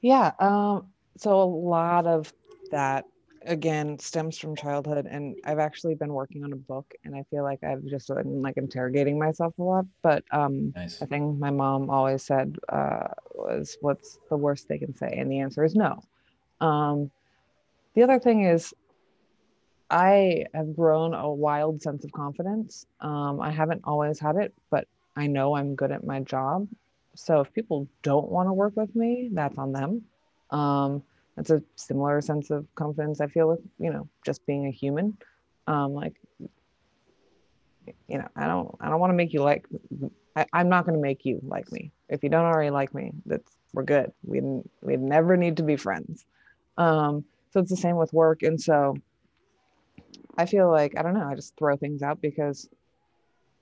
Yeah. 0.00 0.32
Um, 0.38 0.88
so 1.16 1.40
a 1.42 1.44
lot 1.44 2.06
of 2.06 2.32
that 2.70 3.04
again 3.44 3.98
stems 3.98 4.38
from 4.38 4.54
childhood 4.54 5.06
and 5.06 5.34
I've 5.44 5.58
actually 5.58 5.96
been 5.96 6.12
working 6.12 6.44
on 6.44 6.52
a 6.52 6.56
book 6.56 6.86
and 7.04 7.14
I 7.14 7.24
feel 7.24 7.42
like 7.42 7.64
I've 7.64 7.84
just 7.86 8.06
been 8.06 8.40
like 8.40 8.56
interrogating 8.56 9.18
myself 9.18 9.52
a 9.58 9.62
lot. 9.62 9.84
But 10.02 10.24
um 10.30 10.72
Nice. 10.76 11.02
I 11.02 11.06
think 11.06 11.38
my 11.38 11.50
mom 11.50 11.90
always 11.90 12.22
said 12.22 12.56
uh 12.68 13.08
was 13.34 13.76
what's 13.80 14.18
the 14.30 14.36
worst 14.36 14.68
they 14.68 14.78
can 14.78 14.94
say? 14.94 15.16
And 15.18 15.30
the 15.30 15.40
answer 15.40 15.64
is 15.64 15.74
no. 15.74 16.00
Um 16.60 17.10
the 17.94 18.02
other 18.02 18.18
thing 18.20 18.44
is 18.44 18.72
I 19.92 20.46
have 20.54 20.74
grown 20.74 21.12
a 21.12 21.30
wild 21.30 21.82
sense 21.82 22.04
of 22.04 22.12
confidence. 22.12 22.86
Um, 23.00 23.40
I 23.40 23.50
haven't 23.50 23.82
always 23.84 24.18
had 24.18 24.36
it, 24.36 24.54
but 24.70 24.88
I 25.16 25.26
know 25.26 25.54
I'm 25.54 25.74
good 25.74 25.92
at 25.92 26.04
my 26.04 26.20
job. 26.20 26.66
So 27.14 27.40
if 27.42 27.52
people 27.52 27.86
don't 28.02 28.28
want 28.30 28.48
to 28.48 28.54
work 28.54 28.74
with 28.74 28.96
me, 28.96 29.28
that's 29.32 29.58
on 29.58 29.72
them. 29.72 30.02
Um, 30.50 31.02
it's 31.36 31.50
a 31.50 31.62
similar 31.76 32.22
sense 32.22 32.50
of 32.50 32.66
confidence 32.74 33.20
I 33.20 33.26
feel 33.26 33.48
with, 33.48 33.60
you 33.78 33.92
know, 33.92 34.08
just 34.24 34.44
being 34.46 34.66
a 34.66 34.70
human. 34.70 35.18
Um, 35.66 35.92
like, 35.92 36.14
you 38.08 38.18
know, 38.18 38.28
I 38.34 38.46
don't, 38.46 38.74
I 38.80 38.88
don't 38.88 38.98
want 38.98 39.10
to 39.10 39.14
make 39.14 39.34
you 39.34 39.42
like, 39.42 39.66
I, 40.34 40.46
I'm 40.54 40.70
not 40.70 40.86
going 40.86 40.96
to 40.96 41.02
make 41.02 41.26
you 41.26 41.38
like 41.42 41.70
me. 41.70 41.92
If 42.08 42.22
you 42.22 42.30
don't 42.30 42.46
already 42.46 42.70
like 42.70 42.94
me, 42.94 43.12
that's, 43.26 43.50
we're 43.74 43.84
good. 43.84 44.12
We 44.24 44.40
we 44.82 44.96
never 44.96 45.36
need 45.36 45.56
to 45.58 45.62
be 45.62 45.76
friends. 45.76 46.24
Um, 46.76 47.24
so 47.50 47.60
it's 47.60 47.70
the 47.70 47.76
same 47.76 47.96
with 47.96 48.12
work. 48.12 48.42
And 48.42 48.60
so 48.60 48.96
I 50.36 50.46
feel 50.46 50.70
like, 50.70 50.96
I 50.96 51.02
don't 51.02 51.14
know, 51.14 51.26
I 51.26 51.34
just 51.34 51.56
throw 51.56 51.76
things 51.76 52.02
out 52.02 52.20
because 52.20 52.68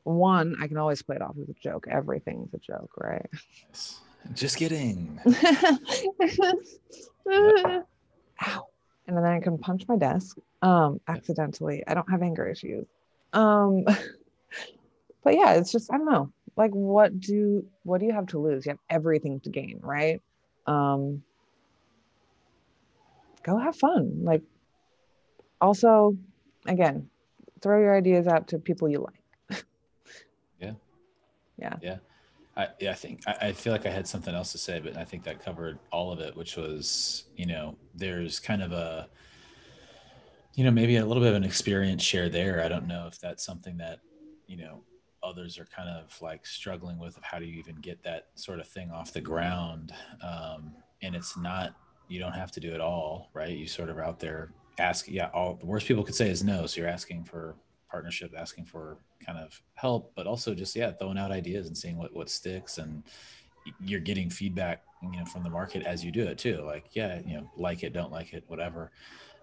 one, 0.04 0.56
I 0.60 0.66
can 0.66 0.76
always 0.76 1.02
play 1.02 1.16
it 1.16 1.22
off 1.22 1.36
as 1.40 1.48
a 1.48 1.54
joke. 1.54 1.86
Everything's 1.90 2.54
a 2.54 2.58
joke, 2.58 2.90
right? 2.96 3.26
Nice. 3.68 4.00
Just 4.34 4.56
kidding. 4.56 5.18
Ow. 8.46 8.66
And 9.06 9.16
then 9.16 9.24
I 9.24 9.40
can 9.40 9.58
punch 9.58 9.88
my 9.88 9.96
desk 9.96 10.36
um 10.62 11.00
accidentally. 11.08 11.82
I 11.86 11.94
don't 11.94 12.10
have 12.10 12.22
anger 12.22 12.46
issues. 12.46 12.86
Um 13.32 13.84
but 15.24 15.34
yeah, 15.34 15.54
it's 15.54 15.72
just 15.72 15.92
I 15.92 15.96
don't 15.96 16.10
know. 16.10 16.30
Like 16.56 16.72
what 16.72 17.18
do 17.18 17.64
what 17.82 18.00
do 18.00 18.06
you 18.06 18.12
have 18.12 18.26
to 18.28 18.38
lose? 18.38 18.66
You 18.66 18.70
have 18.70 18.78
everything 18.88 19.40
to 19.40 19.50
gain, 19.50 19.80
right? 19.82 20.20
Um 20.66 21.22
go 23.42 23.56
have 23.56 23.76
fun. 23.76 24.22
Like 24.22 24.42
also 25.60 26.16
again, 26.66 27.08
throw 27.60 27.78
your 27.80 27.96
ideas 27.96 28.26
out 28.26 28.48
to 28.48 28.58
people 28.58 28.88
you 28.88 29.06
like. 29.48 29.62
Yeah. 30.60 30.72
Yeah. 31.56 31.76
Yeah. 31.80 31.96
I, 32.56 32.68
yeah, 32.80 32.90
I 32.90 32.94
think 32.94 33.22
I, 33.26 33.48
I 33.48 33.52
feel 33.52 33.72
like 33.72 33.86
I 33.86 33.90
had 33.90 34.06
something 34.06 34.34
else 34.34 34.52
to 34.52 34.58
say, 34.58 34.78
but 34.78 34.96
I 34.96 35.04
think 35.04 35.24
that 35.24 35.42
covered 35.42 35.78
all 35.90 36.12
of 36.12 36.20
it, 36.20 36.36
which 36.36 36.56
was, 36.56 37.24
you 37.34 37.46
know, 37.46 37.76
there's 37.94 38.38
kind 38.38 38.62
of 38.62 38.72
a, 38.72 39.08
you 40.54 40.64
know, 40.64 40.70
maybe 40.70 40.96
a 40.96 41.06
little 41.06 41.22
bit 41.22 41.30
of 41.30 41.36
an 41.36 41.44
experience 41.44 42.02
share 42.02 42.28
there. 42.28 42.62
I 42.62 42.68
don't 42.68 42.86
know 42.86 43.06
if 43.06 43.18
that's 43.18 43.42
something 43.44 43.78
that, 43.78 44.00
you 44.46 44.58
know, 44.58 44.82
others 45.22 45.58
are 45.58 45.66
kind 45.74 45.88
of 45.88 46.14
like 46.20 46.44
struggling 46.44 46.98
with 46.98 47.16
of 47.16 47.22
how 47.22 47.38
do 47.38 47.46
you 47.46 47.58
even 47.58 47.76
get 47.76 48.02
that 48.02 48.28
sort 48.34 48.60
of 48.60 48.68
thing 48.68 48.90
off 48.90 49.12
the 49.12 49.20
ground. 49.20 49.94
Um, 50.22 50.74
and 51.00 51.14
it's 51.14 51.38
not, 51.38 51.74
you 52.08 52.18
don't 52.20 52.32
have 52.32 52.50
to 52.52 52.60
do 52.60 52.74
it 52.74 52.80
all, 52.80 53.30
right? 53.32 53.56
You 53.56 53.66
sort 53.66 53.88
of 53.88 53.98
out 53.98 54.18
there 54.18 54.52
asking, 54.78 55.14
yeah, 55.14 55.30
all 55.32 55.54
the 55.54 55.66
worst 55.66 55.86
people 55.86 56.04
could 56.04 56.14
say 56.14 56.30
is 56.30 56.42
no. 56.42 56.66
So 56.66 56.80
you're 56.80 56.90
asking 56.90 57.24
for 57.24 57.56
partnership, 57.90 58.32
asking 58.36 58.66
for 58.66 58.98
kind 59.24 59.38
of 59.38 59.60
help, 59.74 60.12
but 60.14 60.26
also 60.26 60.54
just 60.54 60.74
yeah, 60.76 60.92
throwing 60.92 61.18
out 61.18 61.30
ideas 61.30 61.66
and 61.66 61.76
seeing 61.76 61.96
what 61.96 62.14
what 62.14 62.30
sticks, 62.30 62.78
and 62.78 63.02
you're 63.80 64.00
getting 64.00 64.30
feedback, 64.30 64.82
you 65.02 65.18
know, 65.18 65.24
from 65.24 65.42
the 65.42 65.50
market 65.50 65.82
as 65.84 66.04
you 66.04 66.10
do 66.10 66.22
it 66.22 66.38
too. 66.38 66.62
Like 66.64 66.86
yeah, 66.92 67.20
you 67.26 67.36
know, 67.36 67.50
like 67.56 67.82
it, 67.82 67.92
don't 67.92 68.12
like 68.12 68.32
it, 68.32 68.44
whatever. 68.46 68.90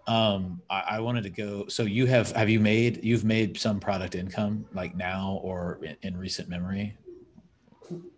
Um, 0.08 0.62
I, 0.70 0.84
I 0.92 1.00
wanted 1.02 1.24
to 1.24 1.30
go. 1.30 1.68
So 1.68 1.84
you 1.84 2.06
have 2.06 2.32
have 2.32 2.50
you 2.50 2.60
made 2.60 3.04
you've 3.04 3.26
made 3.26 3.58
some 3.58 3.80
product 3.80 4.16
income 4.16 4.66
like 4.74 4.96
now 4.96 5.40
or 5.44 5.80
in, 5.84 5.98
in 6.02 6.18
recent 6.18 6.48
memory? 6.48 6.98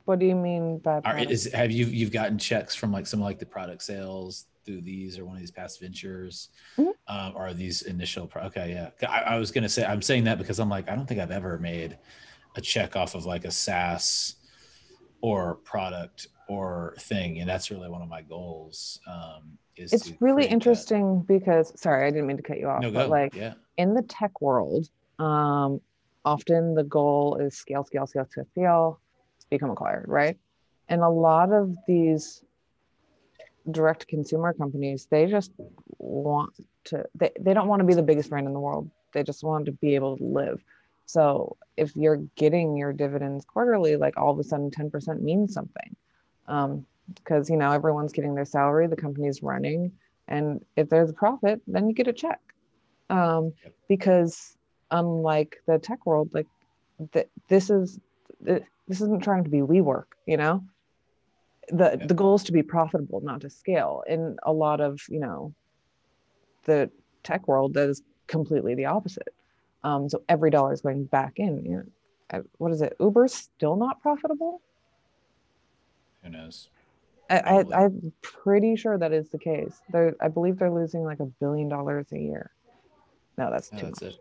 What 0.06 0.20
do 0.20 0.26
you 0.26 0.36
mean 0.36 0.80
by 0.80 1.02
Are, 1.04 1.18
is 1.18 1.52
have 1.54 1.72
you 1.72 1.86
you've 1.86 2.12
gotten 2.12 2.38
checks 2.38 2.76
from 2.76 2.92
like 2.92 3.08
some 3.08 3.20
like 3.20 3.40
the 3.40 3.46
product 3.46 3.84
sales 3.84 4.46
through 4.70 4.82
these 4.82 5.18
or 5.18 5.26
one 5.26 5.36
of 5.36 5.40
these 5.40 5.50
past 5.52 5.80
ventures 5.82 6.50
Mhm. 6.78 6.92
um, 7.08 7.34
or 7.36 7.54
these 7.54 7.82
initial 7.82 8.28
pro- 8.28 8.44
okay 8.44 8.72
yeah 9.02 9.08
I, 9.10 9.34
I 9.36 9.38
was 9.40 9.50
gonna 9.52 9.68
say 9.70 9.84
i'm 9.84 10.02
saying 10.02 10.26
that 10.26 10.38
because 10.38 10.60
i'm 10.60 10.70
like 10.70 10.88
i 10.90 10.96
don't 10.96 11.08
think 11.08 11.20
i've 11.20 11.32
ever 11.32 11.58
made 11.58 11.98
a 12.56 12.62
check 12.62 12.96
off 12.96 13.16
of 13.16 13.26
like 13.26 13.46
a 13.46 13.52
saas 13.52 14.36
or 15.22 15.56
product 15.56 16.28
or 16.48 16.94
thing 17.00 17.40
and 17.40 17.50
that's 17.50 17.72
really 17.72 17.90
one 17.90 18.04
of 18.04 18.10
my 18.10 18.22
goals 18.22 19.00
um 19.08 19.58
is 19.76 19.92
it's 19.92 20.12
really 20.20 20.44
create 20.44 20.50
that- 20.50 20.54
interesting 20.54 21.22
because 21.22 21.72
sorry, 21.80 22.06
I 22.06 22.12
didn't 22.12 22.28
mean 22.28 22.38
to 22.38 22.44
cut 22.44 22.60
you 22.60 22.68
off, 22.68 22.82
no 22.82 22.92
but 22.92 23.10
like 23.10 23.34
yeah 23.34 23.54
in 23.78 23.94
the 23.94 24.02
tech 24.04 24.42
world, 24.42 24.90
um, 25.20 25.80
often 26.26 26.76
the 26.76 26.84
goal 26.84 27.38
is 27.38 27.56
scale, 27.56 27.86
scale, 27.86 28.06
scale, 28.06 28.26
scale, 28.30 28.46
scale, 28.52 29.00
become 29.50 29.70
acquired, 29.72 30.06
right? 30.10 30.38
And 30.90 31.02
a 31.02 31.08
lot 31.10 31.54
of 31.54 31.74
these 31.88 32.44
direct 33.72 34.08
consumer 34.08 34.54
companies, 34.54 35.08
they 35.10 35.26
just 35.26 35.52
want 35.98 36.54
to, 36.86 37.06
they, 37.16 37.32
they 37.40 37.54
don't 37.54 37.68
want 37.68 37.80
to 37.82 37.86
be 37.86 37.94
the 37.94 38.04
biggest 38.04 38.30
brand 38.30 38.48
in 38.48 38.54
the 38.54 38.60
world. 38.60 38.90
They 39.14 39.24
just 39.24 39.44
want 39.44 39.66
to 39.66 39.72
be 39.72 39.96
able 39.96 40.18
to 40.18 40.24
live. 40.24 40.64
So 41.06 41.58
if 41.76 41.96
you're 41.96 42.18
getting 42.36 42.78
your 42.78 42.94
dividends 42.94 43.46
quarterly, 43.46 43.96
like 43.96 44.18
all 44.18 44.32
of 44.32 44.40
a 44.40 44.44
sudden 44.44 44.70
10% 44.70 45.22
means 45.22 45.54
something. 45.54 45.96
Um, 46.48 46.86
because 47.16 47.50
you 47.50 47.58
know 47.58 47.72
everyone's 47.72 48.14
getting 48.14 48.36
their 48.36 48.46
salary, 48.46 48.88
the 48.88 48.96
company's 48.96 49.42
running, 49.42 49.92
and 50.28 50.64
if 50.76 50.90
there's 50.90 51.10
a 51.10 51.14
profit, 51.14 51.62
then 51.68 51.88
you 51.88 51.96
get 51.96 52.08
a 52.08 52.14
check. 52.14 52.40
Um, 53.10 53.54
Yep. 53.64 53.74
because 53.88 54.56
unlike 54.92 55.58
the 55.66 55.80
tech 55.80 56.06
world, 56.06 56.30
like 56.34 56.46
th- 57.12 57.30
this 57.48 57.70
is 57.72 58.00
th- 58.46 58.64
this 58.88 59.02
isn't 59.02 59.24
trying 59.24 59.44
to 59.44 59.50
be 59.50 59.62
WeWork, 59.62 60.06
you 60.28 60.38
know. 60.38 60.64
The 61.72 61.98
Yep. 62.00 62.08
the 62.08 62.14
goal 62.14 62.36
is 62.36 62.44
to 62.46 62.52
be 62.52 62.64
profitable, 62.64 63.22
not 63.22 63.42
to 63.42 63.50
scale. 63.50 64.04
In 64.08 64.38
a 64.44 64.52
lot 64.52 64.82
of 64.82 65.00
you 65.10 65.20
know, 65.20 65.54
the 66.66 66.90
tech 67.24 67.48
world, 67.48 67.74
that 67.76 67.90
is 67.90 68.02
completely 68.28 68.76
the 68.76 68.86
opposite. 68.86 69.34
Um, 69.84 70.10
so 70.10 70.24
every 70.28 70.50
dollar 70.50 70.74
is 70.74 70.82
going 70.82 71.06
back 71.06 71.34
in. 71.38 71.66
You 71.66 71.72
know, 71.78 71.84
I- 72.32 72.48
what 72.58 72.72
is 72.72 72.82
it? 72.82 72.96
Uber's 73.00 73.34
still 73.34 73.76
not 73.76 74.02
profitable. 74.02 74.62
who 76.24 76.30
knows 76.30 76.70
I, 77.30 77.40
I, 77.40 77.84
I'm 77.84 78.12
pretty 78.24 78.76
sure 78.76 78.98
that 78.98 79.14
is 79.14 79.30
the 79.30 79.38
case. 79.38 79.80
They're, 79.92 80.16
I 80.20 80.30
believe 80.30 80.58
they're 80.58 80.72
losing 80.72 81.04
like 81.04 81.20
a 81.20 81.26
billion 81.26 81.70
dollars 81.70 82.08
a 82.12 82.18
year. 82.18 82.52
No, 83.38 83.52
that's 83.52 83.72
no, 83.72 83.78
too 83.78 83.86
that's 83.86 84.02
much. 84.02 84.14
it 84.16 84.20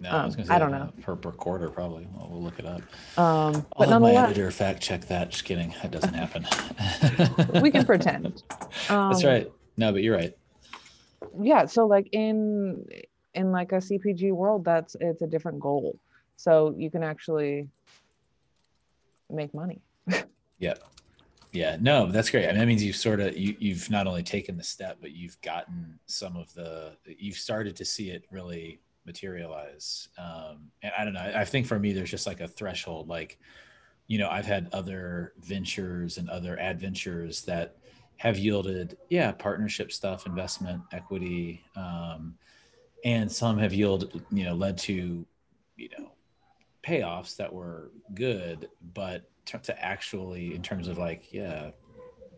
no 0.00 0.10
i 0.10 0.24
was 0.24 0.34
Um, 0.34 0.36
gonna 0.38 0.46
say 0.48 0.54
I 0.54 0.58
don't 0.58 0.70
know. 0.70 0.92
per, 1.02 1.16
per 1.16 1.32
quarter 1.32 1.68
probably 1.70 2.06
well, 2.14 2.28
we'll 2.30 2.42
look 2.42 2.58
it 2.58 2.66
up 2.66 2.82
Um, 3.16 3.54
I'll 3.54 3.64
but 3.78 3.88
have 3.88 4.02
my 4.02 4.12
editor 4.12 4.50
fact 4.50 4.80
check 4.82 5.06
that 5.06 5.30
just 5.30 5.44
kidding 5.44 5.74
that 5.82 5.90
doesn't 5.90 6.14
happen 6.22 6.46
we 7.62 7.70
can 7.70 7.84
pretend. 7.84 8.42
Um, 8.90 9.10
that's 9.10 9.24
right 9.24 9.50
no 9.76 9.92
but 9.92 10.02
you're 10.02 10.16
right 10.16 10.34
Yeah. 11.40 11.66
So 11.66 11.86
like 11.86 12.08
in 12.12 12.84
in 13.34 13.52
like 13.52 13.72
a 13.72 13.76
CPG 13.76 14.32
world, 14.32 14.64
that's 14.64 14.96
it's 15.00 15.22
a 15.22 15.26
different 15.26 15.60
goal. 15.60 15.98
So 16.36 16.74
you 16.76 16.90
can 16.90 17.02
actually 17.02 17.68
make 19.30 19.52
money. 19.54 19.80
yeah. 20.58 20.74
Yeah. 21.52 21.76
No, 21.80 22.06
that's 22.10 22.30
great. 22.30 22.44
I 22.46 22.48
mean, 22.48 22.58
that 22.58 22.66
means 22.66 22.82
you've 22.84 22.96
sort 22.96 23.20
of 23.20 23.36
you 23.36 23.56
you've 23.58 23.90
not 23.90 24.06
only 24.06 24.22
taken 24.22 24.56
the 24.56 24.62
step, 24.64 24.98
but 25.00 25.10
you've 25.12 25.40
gotten 25.42 25.98
some 26.06 26.36
of 26.36 26.52
the 26.54 26.96
you've 27.04 27.36
started 27.36 27.76
to 27.76 27.84
see 27.84 28.10
it 28.10 28.24
really 28.30 28.80
materialize. 29.08 30.08
Um, 30.16 30.70
and 30.82 30.92
I 30.96 31.04
don't 31.04 31.14
know. 31.14 31.32
I, 31.34 31.44
think 31.44 31.66
for 31.66 31.78
me, 31.78 31.92
there's 31.92 32.10
just 32.10 32.26
like 32.26 32.40
a 32.40 32.46
threshold. 32.46 33.08
Like, 33.08 33.38
you 34.06 34.18
know, 34.18 34.28
I've 34.28 34.46
had 34.46 34.68
other 34.72 35.32
ventures 35.40 36.18
and 36.18 36.28
other 36.30 36.56
adventures 36.60 37.42
that 37.46 37.76
have 38.18 38.38
yielded, 38.38 38.96
yeah, 39.08 39.32
partnership 39.32 39.90
stuff, 39.90 40.26
investment, 40.26 40.82
equity, 40.92 41.64
um, 41.76 42.34
and 43.04 43.30
some 43.30 43.58
have 43.58 43.72
yielded, 43.72 44.22
you 44.30 44.44
know, 44.44 44.54
led 44.54 44.76
to, 44.76 45.24
you 45.76 45.88
know, 45.98 46.12
payoffs 46.86 47.36
that 47.36 47.52
were 47.52 47.90
good, 48.14 48.68
but 48.94 49.28
to, 49.46 49.84
actually, 49.84 50.54
in 50.54 50.62
terms 50.62 50.88
of 50.88 50.98
like, 50.98 51.32
yeah, 51.32 51.70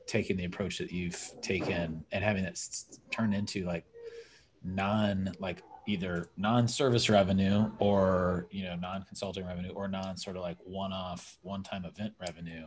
taking 0.06 0.36
the 0.36 0.44
approach 0.44 0.78
that 0.78 0.92
you've 0.92 1.32
taken 1.40 2.04
and 2.12 2.24
having 2.24 2.42
that 2.42 2.52
s- 2.52 2.98
turn 3.10 3.32
into 3.32 3.64
like 3.64 3.84
non, 4.64 5.32
like 5.38 5.62
either 5.86 6.30
non-service 6.36 7.08
revenue 7.08 7.70
or 7.78 8.46
you 8.50 8.64
know 8.64 8.76
non-consulting 8.76 9.46
revenue 9.46 9.70
or 9.70 9.88
non 9.88 10.16
sort 10.16 10.36
of 10.36 10.42
like 10.42 10.56
one-off, 10.64 11.38
one-time 11.42 11.84
event 11.84 12.12
revenue 12.20 12.66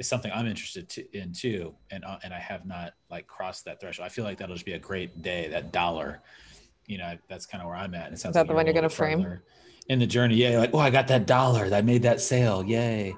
is 0.00 0.08
something 0.08 0.32
I'm 0.34 0.46
interested 0.46 0.88
to, 0.90 1.16
in 1.16 1.32
too, 1.32 1.74
and 1.90 2.04
uh, 2.04 2.18
and 2.24 2.32
I 2.32 2.38
have 2.38 2.66
not 2.66 2.94
like 3.10 3.26
crossed 3.26 3.66
that 3.66 3.80
threshold. 3.80 4.06
I 4.06 4.08
feel 4.08 4.24
like 4.24 4.38
that'll 4.38 4.54
just 4.54 4.66
be 4.66 4.72
a 4.72 4.78
great 4.78 5.22
day, 5.22 5.48
that 5.48 5.72
dollar, 5.72 6.22
you 6.86 6.98
know, 6.98 7.16
that's 7.28 7.46
kind 7.46 7.62
of 7.62 7.68
where 7.68 7.76
I'm 7.76 7.94
at. 7.94 8.06
And 8.06 8.14
it 8.14 8.18
sounds 8.18 8.32
Is 8.32 8.34
that 8.34 8.40
like 8.40 8.48
the 8.48 8.54
one 8.54 8.66
you're 8.66 8.74
gonna 8.74 8.88
frame? 8.88 9.38
In 9.88 9.98
the 9.98 10.06
journey, 10.06 10.36
yeah, 10.36 10.58
like, 10.58 10.70
oh, 10.72 10.78
I 10.78 10.90
got 10.90 11.08
that 11.08 11.26
dollar, 11.26 11.72
I 11.72 11.82
made 11.82 12.02
that 12.02 12.20
sale, 12.20 12.64
yay. 12.64 13.14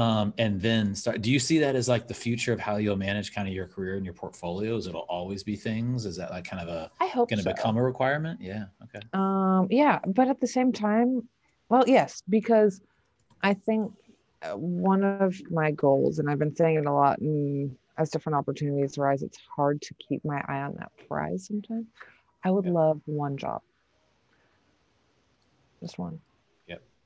Um, 0.00 0.32
and 0.38 0.58
then 0.58 0.94
start. 0.94 1.20
Do 1.20 1.30
you 1.30 1.38
see 1.38 1.58
that 1.58 1.76
as 1.76 1.86
like 1.86 2.08
the 2.08 2.14
future 2.14 2.54
of 2.54 2.60
how 2.60 2.76
you'll 2.76 2.96
manage 2.96 3.34
kind 3.34 3.46
of 3.46 3.52
your 3.52 3.66
career 3.66 3.96
and 3.96 4.04
your 4.04 4.14
portfolios? 4.14 4.86
It'll 4.86 5.02
always 5.02 5.42
be 5.42 5.56
things. 5.56 6.06
Is 6.06 6.16
that 6.16 6.30
like 6.30 6.44
kind 6.44 6.62
of 6.62 6.68
a 6.74 6.90
I 7.00 7.06
hope 7.08 7.28
going 7.28 7.36
to 7.38 7.44
so. 7.44 7.52
become 7.52 7.76
a 7.76 7.82
requirement? 7.82 8.40
Yeah. 8.40 8.64
Okay. 8.84 9.06
Um, 9.12 9.66
yeah, 9.70 9.98
but 10.06 10.28
at 10.28 10.40
the 10.40 10.46
same 10.46 10.72
time, 10.72 11.28
well, 11.68 11.84
yes, 11.86 12.22
because 12.26 12.80
I 13.42 13.52
think 13.52 13.92
uh, 14.40 14.56
one 14.56 15.04
of 15.04 15.36
my 15.50 15.72
goals, 15.72 16.18
and 16.18 16.30
I've 16.30 16.38
been 16.38 16.56
saying 16.56 16.76
it 16.78 16.86
a 16.86 16.92
lot, 16.92 17.18
and 17.18 17.76
as 17.98 18.08
different 18.08 18.36
opportunities 18.36 18.96
arise, 18.96 19.22
it's 19.22 19.38
hard 19.54 19.82
to 19.82 19.94
keep 20.08 20.24
my 20.24 20.42
eye 20.48 20.62
on 20.62 20.76
that 20.78 20.92
prize 21.08 21.46
sometimes. 21.46 21.88
I 22.42 22.50
would 22.50 22.64
Yeah. 22.64 22.72
love 22.72 23.02
one 23.04 23.36
job, 23.36 23.60
just 25.82 25.98
one. 25.98 26.20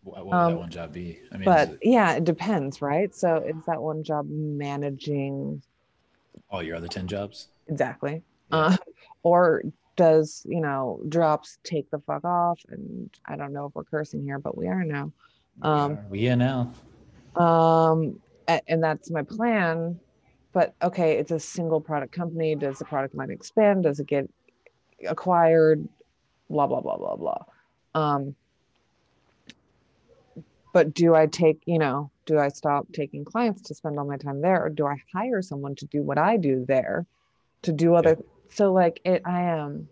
What, 0.05 0.25
would 0.27 0.35
Um, 0.35 0.53
that 0.53 0.59
one 0.59 0.71
job 0.71 0.93
be? 0.93 1.19
I 1.33 1.37
mean, 1.37 1.45
But 1.47 1.71
it 1.71 1.79
yeah, 1.83 2.13
it 2.13 2.25
depends, 2.25 2.81
right? 2.83 3.15
So 3.15 3.37
is 3.39 3.65
that 3.67 3.81
one 3.83 4.03
job 4.05 4.27
managing 4.29 5.63
all 6.51 6.63
your 6.63 6.77
other 6.77 6.89
10 6.89 7.07
jobs? 7.09 7.49
exactly, 7.69 8.23
Yeah. 8.51 8.57
uh, 8.59 8.77
or 9.23 9.63
does 9.97 10.45
you 10.49 10.61
know 10.61 11.01
drops 11.09 11.59
take 11.65 11.91
the 11.91 12.01
fuck 12.01 12.25
off? 12.25 12.61
And 12.69 13.11
I 13.27 13.37
don't 13.37 13.53
know 13.53 13.67
if 13.67 13.75
we're 13.75 13.85
cursing 13.85 14.23
here, 14.23 14.39
but 14.39 14.57
we 14.57 14.69
are 14.69 14.85
now. 14.85 15.13
Um, 15.63 15.99
we 16.11 16.29
are 16.29 16.37
now. 16.37 16.73
um 17.37 18.21
and 18.69 18.83
that's 18.85 19.11
my 19.11 19.23
plan 19.23 19.99
but 20.53 20.75
okay 20.83 21.17
it's 21.19 21.31
a 21.31 21.41
single 21.41 21.81
product 21.81 22.13
company 22.13 22.55
does 22.55 22.79
the 22.79 22.85
product 22.85 23.15
line 23.15 23.31
expand 23.31 23.83
does 23.83 23.99
it 23.99 24.07
get 24.07 24.29
acquired 25.09 25.89
blah 26.51 26.67
blah 26.67 26.81
blah 26.81 26.97
blah 26.97 27.17
blah 27.17 27.43
um 27.95 28.35
but 30.75 30.93
do 30.93 31.15
i 31.15 31.25
take 31.27 31.63
you 31.65 31.79
know 31.79 32.11
do 32.27 32.39
i 32.39 32.49
stop 32.49 32.87
taking 32.93 33.25
clients 33.25 33.63
to 33.63 33.75
spend 33.75 33.99
all 33.99 34.07
my 34.07 34.19
time 34.19 34.43
there 34.43 34.63
or 34.63 34.69
do 34.69 34.87
i 34.87 34.97
hire 35.15 35.41
someone 35.41 35.75
to 35.75 35.87
do 35.87 36.03
what 36.03 36.19
i 36.19 36.37
do 36.37 36.67
there 36.69 37.07
to 37.63 37.73
do 37.73 37.95
other 37.95 38.19
so 38.51 38.71
like 38.75 39.01
it 39.07 39.23
i 39.25 39.41
am 39.43 39.89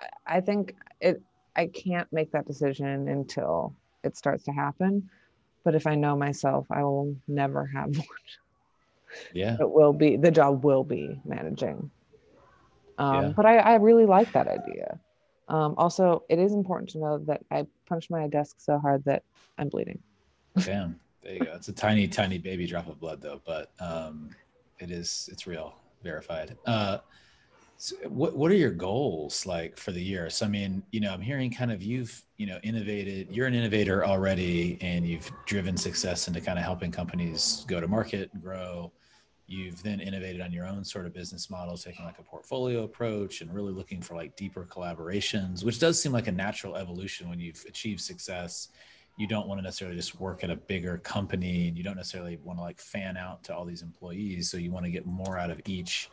I- 0.00 0.36
i 0.36 0.40
think 0.40 0.74
it 1.00 1.20
i 1.54 1.66
can't 1.66 2.10
make 2.10 2.32
that 2.32 2.46
decision 2.46 3.08
until 3.08 3.74
it 4.02 4.16
starts 4.16 4.44
to 4.44 4.52
happen 4.52 5.10
but 5.64 5.74
if 5.74 5.88
I 5.88 5.96
know 5.96 6.16
myself, 6.16 6.68
I 6.70 6.84
will 6.84 7.16
never 7.26 7.66
have 7.66 7.88
one. 7.96 8.06
Yeah. 9.34 9.56
It 9.58 9.68
will 9.68 9.92
be 9.92 10.16
the 10.16 10.30
job 10.30 10.64
will 10.64 10.84
be 10.84 11.20
managing. 11.24 11.90
Um, 12.98 13.14
Yeah. 13.16 13.32
But 13.34 13.46
I, 13.46 13.56
I 13.56 13.74
really 13.78 14.06
like 14.06 14.32
that 14.34 14.46
idea. 14.46 15.00
Um, 15.48 15.74
also, 15.76 16.24
it 16.28 16.38
is 16.38 16.52
important 16.52 16.90
to 16.90 16.98
know 16.98 17.18
that 17.18 17.42
I 17.50 17.66
punched 17.86 18.10
my 18.10 18.26
desk 18.26 18.56
so 18.58 18.78
hard 18.78 19.04
that 19.04 19.22
I'm 19.58 19.68
bleeding. 19.68 19.98
Damn. 20.58 20.98
There 21.22 21.34
you 21.34 21.40
go. 21.40 21.52
It's 21.54 21.68
a 21.68 21.72
tiny, 21.72 22.06
tiny 22.06 22.38
baby 22.38 22.66
drop 22.66 22.88
of 22.88 23.00
blood 23.00 23.20
though, 23.20 23.40
but 23.44 23.72
um, 23.80 24.30
it 24.78 24.90
is, 24.90 25.28
it's 25.32 25.46
real, 25.46 25.74
verified. 26.02 26.56
Uh, 26.66 26.98
so 27.78 27.94
what 28.08 28.34
what 28.34 28.50
are 28.50 28.54
your 28.54 28.70
goals 28.70 29.44
like 29.44 29.76
for 29.76 29.92
the 29.92 30.00
year? 30.00 30.30
So 30.30 30.46
I 30.46 30.48
mean, 30.48 30.82
you 30.92 31.00
know, 31.00 31.12
I'm 31.12 31.20
hearing 31.20 31.50
kind 31.50 31.70
of 31.70 31.82
you've 31.82 32.22
you 32.38 32.46
know 32.46 32.58
innovated. 32.62 33.28
You're 33.30 33.46
an 33.46 33.54
innovator 33.54 34.06
already, 34.06 34.78
and 34.80 35.06
you've 35.06 35.30
driven 35.44 35.76
success 35.76 36.26
into 36.26 36.40
kind 36.40 36.58
of 36.58 36.64
helping 36.64 36.90
companies 36.90 37.64
go 37.68 37.80
to 37.80 37.86
market 37.86 38.30
and 38.32 38.42
grow. 38.42 38.92
You've 39.48 39.82
then 39.82 40.00
innovated 40.00 40.40
on 40.40 40.52
your 40.52 40.66
own 40.66 40.84
sort 40.84 41.06
of 41.06 41.14
business 41.14 41.48
model, 41.48 41.76
taking 41.76 42.04
like 42.04 42.18
a 42.18 42.22
portfolio 42.22 42.82
approach 42.82 43.40
and 43.40 43.54
really 43.54 43.72
looking 43.72 44.00
for 44.00 44.16
like 44.16 44.36
deeper 44.36 44.66
collaborations, 44.68 45.64
which 45.64 45.78
does 45.78 46.00
seem 46.00 46.12
like 46.12 46.26
a 46.26 46.32
natural 46.32 46.76
evolution 46.76 47.28
when 47.28 47.38
you've 47.38 47.64
achieved 47.68 48.00
success. 48.00 48.68
You 49.16 49.26
don't 49.26 49.48
want 49.48 49.58
to 49.58 49.62
necessarily 49.62 49.96
just 49.96 50.20
work 50.20 50.44
at 50.44 50.50
a 50.50 50.56
bigger 50.56 50.98
company, 50.98 51.68
and 51.68 51.78
you 51.78 51.84
don't 51.84 51.96
necessarily 51.96 52.38
want 52.42 52.58
to 52.58 52.62
like 52.62 52.80
fan 52.80 53.16
out 53.16 53.44
to 53.44 53.54
all 53.54 53.64
these 53.64 53.82
employees. 53.82 54.50
So 54.50 54.56
you 54.56 54.72
want 54.72 54.84
to 54.84 54.90
get 54.90 55.06
more 55.06 55.38
out 55.38 55.50
of 55.50 55.60
each 55.64 56.10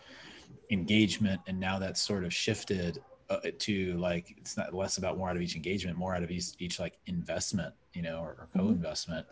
engagement 0.71 1.41
and 1.47 1.59
now 1.59 1.79
that's 1.79 2.01
sort 2.01 2.23
of 2.23 2.33
shifted 2.33 3.01
uh, 3.29 3.37
to 3.59 3.97
like 3.97 4.35
it's 4.37 4.57
not 4.57 4.73
less 4.73 4.97
about 4.97 5.17
more 5.17 5.29
out 5.29 5.35
of 5.35 5.41
each 5.41 5.55
engagement 5.55 5.97
more 5.97 6.15
out 6.15 6.23
of 6.23 6.31
each, 6.31 6.47
each 6.59 6.79
like 6.79 6.97
investment 7.05 7.73
you 7.93 8.01
know 8.01 8.17
or, 8.19 8.29
or 8.29 8.47
co-investment 8.55 9.25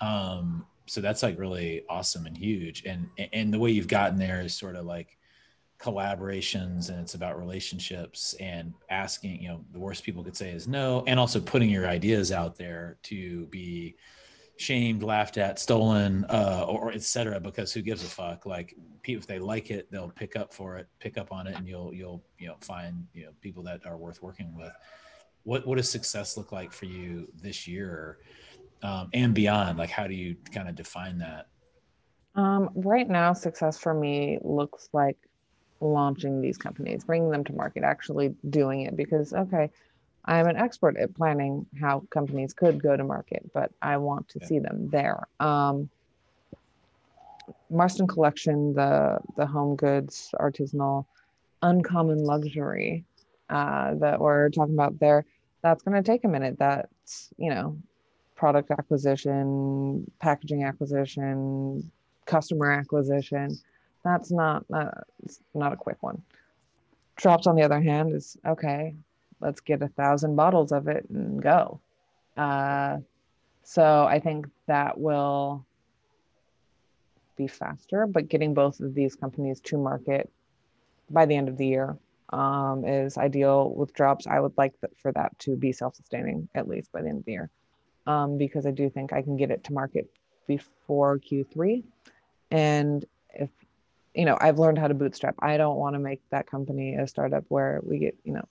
um 0.00 0.66
so 0.88 1.00
that's 1.00 1.22
like 1.22 1.38
really 1.38 1.82
awesome 1.88 2.26
and 2.26 2.36
huge. 2.36 2.84
And 2.86 3.08
and 3.32 3.52
the 3.52 3.58
way 3.58 3.70
you've 3.70 3.88
gotten 3.88 4.18
there 4.18 4.40
is 4.40 4.54
sort 4.54 4.76
of 4.76 4.86
like 4.86 5.18
collaborations 5.78 6.88
and 6.88 6.98
it's 6.98 7.14
about 7.14 7.38
relationships 7.38 8.34
and 8.40 8.74
asking 8.90 9.40
you 9.40 9.48
know 9.48 9.64
the 9.72 9.78
worst 9.78 10.02
people 10.02 10.24
could 10.24 10.36
say 10.36 10.50
is 10.50 10.66
no 10.66 11.04
and 11.06 11.20
also 11.20 11.40
putting 11.40 11.70
your 11.70 11.86
ideas 11.86 12.32
out 12.32 12.58
there 12.58 12.98
to 13.04 13.46
be 13.46 13.94
shamed 14.56 15.04
laughed 15.04 15.38
at 15.38 15.56
stolen 15.56 16.24
uh 16.30 16.64
or, 16.66 16.86
or 16.86 16.92
et 16.92 17.02
cetera 17.02 17.38
because 17.38 17.72
who 17.72 17.80
gives 17.80 18.02
a 18.02 18.06
fuck? 18.06 18.44
Like 18.44 18.74
people 19.02 19.20
if 19.20 19.28
they 19.28 19.38
like 19.38 19.70
it 19.70 19.88
they'll 19.92 20.10
pick 20.10 20.34
up 20.34 20.52
for 20.52 20.78
it 20.78 20.88
pick 20.98 21.16
up 21.16 21.30
on 21.30 21.46
it 21.46 21.56
and 21.56 21.68
you'll 21.68 21.94
you'll 21.94 22.24
you 22.38 22.48
know 22.48 22.56
find 22.60 23.06
you 23.14 23.26
know 23.26 23.30
people 23.40 23.62
that 23.62 23.86
are 23.86 23.96
worth 23.96 24.20
working 24.20 24.56
with. 24.56 24.72
What 25.44 25.64
what 25.64 25.76
does 25.76 25.88
success 25.88 26.36
look 26.36 26.50
like 26.50 26.72
for 26.72 26.86
you 26.86 27.28
this 27.40 27.68
year 27.68 28.18
um, 28.82 29.08
and 29.12 29.34
beyond 29.34 29.78
like 29.78 29.90
how 29.90 30.06
do 30.06 30.14
you 30.14 30.36
kind 30.52 30.68
of 30.68 30.74
define 30.74 31.18
that 31.18 31.46
Um, 32.34 32.70
right 32.74 33.08
now, 33.08 33.32
success 33.32 33.78
for 33.78 33.92
me 33.92 34.38
looks 34.42 34.88
like 34.92 35.16
launching 35.80 36.40
these 36.40 36.56
companies, 36.58 37.04
bringing 37.04 37.30
them 37.30 37.44
to 37.44 37.52
market, 37.52 37.82
actually 37.84 38.34
doing 38.48 38.82
it. 38.82 38.96
Because, 38.96 39.32
okay, 39.32 39.70
I'm 40.24 40.46
an 40.46 40.56
expert 40.56 40.96
at 40.96 41.14
planning 41.14 41.66
how 41.80 42.04
companies 42.10 42.52
could 42.54 42.82
go 42.82 42.96
to 42.96 43.04
market, 43.04 43.50
but 43.54 43.72
I 43.82 43.96
want 43.96 44.28
to 44.30 44.40
Yeah. 44.40 44.46
see 44.46 44.58
them 44.60 44.88
there. 44.90 45.26
Um, 45.40 45.90
Marston 47.70 48.06
Collection, 48.06 48.74
the 48.74 49.18
the 49.36 49.46
home 49.46 49.76
goods 49.76 50.30
artisanal 50.38 51.06
uncommon 51.62 52.18
luxury 52.24 53.04
uh, 53.50 53.94
that 53.96 54.20
we're 54.20 54.50
talking 54.50 54.74
about 54.74 54.98
there, 55.00 55.24
that's 55.62 55.82
going 55.82 56.00
to 56.00 56.08
take 56.08 56.24
a 56.24 56.28
minute. 56.28 56.56
That's 56.58 57.30
you 57.36 57.50
know, 57.50 57.78
product 58.38 58.70
acquisition, 58.70 60.10
packaging 60.20 60.64
acquisition, 60.64 61.90
customer 62.24 62.70
acquisition. 62.70 63.58
That's 64.04 64.30
not 64.30 64.64
not 64.70 65.72
a 65.72 65.76
quick 65.76 65.98
one. 66.00 66.22
Drops 67.16 67.48
on 67.48 67.56
the 67.56 67.62
other 67.62 67.80
hand 67.80 68.14
is 68.14 68.36
okay. 68.46 68.94
Let's 69.40 69.60
get 69.60 69.82
a 69.82 69.88
thousand 69.88 70.36
bottles 70.36 70.72
of 70.72 70.88
it 70.88 71.04
and 71.10 71.42
go. 71.42 71.80
Uh, 72.36 72.98
so 73.64 74.04
I 74.04 74.20
think 74.20 74.46
that 74.66 74.98
will 74.98 75.66
be 77.36 77.48
faster, 77.48 78.06
but 78.06 78.28
getting 78.28 78.54
both 78.54 78.80
of 78.80 78.94
these 78.94 79.14
companies 79.14 79.60
to 79.62 79.76
market 79.76 80.30
by 81.10 81.26
the 81.26 81.36
end 81.36 81.48
of 81.48 81.56
the 81.56 81.66
year 81.66 81.96
um, 82.30 82.84
is 82.84 83.18
ideal 83.18 83.70
with 83.74 83.92
drops. 83.94 84.26
I 84.26 84.38
would 84.40 84.56
like 84.56 84.74
for 84.96 85.12
that 85.12 85.38
to 85.40 85.56
be 85.56 85.72
self-sustaining 85.72 86.48
at 86.54 86.68
least 86.68 86.92
by 86.92 87.02
the 87.02 87.08
end 87.08 87.18
of 87.18 87.24
the 87.24 87.32
year, 87.32 87.50
um, 88.08 88.38
because 88.38 88.66
I 88.66 88.70
do 88.70 88.88
think 88.88 89.12
I 89.12 89.22
can 89.22 89.36
get 89.36 89.50
it 89.50 89.62
to 89.64 89.72
market 89.72 90.10
before 90.48 91.18
Q3. 91.18 91.84
And 92.50 93.04
if 93.34 93.50
you 94.14 94.24
know, 94.24 94.36
I've 94.40 94.58
learned 94.58 94.78
how 94.78 94.88
to 94.88 94.94
bootstrap. 94.94 95.36
I 95.38 95.58
don't 95.58 95.76
want 95.76 95.94
to 95.94 96.00
make 96.00 96.20
that 96.30 96.50
company 96.50 96.96
a 96.96 97.06
startup 97.06 97.44
where 97.48 97.80
we 97.84 97.98
get 97.98 98.16
you 98.24 98.32
know 98.32 98.48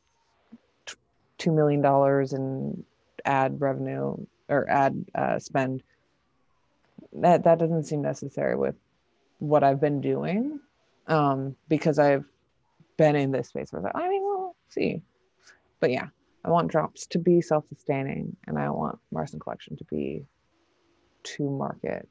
t- 0.85 0.95
two 1.39 1.51
million 1.51 1.81
dollars 1.81 2.31
in 2.31 2.85
ad 3.25 3.59
revenue 3.59 4.15
or 4.47 4.69
ad 4.69 5.05
uh, 5.13 5.39
spend. 5.39 5.81
That 7.13 7.43
that 7.43 7.57
doesn't 7.57 7.85
seem 7.85 8.03
necessary 8.03 8.55
with 8.55 8.75
what 9.39 9.63
I've 9.63 9.81
been 9.81 10.01
doing, 10.01 10.59
um, 11.07 11.55
because 11.67 11.97
I've 11.97 12.25
been 12.95 13.15
in 13.15 13.31
this 13.31 13.49
space 13.49 13.71
for 13.71 13.81
that. 13.81 13.95
I 13.95 14.07
mean, 14.07 14.21
we'll 14.21 14.55
see. 14.69 15.01
But 15.79 15.91
yeah, 15.91 16.07
I 16.47 16.49
want 16.49 16.69
drops 16.71 17.07
to 17.07 17.19
be 17.19 17.41
self-sustaining, 17.41 18.37
and 18.47 18.57
I 18.57 18.69
want 18.69 18.99
Marston 19.11 19.39
Collection 19.39 19.75
to 19.77 19.83
be 19.83 20.23
to 21.23 21.49
market. 21.49 22.07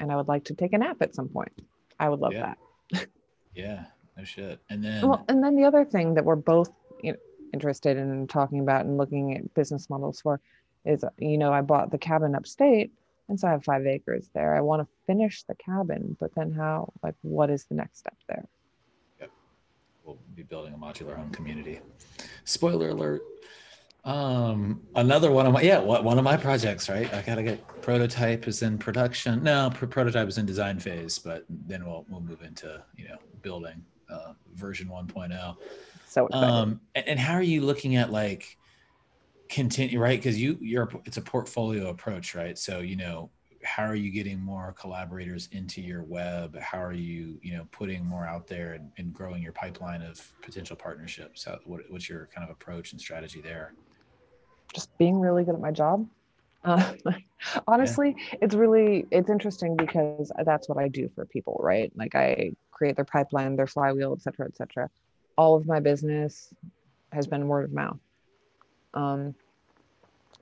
And 0.00 0.10
I 0.10 0.16
would 0.16 0.26
like 0.26 0.44
to 0.46 0.54
take 0.54 0.72
a 0.72 0.78
nap 0.78 0.96
at 1.02 1.14
some 1.14 1.28
point. 1.28 1.52
I 2.00 2.08
would 2.08 2.18
love 2.18 2.32
Yeah. 2.32 2.54
that. 2.92 3.06
yeah 3.54 3.84
no 4.18 4.24
shit 4.24 4.60
and 4.68 4.84
then 4.84 5.06
Well, 5.08 5.24
and 5.28 5.42
then 5.42 5.56
the 5.56 5.64
other 5.64 5.84
thing 5.84 6.14
that 6.14 6.24
we're 6.24 6.36
both 6.36 6.70
you 7.02 7.12
know, 7.12 7.18
interested 7.54 7.96
in 7.96 8.26
talking 8.26 8.60
about 8.60 8.84
and 8.84 8.98
looking 8.98 9.34
at 9.36 9.54
business 9.54 9.88
models 9.88 10.20
for 10.20 10.40
is, 10.84 11.04
you 11.18 11.38
know, 11.38 11.52
I 11.52 11.62
bought 11.62 11.90
the 11.90 11.98
cabin 11.98 12.34
upstate, 12.34 12.92
and 13.28 13.38
so 13.38 13.46
I 13.48 13.52
have 13.52 13.64
five 13.64 13.86
acres 13.86 14.28
there. 14.34 14.54
I 14.54 14.60
want 14.62 14.82
to 14.82 14.88
finish 15.06 15.42
the 15.44 15.54
cabin, 15.54 16.16
but 16.20 16.34
then 16.34 16.52
how? 16.52 16.92
Like, 17.02 17.14
what 17.22 17.50
is 17.50 17.64
the 17.64 17.74
next 17.76 17.98
step 17.98 18.16
there? 18.28 18.46
Yep. 19.20 19.30
We'll 20.04 20.18
be 20.34 20.42
building 20.42 20.74
a 20.74 20.78
modular 20.78 21.16
home 21.16 21.30
community. 21.30 21.80
Spoiler 22.44 22.90
alert. 22.90 23.22
Um, 24.06 24.82
another 24.94 25.32
one 25.32 25.46
of 25.46 25.52
my 25.52 25.62
yeah, 25.62 25.80
one 25.80 26.16
of 26.16 26.22
my 26.22 26.36
projects, 26.36 26.88
right? 26.88 27.12
I 27.12 27.22
gotta 27.22 27.42
get 27.42 27.66
prototype 27.82 28.46
is 28.46 28.62
in 28.62 28.78
production. 28.78 29.42
No, 29.42 29.68
pr- 29.74 29.86
prototype 29.86 30.28
is 30.28 30.38
in 30.38 30.46
design 30.46 30.78
phase, 30.78 31.18
but 31.18 31.44
then 31.48 31.84
we'll 31.84 32.06
we'll 32.08 32.20
move 32.20 32.42
into 32.42 32.84
you 32.96 33.08
know 33.08 33.16
building 33.42 33.84
uh, 34.08 34.34
version 34.54 34.86
1.0. 34.86 35.56
So 36.06 36.26
excited. 36.26 36.46
Um, 36.46 36.80
and, 36.94 37.08
and 37.08 37.18
how 37.18 37.34
are 37.34 37.42
you 37.42 37.62
looking 37.62 37.96
at 37.96 38.12
like 38.12 38.56
continue 39.48 39.98
right? 39.98 40.20
Because 40.20 40.40
you 40.40 40.56
you're 40.60 40.88
it's 41.04 41.16
a 41.16 41.22
portfolio 41.22 41.88
approach, 41.88 42.36
right? 42.36 42.56
So 42.56 42.78
you 42.78 42.94
know 42.94 43.30
how 43.64 43.82
are 43.82 43.96
you 43.96 44.12
getting 44.12 44.38
more 44.38 44.72
collaborators 44.78 45.48
into 45.50 45.82
your 45.82 46.04
web 46.04 46.56
how 46.60 46.80
are 46.80 46.92
you 46.92 47.36
you 47.42 47.52
know 47.52 47.66
putting 47.72 48.04
more 48.04 48.24
out 48.24 48.46
there 48.46 48.74
and, 48.74 48.92
and 48.96 49.12
growing 49.12 49.42
your 49.42 49.50
pipeline 49.50 50.02
of 50.02 50.20
potential 50.40 50.76
partnerships 50.76 51.44
How, 51.44 51.58
what, 51.64 51.80
what's 51.88 52.08
your 52.08 52.28
kind 52.32 52.44
of 52.44 52.50
approach 52.50 52.92
and 52.92 53.00
strategy 53.00 53.40
there 53.40 53.74
just 54.74 54.96
being 54.98 55.18
really 55.18 55.44
good 55.44 55.54
at 55.54 55.60
my 55.60 55.70
job 55.70 56.06
uh, 56.66 56.92
honestly 57.68 58.16
yeah. 58.16 58.38
it's 58.42 58.54
really 58.54 59.06
it's 59.12 59.30
interesting 59.30 59.76
because 59.76 60.32
that's 60.44 60.68
what 60.68 60.78
i 60.78 60.88
do 60.88 61.08
for 61.14 61.24
people 61.26 61.60
right 61.62 61.92
like 61.94 62.14
i 62.16 62.50
create 62.72 62.96
their 62.96 63.04
pipeline 63.04 63.54
their 63.54 63.68
flywheel 63.68 64.12
et 64.12 64.20
cetera 64.20 64.46
et 64.46 64.56
cetera 64.56 64.90
all 65.38 65.54
of 65.54 65.66
my 65.66 65.78
business 65.78 66.52
has 67.12 67.26
been 67.28 67.46
word 67.46 67.64
of 67.66 67.72
mouth 67.72 67.98
um, 68.94 69.32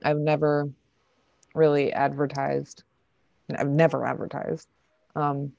i've 0.03 0.17
never 0.17 0.67
really 1.53 1.93
advertised 1.93 2.83
I've 3.53 3.69
never 3.69 4.05
advertised. 4.05 4.67
Um, 5.15 5.53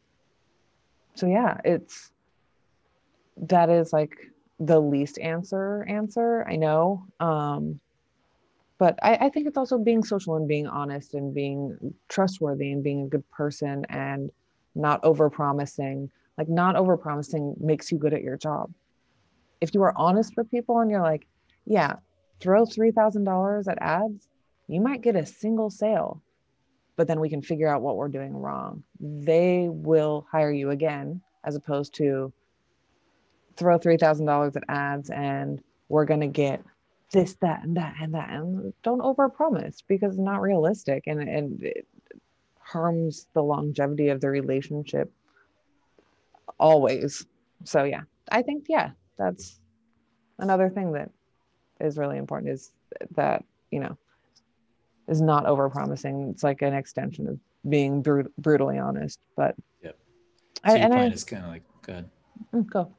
so 1.15 1.27
yeah, 1.27 1.61
it's 1.65 2.11
that 3.37 3.71
is 3.71 3.93
like 3.93 4.17
the 4.59 4.81
least 4.81 5.19
answer 5.19 5.85
answer. 5.89 6.47
I 6.49 6.57
know. 6.57 7.07
Um, 7.21 7.81
but 8.79 8.99
I, 9.03 9.17
I 9.17 9.29
think 9.31 9.47
it's 9.47 9.57
also 9.57 9.79
being 9.79 10.05
social 10.05 10.37
and 10.37 10.49
being 10.49 10.67
honest 10.67 11.15
and 11.15 11.35
being 11.35 11.95
trustworthy 12.09 12.73
and 12.73 12.83
being 12.83 13.03
a 13.03 13.09
good 13.09 13.29
person 13.31 13.85
and 13.89 14.31
not 14.75 15.01
over 15.05 15.31
promising. 15.31 16.11
Like 16.37 16.49
not 16.49 16.77
over 16.77 16.97
promising 16.97 17.55
makes 17.59 17.91
you 17.91 17.99
good 17.99 18.13
at 18.13 18.23
your 18.23 18.37
job. 18.37 18.73
If 19.61 19.75
you 19.75 19.83
are 19.83 19.97
honest 19.97 20.35
with 20.37 20.51
people 20.51 20.81
and 20.81 20.91
you're 20.91 21.01
like, 21.03 21.27
yeah, 21.65 21.97
throw 22.41 22.67
three 22.67 22.91
thousand 22.91 23.25
dollars 23.25 23.69
at 23.69 23.79
ads, 23.81 24.29
you 24.69 24.81
might 24.81 25.01
get 25.01 25.17
a 25.17 25.25
single 25.25 25.71
sale 25.71 26.23
but 26.97 27.07
then 27.07 27.21
we 27.21 27.29
can 27.29 27.43
figure 27.43 27.69
out 27.69 27.83
what 27.83 27.97
we're 27.97 28.09
doing 28.09 28.35
wrong. 28.35 28.83
They 28.99 29.69
will 29.71 30.27
hire 30.33 30.51
you 30.51 30.71
again 30.71 31.21
as 31.45 31.55
opposed 31.55 31.95
to 31.95 32.33
throw 33.57 33.79
$3,000 33.79 34.57
at 34.57 34.63
ads 34.69 35.11
and 35.11 35.63
we're 35.89 36.05
going 36.07 36.21
to 36.21 36.27
get 36.27 36.63
this, 37.13 37.35
that, 37.41 37.63
and 37.63 37.77
that, 37.77 37.95
and 38.01 38.15
that. 38.15 38.31
And 38.31 38.73
don't 38.83 39.01
overpromise 39.01 39.83
because 39.87 40.13
it's 40.13 40.21
not 40.21 40.43
realistic 40.43 41.05
and, 41.07 41.21
and 41.21 41.63
it 41.63 41.87
harms 42.61 43.27
the 43.33 43.43
longevity 43.43 44.09
of 44.09 44.21
the 44.21 44.29
relationship 44.29 45.13
always. 46.59 47.25
So, 47.65 47.85
yeah, 47.85 48.03
I 48.31 48.43
think, 48.43 48.67
yeah, 48.69 48.91
that's 49.19 49.59
another 50.39 50.69
thing 50.69 50.93
that 50.93 51.11
is 51.81 51.97
really 51.97 52.19
important 52.19 52.53
is 52.53 52.73
that, 53.15 53.45
you 53.71 53.81
know, 53.81 53.97
is 55.09 55.21
not 55.21 55.47
over 55.47 55.69
promising. 55.71 56.31
It's 56.31 56.43
like 56.43 56.63
an 56.63 56.75
extension 56.75 57.29
of 57.29 57.39
being 57.69 58.03
brut- 58.03 58.35
brutally 58.37 58.79
honest. 58.79 59.21
But 59.37 59.55
yep. 59.83 59.97
So 60.67 60.75
I, 60.75 60.77
your 60.79 60.89
plan 60.89 61.13
I, 61.13 61.15
is 61.15 61.25
kind 61.25 61.45
of 61.45 61.51
like 61.51 61.63
good. 61.83 62.09
Mm, 62.53 62.67
go. 62.67 62.93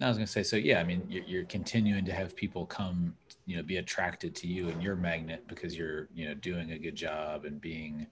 I 0.00 0.08
was 0.08 0.16
gonna 0.16 0.26
say 0.26 0.42
so. 0.42 0.56
Yeah, 0.56 0.80
I 0.80 0.84
mean, 0.84 1.02
you're, 1.08 1.24
you're 1.24 1.44
continuing 1.44 2.04
to 2.06 2.12
have 2.12 2.34
people 2.34 2.64
come, 2.64 3.14
you 3.50 3.56
know, 3.56 3.62
be 3.64 3.78
attracted 3.78 4.34
to 4.36 4.46
you 4.46 4.68
and 4.68 4.80
your 4.80 4.94
magnet 4.94 5.44
because 5.48 5.76
you're, 5.76 6.08
you 6.14 6.28
know, 6.28 6.34
doing 6.34 6.70
a 6.70 6.78
good 6.78 6.94
job 6.94 7.44
and 7.44 7.60
being, 7.60 8.06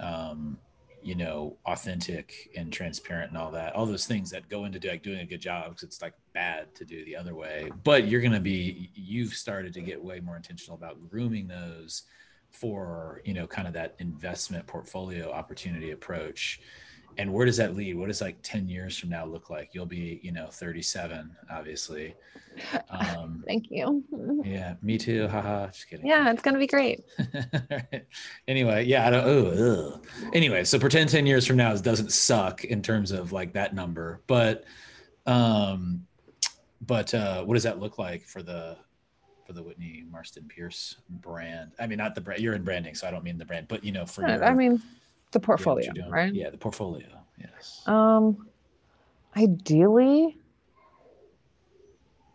um, 0.00 0.56
you 1.02 1.14
know, 1.14 1.58
authentic 1.66 2.50
and 2.56 2.72
transparent 2.72 3.28
and 3.30 3.36
all 3.36 3.50
that. 3.50 3.74
All 3.74 3.84
those 3.84 4.06
things 4.06 4.30
that 4.30 4.48
go 4.48 4.64
into 4.64 4.80
like 4.88 5.02
doing 5.02 5.20
a 5.20 5.26
good 5.26 5.40
job 5.40 5.68
because 5.68 5.82
it's 5.82 6.00
like 6.00 6.14
bad 6.32 6.74
to 6.76 6.86
do 6.86 7.04
the 7.04 7.14
other 7.14 7.34
way. 7.34 7.70
But 7.84 8.08
you're 8.08 8.22
gonna 8.22 8.40
be, 8.40 8.90
you've 8.94 9.34
started 9.34 9.74
to 9.74 9.82
get 9.82 10.02
way 10.02 10.20
more 10.20 10.36
intentional 10.36 10.78
about 10.78 11.10
grooming 11.10 11.46
those 11.46 12.04
for 12.54 13.20
you 13.24 13.34
know 13.34 13.46
kind 13.48 13.66
of 13.66 13.74
that 13.74 13.96
investment 13.98 14.64
portfolio 14.66 15.30
opportunity 15.32 15.90
approach 15.90 16.60
and 17.18 17.32
where 17.32 17.46
does 17.46 17.56
that 17.56 17.74
lead? 17.74 17.96
What 17.96 18.08
does 18.08 18.20
like 18.20 18.36
10 18.42 18.68
years 18.68 18.98
from 18.98 19.10
now 19.10 19.24
look 19.24 19.50
like? 19.50 19.70
You'll 19.72 19.86
be 19.86 20.20
you 20.22 20.32
know 20.32 20.48
37 20.50 21.30
obviously. 21.50 22.14
Um 22.90 23.42
thank 23.46 23.70
you. 23.70 24.04
yeah 24.44 24.74
me 24.82 24.98
too 24.98 25.28
haha 25.28 25.66
just 25.68 25.88
kidding. 25.88 26.06
Yeah 26.06 26.30
it's 26.30 26.42
gonna 26.42 26.58
be 26.58 26.66
great. 26.66 27.04
Anyway 28.48 28.84
yeah 28.84 29.06
i 29.06 29.10
don't 29.10 29.24
oh 29.26 30.00
anyway 30.32 30.64
so 30.64 30.78
pretend 30.78 31.08
10 31.08 31.26
years 31.26 31.46
from 31.46 31.56
now 31.56 31.74
doesn't 31.76 32.12
suck 32.12 32.64
in 32.64 32.82
terms 32.82 33.10
of 33.10 33.32
like 33.32 33.52
that 33.54 33.74
number 33.74 34.20
but 34.26 34.64
um 35.26 36.06
but 36.86 37.12
uh 37.14 37.42
what 37.44 37.54
does 37.54 37.62
that 37.62 37.80
look 37.80 37.98
like 37.98 38.22
for 38.22 38.42
the 38.42 38.76
for 39.44 39.52
the 39.52 39.62
Whitney 39.62 40.04
Marston 40.10 40.44
Pierce 40.48 40.96
brand. 41.08 41.72
I 41.78 41.86
mean, 41.86 41.98
not 41.98 42.14
the 42.14 42.20
brand. 42.20 42.40
You're 42.40 42.54
in 42.54 42.64
branding, 42.64 42.94
so 42.94 43.06
I 43.06 43.10
don't 43.10 43.24
mean 43.24 43.38
the 43.38 43.44
brand, 43.44 43.68
but 43.68 43.84
you 43.84 43.92
know, 43.92 44.06
for 44.06 44.22
your, 44.22 44.42
I 44.42 44.54
mean, 44.54 44.82
the 45.34 45.40
portfolio, 45.40 45.92
right? 46.08 46.32
Yeah, 46.32 46.48
the 46.48 46.56
portfolio. 46.56 47.06
Yes. 47.38 47.82
Um, 47.86 48.48
ideally. 49.36 50.38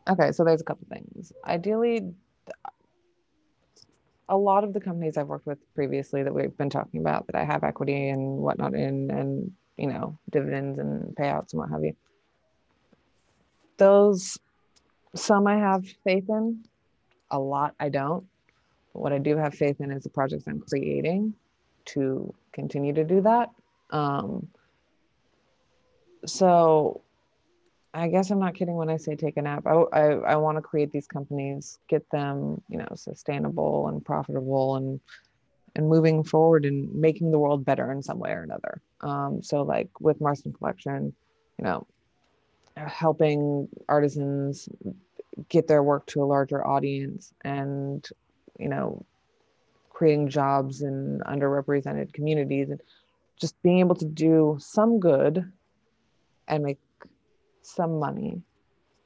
Okay, 0.08 0.32
so 0.32 0.43
there's 0.43 0.62
a 0.62 0.64
couple 0.64 0.86
things. 0.89 1.34
Ideally, 1.45 2.14
a 4.28 4.38
lot 4.38 4.64
of 4.64 4.74
the 4.74 4.80
companies 4.80 5.18
I've 5.18 5.28
worked 5.28 5.47
with 5.47 5.58
previously 5.74 6.22
that 6.24 6.34
we've 6.34 6.56
been 6.56 6.70
talking 6.70 7.00
about 7.00 7.26
that 7.28 7.36
I 7.36 7.43
have 7.43 7.64
equity 7.64 8.10
and 8.10 8.38
whatnot 8.38 8.76
in, 8.76 9.10
and 9.10 9.52
you 9.78 9.88
know, 9.88 10.18
dividends 10.30 10.78
and 10.78 11.16
payouts 11.16 11.54
and 11.54 11.62
what 11.62 11.70
have 11.70 11.84
you. 11.84 11.95
Those 13.78 14.38
some 15.16 15.47
I 15.47 15.58
have 15.58 15.86
faith 16.04 16.26
in, 16.30 16.64
a 17.32 17.39
lot 17.39 17.74
I 17.80 17.89
don't. 17.89 18.28
But 18.93 19.02
what 19.02 19.14
I 19.14 19.20
do 19.20 19.38
have 19.38 19.54
faith 19.54 19.80
in 19.80 19.91
is 19.91 20.04
the 20.04 20.10
projects 20.10 20.45
I'm 20.47 20.60
creating 20.60 21.34
to 21.86 22.34
continue 22.52 22.94
to 22.94 23.04
do 23.04 23.22
that. 23.22 23.50
Um, 23.92 24.48
so 26.26 27.02
I 27.94 28.08
guess 28.08 28.30
I'm 28.30 28.40
not 28.40 28.56
kidding 28.56 28.76
when 28.76 28.90
I 28.90 28.98
say 28.98 29.16
take 29.16 29.38
a 29.38 29.42
nap. 29.42 29.66
I, 29.66 29.72
I, 29.72 30.04
I 30.12 30.36
want 30.36 30.58
to 30.58 30.62
create 30.62 30.92
these 30.92 31.08
companies, 31.08 31.80
get 31.88 32.10
them, 32.12 32.62
you 32.70 32.78
know, 32.78 32.88
sustainable 32.96 33.88
and 33.88 34.04
profitable 34.04 34.76
and 34.76 35.00
and 35.76 35.88
moving 35.88 36.24
forward 36.24 36.66
and 36.66 36.94
making 36.96 37.32
the 37.32 37.38
world 37.38 37.64
better 37.64 37.92
in 37.92 38.02
some 38.02 38.18
way 38.18 38.32
or 38.32 38.42
another. 38.42 38.82
Um, 39.02 39.42
so 39.44 39.62
like 39.62 39.88
with 40.02 40.20
Marston 40.20 40.52
Collection, 40.52 41.14
you 41.60 41.64
know, 41.64 41.86
helping 42.76 43.68
artisans 43.88 44.68
get 45.48 45.68
their 45.68 45.84
work 45.84 46.06
to 46.08 46.24
a 46.24 46.26
larger 46.26 46.66
audience 46.66 47.34
and 47.44 48.08
you 48.58 48.68
know 48.68 49.06
creating 50.00 50.30
jobs 50.30 50.82
in 50.82 51.22
underrepresented 51.28 52.14
communities 52.14 52.70
and 52.70 52.80
just 53.36 53.62
being 53.62 53.80
able 53.80 53.95
to 53.95 54.06
do 54.06 54.56
some 54.58 54.97
good 54.97 55.52
and 56.47 56.64
make 56.64 56.80
some 57.64 58.00
money. 58.00 58.41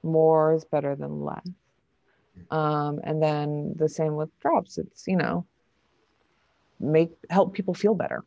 More 0.03 0.53
is 0.53 0.65
better 0.65 0.95
than 0.95 1.25
less. 1.25 1.47
Um, 2.51 2.99
and 3.03 3.23
then 3.23 3.73
the 3.75 3.89
same 3.89 4.15
with 4.15 4.29
drops 4.39 4.77
it's 4.77 5.07
you 5.07 5.17
know 5.17 5.45
make 6.79 7.11
help 7.31 7.53
people 7.53 7.73
feel 7.73 7.95
better. 7.95 8.23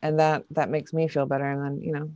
And 0.00 0.18
that 0.20 0.44
that 0.52 0.70
makes 0.70 0.94
me 0.94 1.08
feel 1.08 1.26
better. 1.26 1.50
And 1.50 1.62
then 1.62 1.84
you 1.84 1.92
know 1.92 2.10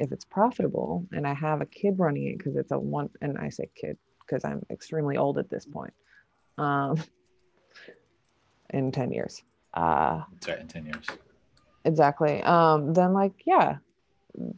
if 0.00 0.10
it's 0.10 0.24
profitable 0.24 1.06
and 1.12 1.28
I 1.28 1.34
have 1.34 1.60
a 1.60 1.66
kid 1.66 1.94
running 1.96 2.26
it 2.26 2.38
because 2.38 2.56
it's 2.56 2.72
a 2.72 2.78
one, 2.78 3.10
and 3.22 3.38
I 3.38 3.50
say 3.50 3.68
kid 3.80 3.96
because 4.18 4.44
I'm 4.44 4.66
extremely 4.68 5.16
old 5.16 5.38
at 5.38 5.48
this 5.48 5.64
point, 5.64 5.94
um, 6.58 7.02
in 8.70 8.92
10 8.92 9.12
years. 9.12 9.42
Uh, 9.72 10.22
right, 10.46 10.60
in 10.60 10.68
10 10.68 10.86
years. 10.86 11.06
Exactly. 11.84 12.42
Um, 12.42 12.94
then, 12.94 13.12
like, 13.12 13.32
yeah, 13.44 13.76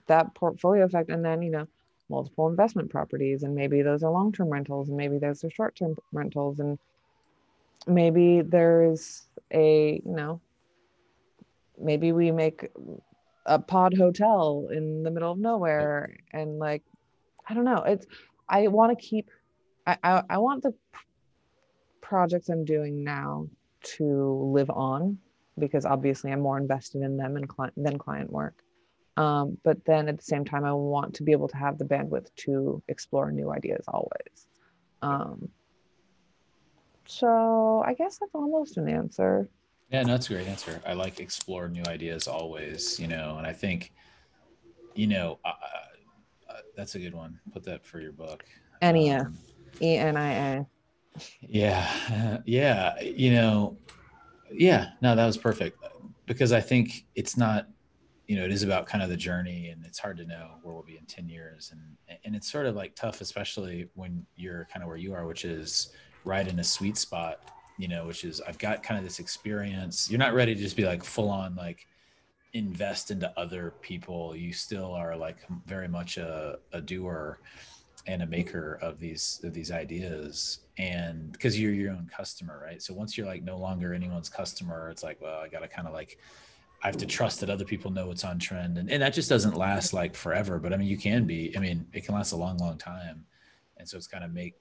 that 0.06 0.34
portfolio 0.34 0.84
effect. 0.84 1.10
And 1.10 1.24
then, 1.24 1.42
you 1.42 1.50
know, 1.50 1.66
multiple 2.08 2.48
investment 2.48 2.90
properties, 2.90 3.42
and 3.42 3.54
maybe 3.54 3.82
those 3.82 4.02
are 4.02 4.10
long 4.10 4.32
term 4.32 4.48
rentals, 4.48 4.88
and 4.88 4.96
maybe 4.96 5.18
those 5.18 5.42
are 5.44 5.50
short 5.50 5.74
term 5.76 5.96
rentals, 6.12 6.60
and 6.60 6.78
maybe 7.86 8.42
there's 8.42 9.24
a, 9.50 10.00
you 10.04 10.12
know, 10.14 10.40
maybe 11.78 12.12
we 12.12 12.30
make 12.30 12.70
a 13.46 13.58
pod 13.58 13.96
hotel 13.96 14.68
in 14.70 15.02
the 15.02 15.10
middle 15.10 15.32
of 15.32 15.38
nowhere 15.38 16.16
and 16.32 16.58
like 16.58 16.82
i 17.48 17.54
don't 17.54 17.64
know 17.64 17.82
it's 17.86 18.06
i 18.48 18.66
want 18.66 18.96
to 18.96 19.04
keep 19.04 19.30
I, 19.86 19.96
I, 20.02 20.22
I 20.30 20.38
want 20.38 20.62
the 20.62 20.74
projects 22.08 22.48
i'm 22.48 22.64
doing 22.64 23.02
now 23.02 23.48
to 23.82 24.50
live 24.52 24.70
on 24.70 25.18
because 25.58 25.84
obviously 25.84 26.30
i'm 26.30 26.40
more 26.40 26.56
invested 26.56 27.02
in 27.02 27.16
them 27.16 27.36
and 27.36 27.48
client 27.48 27.74
than 27.76 27.98
client 27.98 28.30
work 28.30 28.62
um, 29.16 29.56
but 29.64 29.82
then 29.86 30.08
at 30.08 30.16
the 30.16 30.22
same 30.22 30.44
time 30.44 30.64
i 30.64 30.72
want 30.72 31.12
to 31.14 31.24
be 31.24 31.32
able 31.32 31.48
to 31.48 31.56
have 31.56 31.78
the 31.78 31.84
bandwidth 31.84 32.28
to 32.36 32.80
explore 32.88 33.32
new 33.32 33.50
ideas 33.50 33.84
always 33.88 34.46
um, 35.02 35.48
so 37.06 37.82
i 37.84 37.92
guess 37.92 38.18
that's 38.18 38.34
almost 38.34 38.76
an 38.76 38.88
answer 38.88 39.48
yeah, 39.88 40.02
no, 40.02 40.14
that's 40.14 40.28
a 40.28 40.32
great 40.32 40.48
answer. 40.48 40.82
I 40.84 40.94
like 40.94 41.20
explore 41.20 41.68
new 41.68 41.84
ideas 41.86 42.26
always, 42.26 42.98
you 42.98 43.06
know, 43.06 43.36
and 43.38 43.46
I 43.46 43.52
think, 43.52 43.92
you 44.96 45.06
know, 45.06 45.38
uh, 45.44 45.52
that's 46.76 46.94
a 46.94 46.98
good 46.98 47.14
one. 47.14 47.40
Put 47.52 47.64
that 47.64 47.84
for 47.84 48.00
your 48.00 48.12
book. 48.12 48.44
Enia, 48.82 49.26
Um, 49.26 49.38
E 49.80 49.96
N 49.96 50.16
I 50.16 50.32
A. 50.32 50.66
yeah, 51.40 51.88
uh, 52.10 52.42
yeah. 52.44 53.00
You 53.00 53.32
know, 53.32 53.78
yeah. 54.50 54.90
No, 55.00 55.14
that 55.16 55.26
was 55.26 55.36
perfect 55.36 55.78
because 56.26 56.52
I 56.52 56.60
think 56.60 57.06
it's 57.14 57.36
not. 57.36 57.68
You 58.26 58.34
know, 58.36 58.44
it 58.44 58.50
is 58.50 58.64
about 58.64 58.86
kind 58.86 59.04
of 59.04 59.08
the 59.08 59.16
journey, 59.16 59.68
and 59.68 59.86
it's 59.86 60.00
hard 60.00 60.16
to 60.16 60.24
know 60.24 60.56
where 60.62 60.74
we'll 60.74 60.82
be 60.82 60.96
in 60.96 61.06
ten 61.06 61.28
years, 61.28 61.72
and 61.72 62.18
and 62.24 62.34
it's 62.34 62.50
sort 62.50 62.66
of 62.66 62.74
like 62.74 62.94
tough, 62.96 63.20
especially 63.20 63.88
when 63.94 64.26
you're 64.34 64.66
kind 64.72 64.82
of 64.82 64.88
where 64.88 64.96
you 64.96 65.14
are, 65.14 65.26
which 65.26 65.44
is 65.44 65.90
right 66.24 66.48
in 66.48 66.58
a 66.58 66.64
sweet 66.64 66.96
spot. 66.96 67.40
You 67.78 67.88
know, 67.88 68.06
which 68.06 68.24
is 68.24 68.40
I've 68.40 68.58
got 68.58 68.82
kind 68.82 68.98
of 68.98 69.04
this 69.04 69.20
experience. 69.20 70.10
You're 70.10 70.18
not 70.18 70.34
ready 70.34 70.54
to 70.54 70.60
just 70.60 70.76
be 70.76 70.84
like 70.84 71.04
full 71.04 71.28
on 71.28 71.54
like 71.54 71.86
invest 72.52 73.10
into 73.10 73.32
other 73.38 73.74
people. 73.82 74.34
You 74.34 74.52
still 74.52 74.92
are 74.92 75.14
like 75.16 75.36
very 75.66 75.88
much 75.88 76.16
a, 76.16 76.58
a 76.72 76.80
doer 76.80 77.38
and 78.06 78.22
a 78.22 78.26
maker 78.26 78.78
of 78.82 78.98
these 78.98 79.40
of 79.44 79.52
these 79.52 79.70
ideas 79.70 80.60
and 80.78 81.32
because 81.32 81.58
you're 81.58 81.72
your 81.72 81.92
own 81.92 82.08
customer 82.14 82.60
right? 82.62 82.82
So 82.82 82.94
once 82.94 83.16
you're 83.16 83.26
like 83.26 83.42
no 83.42 83.58
longer 83.58 83.94
anyone's 83.94 84.28
customer 84.28 84.90
it's 84.90 85.02
like 85.02 85.20
well 85.20 85.38
i 85.38 85.48
gotta 85.48 85.68
kind 85.68 85.88
of 85.88 85.94
like 85.94 86.18
i 86.82 86.86
have 86.86 86.96
to 86.98 87.06
trust 87.06 87.40
that 87.40 87.50
other 87.50 87.64
people 87.64 87.90
know 87.90 88.06
what's 88.06 88.24
on 88.24 88.38
trend 88.38 88.78
and, 88.78 88.90
and 88.90 89.02
that 89.02 89.14
just 89.14 89.28
doesn't 89.28 89.56
last 89.56 89.92
like 89.92 90.14
forever 90.14 90.58
but 90.58 90.72
i 90.72 90.76
mean 90.76 90.88
you 90.88 90.98
can 90.98 91.24
be 91.24 91.56
i 91.56 91.60
mean 91.60 91.86
it 91.92 92.04
can 92.04 92.14
last 92.14 92.32
a 92.32 92.36
long 92.36 92.58
long 92.58 92.76
time 92.76 93.24
and 93.78 93.88
so 93.88 93.96
it's 93.96 94.06
kind 94.06 94.24
of 94.24 94.32
make 94.32 94.54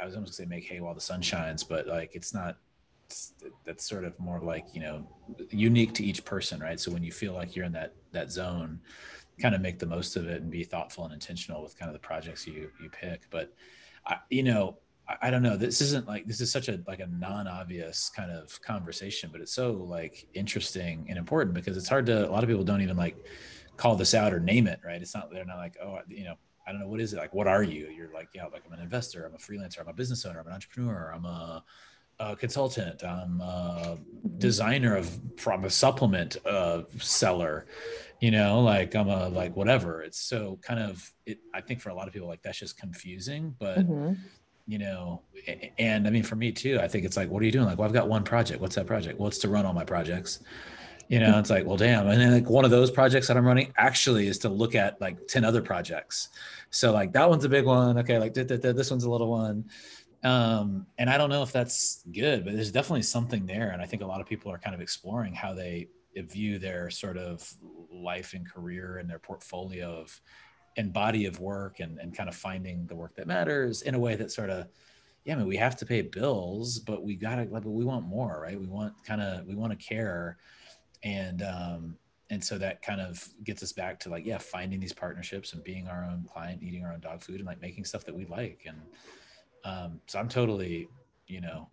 i 0.00 0.04
was 0.04 0.14
almost 0.14 0.38
gonna 0.38 0.48
say 0.48 0.48
make 0.48 0.64
hay 0.64 0.80
while 0.80 0.94
the 0.94 1.00
sun 1.00 1.20
shines 1.20 1.62
but 1.62 1.86
like 1.86 2.14
it's 2.14 2.32
not 2.32 2.56
that's 3.64 3.88
sort 3.88 4.04
of 4.04 4.18
more 4.18 4.40
like 4.40 4.66
you 4.72 4.80
know 4.80 5.06
unique 5.50 5.92
to 5.94 6.04
each 6.04 6.24
person 6.24 6.60
right? 6.60 6.78
So 6.78 6.90
when 6.90 7.02
you 7.02 7.12
feel 7.12 7.32
like 7.32 7.54
you're 7.54 7.64
in 7.64 7.72
that 7.72 7.94
that 8.12 8.30
zone 8.30 8.80
kind 9.40 9.54
of 9.54 9.60
make 9.60 9.78
the 9.78 9.86
most 9.86 10.16
of 10.16 10.28
it 10.28 10.42
and 10.42 10.50
be 10.50 10.64
thoughtful 10.64 11.04
and 11.04 11.12
intentional 11.12 11.62
with 11.62 11.78
kind 11.78 11.88
of 11.88 11.94
the 11.94 12.06
projects 12.06 12.46
you 12.46 12.70
you 12.80 12.90
pick 12.90 13.22
but 13.30 13.52
I, 14.06 14.16
you 14.30 14.42
know 14.42 14.78
I, 15.20 15.30
don't 15.30 15.42
know 15.42 15.56
this 15.56 15.80
isn't 15.80 16.06
like 16.06 16.26
this 16.26 16.40
is 16.40 16.50
such 16.50 16.68
a 16.68 16.80
like 16.86 17.00
a 17.00 17.06
non-obvious 17.06 18.10
kind 18.10 18.30
of 18.30 18.60
conversation 18.62 19.30
but 19.32 19.40
it's 19.40 19.52
so 19.52 19.72
like 19.72 20.26
interesting 20.34 21.06
and 21.08 21.18
important 21.18 21.54
because 21.54 21.76
it's 21.76 21.88
hard 21.88 22.06
to 22.06 22.28
a 22.28 22.30
lot 22.30 22.42
of 22.42 22.48
people 22.48 22.64
don't 22.64 22.82
even 22.82 22.96
like 22.96 23.16
call 23.76 23.96
this 23.96 24.14
out 24.14 24.32
or 24.32 24.40
name 24.40 24.66
it 24.66 24.80
right 24.84 25.02
it's 25.02 25.14
not 25.14 25.30
they're 25.30 25.44
not 25.44 25.58
like 25.58 25.76
oh 25.82 25.98
you 26.08 26.24
know 26.24 26.34
I 26.66 26.72
don't 26.72 26.80
know 26.80 26.88
what 26.88 27.00
is 27.00 27.12
it 27.12 27.16
like 27.16 27.34
what 27.34 27.48
are 27.48 27.62
you 27.62 27.88
you're 27.88 28.12
like 28.12 28.28
yeah 28.34 28.46
like 28.46 28.62
I'm 28.66 28.72
an 28.72 28.80
investor 28.80 29.26
I'm 29.26 29.34
a 29.34 29.38
freelancer 29.38 29.80
I'm 29.80 29.88
a 29.88 29.92
business 29.92 30.24
owner 30.24 30.40
I'm 30.40 30.46
an 30.46 30.52
entrepreneur 30.52 31.12
I'm 31.14 31.24
a 31.24 31.64
a 32.18 32.36
consultant. 32.36 33.02
I'm 33.02 33.40
a 33.40 33.98
designer 34.38 34.96
of 34.96 35.18
from 35.36 35.64
a 35.64 35.70
supplement 35.70 36.36
uh, 36.46 36.82
seller. 36.98 37.66
You 38.20 38.30
know, 38.30 38.60
like 38.60 38.94
I'm 38.94 39.08
a 39.08 39.28
like 39.28 39.56
whatever. 39.56 40.02
It's 40.02 40.20
so 40.20 40.58
kind 40.62 40.78
of 40.78 41.12
it. 41.26 41.38
I 41.52 41.60
think 41.60 41.80
for 41.80 41.88
a 41.88 41.94
lot 41.94 42.06
of 42.06 42.12
people, 42.12 42.28
like 42.28 42.42
that's 42.42 42.58
just 42.58 42.78
confusing. 42.78 43.56
But 43.58 43.78
Mhm. 43.78 44.16
You 44.66 44.78
know, 44.78 45.22
and 45.78 46.06
I 46.06 46.10
mean 46.10 46.22
for 46.22 46.36
me 46.36 46.52
too. 46.52 46.78
I 46.80 46.88
think 46.88 47.04
it's 47.04 47.16
like, 47.16 47.28
what 47.28 47.42
are 47.42 47.46
you 47.46 47.52
doing? 47.52 47.66
Like, 47.66 47.78
well, 47.78 47.86
I've 47.86 47.94
got 47.94 48.08
one 48.08 48.24
project. 48.24 48.60
What's 48.60 48.76
that 48.76 48.86
project? 48.86 49.18
Well, 49.18 49.28
it's 49.28 49.38
to 49.38 49.48
run 49.48 49.66
all 49.66 49.72
my 49.72 49.84
projects. 49.84 50.40
You 51.08 51.18
know, 51.18 51.38
it's 51.38 51.50
like, 51.50 51.66
well, 51.66 51.76
damn. 51.76 52.06
And 52.06 52.18
then 52.18 52.32
like 52.32 52.48
one 52.48 52.64
of 52.64 52.70
those 52.70 52.90
projects 52.90 53.28
that 53.28 53.36
I'm 53.36 53.44
running 53.44 53.72
actually 53.76 54.28
is 54.28 54.38
to 54.38 54.48
look 54.48 54.74
at 54.74 54.98
like 54.98 55.26
10 55.26 55.44
other 55.44 55.60
projects. 55.60 56.28
So 56.70 56.90
like 56.92 57.12
that 57.12 57.28
one's 57.28 57.44
a 57.44 57.50
big 57.50 57.66
one. 57.66 57.98
Okay, 57.98 58.18
like 58.18 58.32
th- 58.32 58.48
th- 58.48 58.62
th- 58.62 58.76
this 58.76 58.90
one's 58.90 59.04
a 59.04 59.10
little 59.10 59.30
one 59.30 59.64
um 60.24 60.86
and 60.98 61.10
i 61.10 61.18
don't 61.18 61.30
know 61.30 61.42
if 61.42 61.50
that's 61.50 62.04
good 62.12 62.44
but 62.44 62.54
there's 62.54 62.70
definitely 62.70 63.02
something 63.02 63.44
there 63.44 63.70
and 63.70 63.82
i 63.82 63.86
think 63.86 64.02
a 64.02 64.06
lot 64.06 64.20
of 64.20 64.26
people 64.26 64.52
are 64.52 64.58
kind 64.58 64.74
of 64.74 64.80
exploring 64.80 65.34
how 65.34 65.52
they 65.52 65.88
view 66.16 66.58
their 66.58 66.90
sort 66.90 67.16
of 67.16 67.52
life 67.90 68.34
and 68.34 68.48
career 68.48 68.98
and 68.98 69.08
their 69.08 69.18
portfolio 69.18 70.00
of 70.00 70.20
and 70.76 70.92
body 70.92 71.26
of 71.26 71.40
work 71.40 71.80
and, 71.80 71.98
and 71.98 72.16
kind 72.16 72.28
of 72.28 72.34
finding 72.34 72.86
the 72.86 72.94
work 72.94 73.14
that 73.16 73.26
matters 73.26 73.82
in 73.82 73.94
a 73.94 73.98
way 73.98 74.14
that 74.16 74.30
sort 74.30 74.50
of 74.50 74.66
yeah 75.24 75.34
I 75.34 75.36
mean 75.36 75.46
we 75.46 75.56
have 75.56 75.76
to 75.76 75.86
pay 75.86 76.02
bills 76.02 76.78
but 76.78 77.02
we 77.04 77.14
gotta 77.14 77.42
like 77.42 77.64
but 77.64 77.70
we 77.70 77.84
want 77.84 78.06
more 78.06 78.40
right 78.42 78.58
we 78.58 78.66
want 78.66 78.94
kind 79.04 79.20
of 79.20 79.46
we 79.46 79.54
want 79.54 79.78
to 79.78 79.84
care 79.84 80.38
and 81.02 81.42
um 81.42 81.96
and 82.30 82.42
so 82.42 82.56
that 82.56 82.80
kind 82.80 83.00
of 83.00 83.28
gets 83.44 83.62
us 83.62 83.72
back 83.72 84.00
to 84.00 84.08
like 84.08 84.24
yeah 84.24 84.38
finding 84.38 84.80
these 84.80 84.92
partnerships 84.92 85.52
and 85.52 85.62
being 85.62 85.86
our 85.88 86.04
own 86.04 86.24
client 86.32 86.62
eating 86.62 86.84
our 86.84 86.92
own 86.92 87.00
dog 87.00 87.20
food 87.20 87.36
and 87.36 87.46
like 87.46 87.60
making 87.60 87.84
stuff 87.84 88.04
that 88.04 88.14
we 88.14 88.24
like 88.26 88.62
and 88.66 88.78
um, 89.64 90.00
so 90.06 90.18
I'm 90.18 90.28
totally, 90.28 90.88
you 91.26 91.40
know, 91.40 91.68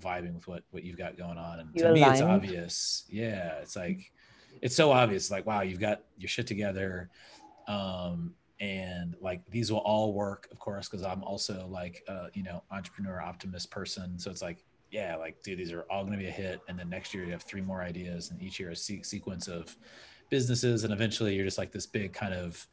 vibing 0.00 0.34
with 0.34 0.48
what 0.48 0.62
what 0.70 0.84
you've 0.84 0.98
got 0.98 1.16
going 1.16 1.38
on. 1.38 1.60
And 1.60 1.70
You 1.74 1.84
to 1.84 1.92
me, 1.92 2.04
it's 2.04 2.20
obvious. 2.20 3.04
Yeah, 3.08 3.58
it's 3.60 3.76
like 3.76 4.12
it's 4.60 4.76
so 4.76 4.92
obvious. 4.92 5.30
Like, 5.30 5.46
wow, 5.46 5.62
you've 5.62 5.80
got 5.80 6.02
your 6.18 6.28
shit 6.28 6.46
together. 6.46 7.10
Um, 7.66 8.34
and 8.60 9.14
like 9.20 9.42
these 9.50 9.72
will 9.72 9.78
all 9.78 10.12
work, 10.12 10.48
of 10.52 10.58
course, 10.58 10.88
because 10.88 11.04
I'm 11.04 11.24
also 11.24 11.66
like 11.70 12.04
uh, 12.08 12.28
you 12.34 12.42
know, 12.42 12.62
entrepreneur 12.70 13.20
optimist 13.20 13.70
person. 13.70 14.18
So 14.18 14.30
it's 14.30 14.42
like, 14.42 14.64
yeah, 14.90 15.16
like 15.16 15.42
dude, 15.42 15.58
these 15.58 15.72
are 15.72 15.82
all 15.90 16.04
gonna 16.04 16.18
be 16.18 16.28
a 16.28 16.32
hit. 16.32 16.60
And 16.68 16.78
then 16.78 16.88
next 16.90 17.14
year 17.14 17.24
you 17.24 17.32
have 17.32 17.42
three 17.42 17.62
more 17.62 17.82
ideas, 17.82 18.30
and 18.30 18.40
each 18.42 18.60
year 18.60 18.70
a 18.70 18.76
se- 18.76 19.02
sequence 19.02 19.48
of 19.48 19.76
businesses, 20.28 20.84
and 20.84 20.92
eventually 20.92 21.34
you're 21.34 21.44
just 21.44 21.58
like 21.58 21.72
this 21.72 21.86
big 21.86 22.12
kind 22.12 22.34
of 22.34 22.66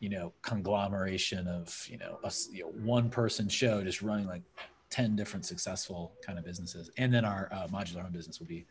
you 0.00 0.08
know 0.08 0.32
conglomeration 0.42 1.46
of 1.48 1.86
you 1.90 1.98
know 1.98 2.18
a 2.24 2.32
you 2.52 2.64
know, 2.64 2.70
one 2.84 3.08
person 3.08 3.48
show 3.48 3.82
just 3.82 4.02
running 4.02 4.26
like 4.26 4.42
10 4.90 5.16
different 5.16 5.44
successful 5.44 6.12
kind 6.24 6.38
of 6.38 6.44
businesses 6.44 6.90
and 6.96 7.12
then 7.12 7.24
our 7.24 7.48
uh, 7.50 7.66
modular 7.68 8.02
home 8.02 8.12
business 8.12 8.38
will 8.38 8.46
be 8.46 8.64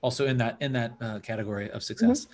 also 0.00 0.26
in 0.26 0.36
that 0.36 0.56
in 0.60 0.72
that 0.72 0.92
uh, 1.00 1.18
category 1.20 1.70
of 1.70 1.82
success 1.82 2.26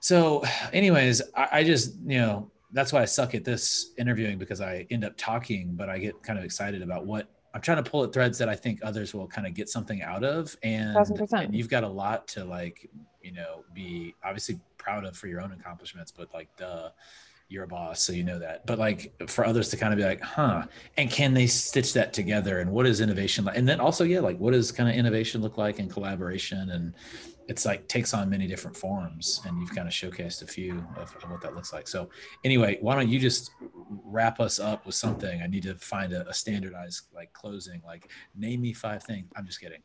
so 0.00 0.44
anyways 0.72 1.22
I, 1.34 1.48
I 1.52 1.64
just 1.64 1.94
you 2.06 2.18
know 2.18 2.50
that's 2.72 2.92
why 2.92 3.02
i 3.02 3.04
suck 3.04 3.34
at 3.34 3.44
this 3.44 3.92
interviewing 3.98 4.38
because 4.38 4.60
i 4.60 4.86
end 4.90 5.04
up 5.04 5.16
talking 5.16 5.72
but 5.74 5.88
i 5.88 5.98
get 5.98 6.20
kind 6.22 6.38
of 6.38 6.44
excited 6.44 6.82
about 6.82 7.06
what 7.06 7.28
i'm 7.54 7.60
trying 7.60 7.82
to 7.82 7.88
pull 7.88 8.04
at 8.04 8.12
threads 8.12 8.38
that 8.38 8.48
i 8.48 8.54
think 8.54 8.80
others 8.82 9.14
will 9.14 9.26
kind 9.26 9.46
of 9.46 9.54
get 9.54 9.68
something 9.68 10.02
out 10.02 10.24
of 10.24 10.56
and, 10.62 10.96
and 11.32 11.54
you've 11.54 11.68
got 11.68 11.84
a 11.84 11.88
lot 11.88 12.26
to 12.26 12.44
like 12.44 12.88
you 13.22 13.32
know 13.32 13.64
be 13.74 14.14
obviously 14.24 14.58
proud 14.78 15.04
of 15.04 15.16
for 15.16 15.26
your 15.26 15.40
own 15.40 15.52
accomplishments 15.52 16.12
but 16.12 16.32
like 16.34 16.48
the 16.56 16.92
you're 17.48 17.64
a 17.64 17.68
boss 17.68 18.02
so 18.02 18.12
you 18.12 18.24
know 18.24 18.38
that. 18.38 18.66
But 18.66 18.78
like 18.78 19.12
for 19.28 19.46
others 19.46 19.68
to 19.68 19.76
kind 19.76 19.92
of 19.92 19.98
be 19.98 20.04
like 20.04 20.20
huh 20.20 20.66
and 20.96 21.10
can 21.10 21.32
they 21.34 21.46
stitch 21.46 21.92
that 21.92 22.12
together 22.12 22.60
and 22.60 22.70
what 22.70 22.86
is 22.86 23.00
innovation 23.00 23.44
like 23.44 23.56
and 23.56 23.68
then 23.68 23.80
also 23.80 24.04
yeah 24.04 24.20
like 24.20 24.38
what 24.38 24.52
does 24.52 24.72
kind 24.72 24.88
of 24.88 24.96
innovation 24.96 25.42
look 25.42 25.56
like 25.56 25.78
in 25.78 25.88
collaboration 25.88 26.70
and 26.70 26.94
it's 27.48 27.64
like 27.64 27.86
takes 27.88 28.12
on 28.12 28.28
many 28.28 28.46
different 28.46 28.76
forms 28.76 29.40
and 29.46 29.58
you've 29.60 29.74
kind 29.74 29.86
of 29.86 29.94
showcased 29.94 30.42
a 30.42 30.46
few 30.46 30.84
of, 30.96 31.14
of 31.22 31.30
what 31.30 31.40
that 31.40 31.54
looks 31.54 31.72
like 31.72 31.86
so 31.86 32.08
anyway 32.44 32.76
why 32.80 32.94
don't 32.94 33.08
you 33.08 33.18
just 33.18 33.52
wrap 34.04 34.40
us 34.40 34.58
up 34.58 34.84
with 34.86 34.94
something 34.94 35.40
i 35.42 35.46
need 35.46 35.62
to 35.62 35.74
find 35.76 36.12
a, 36.12 36.28
a 36.28 36.34
standardized 36.34 37.02
like 37.14 37.32
closing 37.32 37.80
like 37.86 38.10
name 38.34 38.60
me 38.60 38.72
five 38.72 39.02
things 39.02 39.26
i'm 39.36 39.46
just 39.46 39.60
kidding 39.60 39.80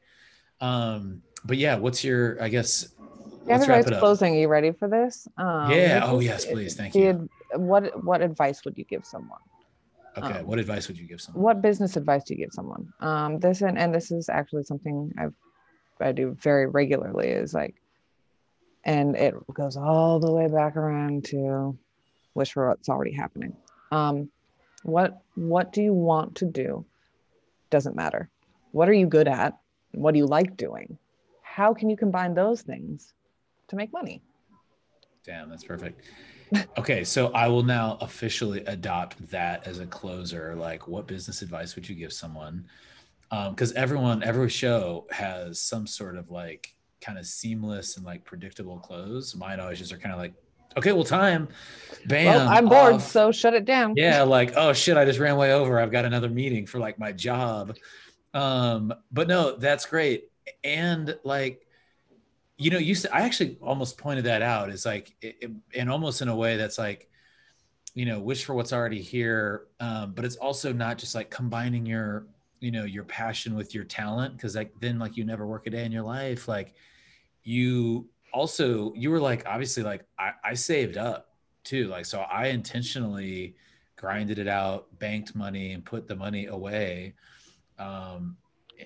um 0.59 1.21
but 1.45 1.57
yeah 1.57 1.75
what's 1.75 2.03
your 2.03 2.41
i 2.41 2.49
guess 2.49 2.87
let's 3.45 3.67
wrap 3.67 3.85
it 3.85 3.93
up 3.93 3.99
closing. 3.99 4.35
Are 4.35 4.39
you 4.39 4.47
ready 4.47 4.71
for 4.71 4.87
this? 4.87 5.27
Um, 5.37 5.69
Yeah. 5.69 6.01
Oh, 6.05 6.19
yes, 6.19 6.45
please. 6.45 6.75
Thank 6.75 6.95
you. 6.95 7.09
ad- 7.09 7.59
What 7.59 8.03
what 8.03 8.21
advice 8.21 8.63
would 8.65 8.77
you 8.77 8.85
give 8.85 9.05
someone? 9.05 9.39
okay 10.17 10.39
um, 10.39 10.45
what 10.47 10.59
advice 10.59 10.87
would 10.87 10.97
you 10.97 11.07
give 11.07 11.21
someone 11.21 11.43
What 11.43 11.61
business 11.61 11.95
advice 11.97 12.23
do 12.25 12.33
you 12.35 12.39
give 12.45 12.53
someone? 12.53 12.87
Um, 12.99 13.39
this 13.39 13.61
and, 13.61 13.77
and 13.77 13.93
this 13.93 14.11
is 14.11 14.29
actually 14.29 14.63
something 14.63 15.11
I've 15.17 15.33
I 16.01 16.11
do 16.11 16.35
very 16.39 16.67
regularly. 16.67 17.29
Is 17.29 17.53
like, 17.53 17.75
and 18.83 19.15
it 19.15 19.35
goes 19.53 19.77
all 19.77 20.19
the 20.19 20.31
way 20.31 20.47
back 20.47 20.75
around 20.75 21.25
to 21.25 21.77
wish 22.33 22.53
for 22.53 22.69
what's 22.69 22.89
already 22.89 23.13
happening. 23.13 23.55
Um, 23.91 24.29
what 24.83 25.21
what 25.35 25.73
do 25.73 25.81
you 25.81 25.93
want 25.93 26.35
to 26.35 26.45
do? 26.45 26.85
Doesn't 27.69 27.95
matter. 27.95 28.29
What 28.71 28.89
are 28.89 28.93
you 28.93 29.07
good 29.07 29.27
at? 29.27 29.57
What 29.93 30.13
do 30.13 30.17
you 30.17 30.25
like 30.25 30.57
doing? 30.57 30.97
How 31.41 31.73
can 31.73 31.89
you 31.89 31.97
combine 31.97 32.33
those 32.33 32.61
things 32.61 33.13
to 33.67 33.75
make 33.75 33.91
money? 33.91 34.21
Damn, 35.23 35.49
that's 35.49 35.63
perfect. 35.63 36.01
Okay, 36.77 37.03
so 37.03 37.31
I 37.33 37.47
will 37.47 37.63
now 37.63 37.97
officially 38.01 38.63
adopt 38.65 39.29
that 39.29 39.65
as 39.65 39.79
a 39.79 39.85
closer. 39.85 40.55
Like, 40.55 40.87
what 40.87 41.07
business 41.07 41.41
advice 41.41 41.75
would 41.75 41.87
you 41.87 41.95
give 41.95 42.11
someone? 42.11 42.65
Because 43.31 43.71
everyone, 43.73 44.23
every 44.23 44.49
show 44.49 45.07
has 45.09 45.59
some 45.59 45.87
sort 45.87 46.17
of 46.17 46.29
like 46.29 46.75
kind 46.99 47.17
of 47.17 47.25
seamless 47.25 47.95
and 47.97 48.05
like 48.05 48.25
predictable 48.25 48.77
close. 48.79 49.33
Mine 49.35 49.59
always 49.59 49.79
just 49.79 49.93
are 49.93 49.97
kind 49.97 50.13
of 50.13 50.19
like, 50.19 50.33
okay, 50.77 50.91
well, 50.91 51.03
time, 51.05 51.47
bam. 52.07 52.25
well, 52.25 52.47
I'm 52.49 52.67
bored, 52.67 52.95
off. 52.95 53.07
so 53.09 53.31
shut 53.31 53.53
it 53.53 53.65
down. 53.65 53.93
yeah 53.95 54.21
like 54.37 54.53
oh 54.55 54.71
shit 54.73 54.95
i 54.97 55.03
just 55.05 55.19
ran 55.19 55.35
way 55.37 55.53
over 55.53 55.79
i've 55.79 55.91
got 55.91 56.05
another 56.05 56.29
meeting 56.29 56.65
for 56.65 56.79
like 56.79 56.97
my 56.99 57.11
job 57.11 57.75
um 58.33 58.93
but 59.11 59.27
no 59.27 59.55
that's 59.57 59.85
great 59.85 60.29
and 60.63 61.17
like 61.25 61.65
you 62.57 62.71
know 62.71 62.77
you 62.77 62.95
said 62.95 63.11
i 63.13 63.21
actually 63.21 63.57
almost 63.61 63.97
pointed 63.97 64.23
that 64.25 64.41
out 64.41 64.69
it's 64.69 64.85
like 64.85 65.13
it, 65.21 65.35
it- 65.41 65.51
and 65.75 65.89
almost 65.89 66.21
in 66.21 66.27
a 66.29 66.35
way 66.35 66.55
that's 66.55 66.77
like 66.77 67.09
you 67.93 68.05
know 68.05 68.19
wish 68.19 68.45
for 68.45 68.53
what's 68.53 68.71
already 68.71 69.01
here 69.01 69.63
um 69.81 70.13
but 70.13 70.23
it's 70.23 70.37
also 70.37 70.71
not 70.71 70.97
just 70.97 71.15
like 71.15 71.29
combining 71.29 71.85
your 71.85 72.27
you 72.61 72.71
know 72.71 72.85
your 72.85 73.03
passion 73.03 73.55
with 73.55 73.75
your 73.75 73.83
talent 73.83 74.37
because 74.37 74.55
like 74.55 74.71
then 74.79 74.97
like 74.97 75.17
you 75.17 75.25
never 75.25 75.45
work 75.45 75.67
a 75.67 75.69
day 75.69 75.83
in 75.83 75.91
your 75.91 76.03
life 76.03 76.47
like 76.47 76.73
you 77.43 78.07
also 78.33 78.93
you 78.93 79.11
were 79.11 79.19
like 79.19 79.43
obviously 79.45 79.83
like 79.83 80.05
I, 80.17 80.31
I 80.43 80.53
saved 80.53 80.97
up 80.97 81.31
too. 81.63 81.87
Like, 81.87 82.05
so 82.05 82.21
I 82.21 82.47
intentionally 82.47 83.55
grinded 83.95 84.39
it 84.39 84.47
out, 84.47 84.87
banked 84.99 85.35
money, 85.35 85.73
and 85.73 85.85
put 85.85 86.07
the 86.07 86.15
money 86.15 86.47
away. 86.47 87.13
Um, 87.79 88.37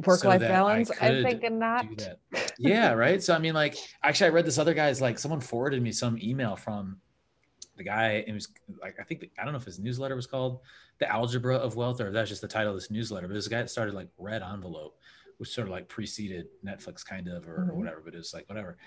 Work 0.06 0.26
life 0.26 0.42
that 0.42 0.50
balance. 0.50 0.92
I 1.00 1.08
I'm 1.08 1.24
thinking 1.24 1.58
not. 1.58 1.86
that. 1.98 2.54
Yeah, 2.58 2.92
right. 2.92 3.24
So 3.24 3.34
I 3.34 3.40
mean, 3.40 3.54
like, 3.54 3.78
actually, 4.04 4.28
I 4.28 4.30
read 4.32 4.46
this 4.46 4.58
other 4.58 4.74
guy's 4.74 5.00
like 5.00 5.18
someone 5.18 5.40
forwarded 5.40 5.82
me 5.82 5.94
some 5.94 6.18
email 6.22 6.58
from 6.58 6.98
the 7.78 7.84
guy. 7.84 8.24
It 8.28 8.34
was 8.34 8.48
like 8.82 8.98
I 9.00 9.04
think 9.04 9.30
I 9.40 9.44
don't 9.44 9.54
know 9.54 9.60
if 9.60 9.66
his 9.66 9.80
newsletter 9.80 10.16
was 10.16 10.28
called 10.28 10.62
"The 11.00 11.12
Algebra 11.12 11.56
of 11.58 11.76
Wealth" 11.76 12.02
or 12.02 12.12
that's 12.12 12.30
just 12.30 12.42
the 12.42 12.48
title 12.48 12.72
of 12.74 12.78
this 12.78 12.92
newsletter. 12.92 13.28
But 13.28 13.34
this 13.34 13.48
guy 13.48 13.58
that 13.60 13.70
started 13.70 13.94
like 13.94 14.10
Red 14.18 14.42
Envelope, 14.44 14.98
which 15.38 15.50
sort 15.50 15.68
of 15.68 15.72
like 15.72 15.88
preceded 15.88 16.48
Netflix, 16.66 17.06
kind 17.06 17.28
of, 17.28 17.48
or, 17.48 17.64
or 17.64 17.66
Mhm. 17.74 17.76
whatever. 17.76 18.02
But 18.04 18.16
it's 18.16 18.34
like 18.34 18.48
whatever. 18.48 18.78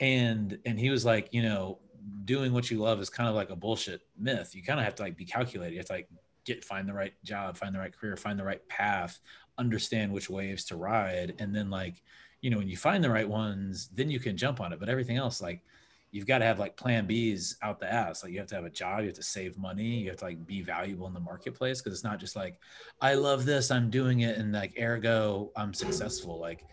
And 0.00 0.58
and 0.66 0.78
he 0.78 0.90
was 0.90 1.04
like, 1.04 1.28
you 1.32 1.42
know, 1.42 1.78
doing 2.24 2.52
what 2.52 2.70
you 2.70 2.78
love 2.78 3.00
is 3.00 3.10
kind 3.10 3.28
of 3.28 3.34
like 3.34 3.50
a 3.50 3.56
bullshit 3.56 4.02
myth. 4.16 4.54
You 4.54 4.62
kind 4.62 4.78
of 4.78 4.84
have 4.84 4.94
to 4.96 5.02
like 5.02 5.16
be 5.16 5.24
calculated. 5.24 5.72
You 5.74 5.78
have 5.80 5.86
to 5.86 5.92
like 5.94 6.08
get 6.44 6.64
find 6.64 6.88
the 6.88 6.94
right 6.94 7.12
job, 7.24 7.56
find 7.56 7.74
the 7.74 7.78
right 7.78 7.92
career, 7.94 8.16
find 8.16 8.38
the 8.38 8.44
right 8.44 8.66
path, 8.68 9.20
understand 9.58 10.12
which 10.12 10.30
waves 10.30 10.64
to 10.66 10.76
ride, 10.76 11.34
and 11.40 11.54
then 11.54 11.68
like, 11.68 12.02
you 12.40 12.48
know, 12.50 12.58
when 12.58 12.68
you 12.68 12.76
find 12.76 13.02
the 13.02 13.10
right 13.10 13.28
ones, 13.28 13.88
then 13.88 14.10
you 14.10 14.20
can 14.20 14.36
jump 14.36 14.60
on 14.60 14.72
it. 14.72 14.78
But 14.80 14.88
everything 14.88 15.16
else, 15.16 15.42
like, 15.42 15.62
you've 16.10 16.26
got 16.26 16.38
to 16.38 16.44
have 16.44 16.58
like 16.58 16.76
plan 16.76 17.06
B's 17.06 17.56
out 17.62 17.80
the 17.80 17.92
ass. 17.92 18.22
Like 18.22 18.32
you 18.32 18.38
have 18.38 18.48
to 18.48 18.54
have 18.54 18.64
a 18.64 18.70
job, 18.70 19.00
you 19.00 19.06
have 19.06 19.16
to 19.16 19.22
save 19.22 19.58
money, 19.58 19.98
you 19.98 20.08
have 20.08 20.18
to 20.18 20.24
like 20.26 20.46
be 20.46 20.62
valuable 20.62 21.06
in 21.06 21.14
the 21.14 21.20
marketplace 21.20 21.80
because 21.80 21.92
it's 21.92 22.04
not 22.04 22.18
just 22.18 22.36
like, 22.36 22.58
I 23.00 23.14
love 23.14 23.44
this, 23.44 23.70
I'm 23.70 23.90
doing 23.90 24.20
it, 24.20 24.38
and 24.38 24.52
like 24.52 24.74
ergo 24.80 25.50
I'm 25.56 25.74
successful. 25.74 26.38
Like 26.40 26.64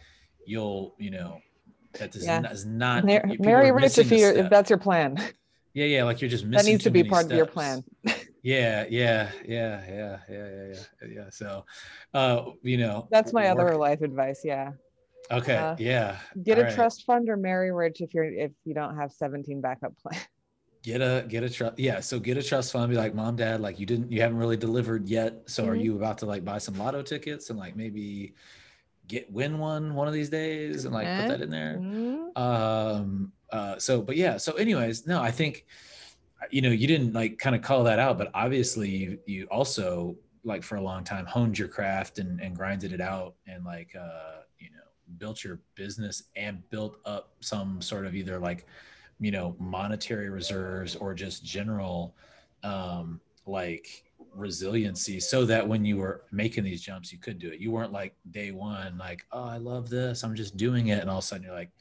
you'll, 0.45 0.95
you 0.97 1.11
know, 1.11 1.39
that 1.99 2.11
does 2.11 2.25
Yeah. 2.25 2.41
not, 2.41 2.51
is 2.51 2.65
not 2.65 3.03
Mar- 3.05 3.23
Marry 3.39 3.71
rich 3.71 3.97
if 3.97 4.11
you 4.11 4.27
if 4.27 4.49
that's 4.49 4.69
your 4.69 4.79
plan. 4.79 5.17
Yeah, 5.73 5.85
yeah, 5.85 6.03
like 6.05 6.21
you're 6.21 6.29
just 6.29 6.45
That 6.45 6.51
missing. 6.51 6.73
needs 6.73 6.83
to 6.85 6.89
be 6.91 7.03
part 7.03 7.25
of 7.25 7.31
your 7.33 7.45
plan. 7.45 7.83
Yeah, 8.43 8.85
yeah, 8.91 9.31
yeah, 9.43 9.81
yeah, 9.89 10.17
yeah, 10.29 10.47
yeah, 10.51 10.73
yeah, 11.01 11.07
yeah. 11.15 11.29
So, 11.31 11.65
uh, 12.13 12.51
you 12.61 12.77
know, 12.77 13.07
That's 13.09 13.33
my 13.33 13.47
other 13.47 13.75
life 13.75 14.01
advice. 14.03 14.41
Yeah. 14.43 14.73
Okay, 15.31 15.57
uh, 15.57 15.75
yeah. 15.79 16.19
Get 16.43 16.57
all 16.57 16.63
a 16.63 16.65
right. 16.65 16.73
trust 16.75 17.05
fund 17.05 17.29
or 17.29 17.37
marry 17.37 17.71
rich 17.71 18.01
if 18.01 18.13
you're 18.13 18.25
if 18.25 18.51
you 18.65 18.73
don't 18.73 18.95
have 18.97 19.11
17 19.11 19.61
backup 19.61 19.93
plans. 20.01 20.27
Get 20.83 21.01
a 21.01 21.25
get 21.27 21.43
a 21.43 21.49
trust. 21.49 21.79
Yeah, 21.79 21.99
so 21.99 22.19
get 22.19 22.37
a 22.37 22.43
trust 22.43 22.71
fund. 22.71 22.91
Be 22.91 22.97
like, 22.97 23.15
mom, 23.15 23.35
dad, 23.35 23.59
like 23.59 23.79
you 23.79 23.85
didn't, 23.87 24.11
you 24.11 24.21
haven't 24.21 24.37
really 24.37 24.57
delivered 24.57 25.07
yet. 25.07 25.49
So 25.49 25.65
are 25.65 25.75
Mhm. 25.75 25.83
you 25.83 25.95
about 25.95 26.19
to 26.19 26.25
like 26.27 26.45
buy 26.45 26.59
some 26.59 26.77
lotto 26.77 27.01
tickets 27.01 27.49
and 27.49 27.57
like 27.57 27.75
maybe 27.75 28.35
get 29.07 29.31
win 29.31 29.59
one 29.59 29.95
one 29.95 30.07
of 30.07 30.13
these 30.13 30.29
days 30.29 30.85
and 30.85 30.93
like 30.93 31.15
put 31.15 31.27
that 31.27 31.41
in 31.41 31.49
there? 31.49 31.79
Mm, 31.79 32.37
um 32.37 33.31
uh 33.51 33.77
so 33.79 34.01
but 34.01 34.17
yeah 34.17 34.35
so 34.37 34.53
anyways 34.53 35.07
no 35.07 35.21
i 35.21 35.31
think 35.31 35.65
you 36.51 36.61
know 36.61 36.69
you 36.69 36.87
didn't 36.87 37.13
like 37.13 37.37
kind 37.37 37.55
of 37.55 37.61
call 37.61 37.83
that 37.83 37.99
out 37.99 38.17
but 38.17 38.29
obviously 38.33 38.89
you 38.89 39.19
you 39.25 39.45
also 39.45 40.15
like 40.43 40.63
for 40.63 40.75
a 40.75 40.81
long 40.81 41.03
time 41.03 41.25
honed 41.25 41.57
your 41.57 41.67
craft 41.67 42.19
and 42.19 42.41
and 42.41 42.55
grinded 42.55 42.93
it 42.93 43.01
out 43.01 43.35
and 43.47 43.63
like 43.65 43.95
uh 43.95 44.41
you 44.59 44.69
know 44.71 44.84
built 45.17 45.43
your 45.43 45.59
business 45.75 46.23
and 46.35 46.67
built 46.69 46.97
up 47.05 47.33
some 47.39 47.81
sort 47.81 48.05
of 48.05 48.15
either 48.15 48.39
like 48.39 48.65
you 49.19 49.31
know 49.31 49.55
monetary 49.59 50.29
reserves 50.29 50.95
or 50.95 51.13
just 51.13 51.43
general 51.43 52.15
um 52.63 53.19
like 53.45 54.03
resiliency 54.33 55.19
so 55.19 55.45
that 55.45 55.65
when 55.65 55.85
you 55.85 55.97
were 55.97 56.23
making 56.31 56.63
these 56.63 56.81
jumps 56.81 57.11
you 57.11 57.17
could 57.17 57.39
do 57.39 57.49
it. 57.49 57.59
You 57.59 57.71
weren't 57.71 57.91
like 57.91 58.15
day 58.31 58.51
one 58.51 58.97
like 58.97 59.25
oh 59.31 59.45
i 59.45 59.57
love 59.57 59.89
this. 59.89 60.23
I'm 60.23 60.35
just 60.35 60.57
doing 60.57 60.87
it. 60.87 60.99
And 60.99 61.09
all 61.09 61.19
of 61.19 61.23
a 61.23 61.27
sudden 61.27 61.43
you're 61.43 61.55
like 61.55 61.71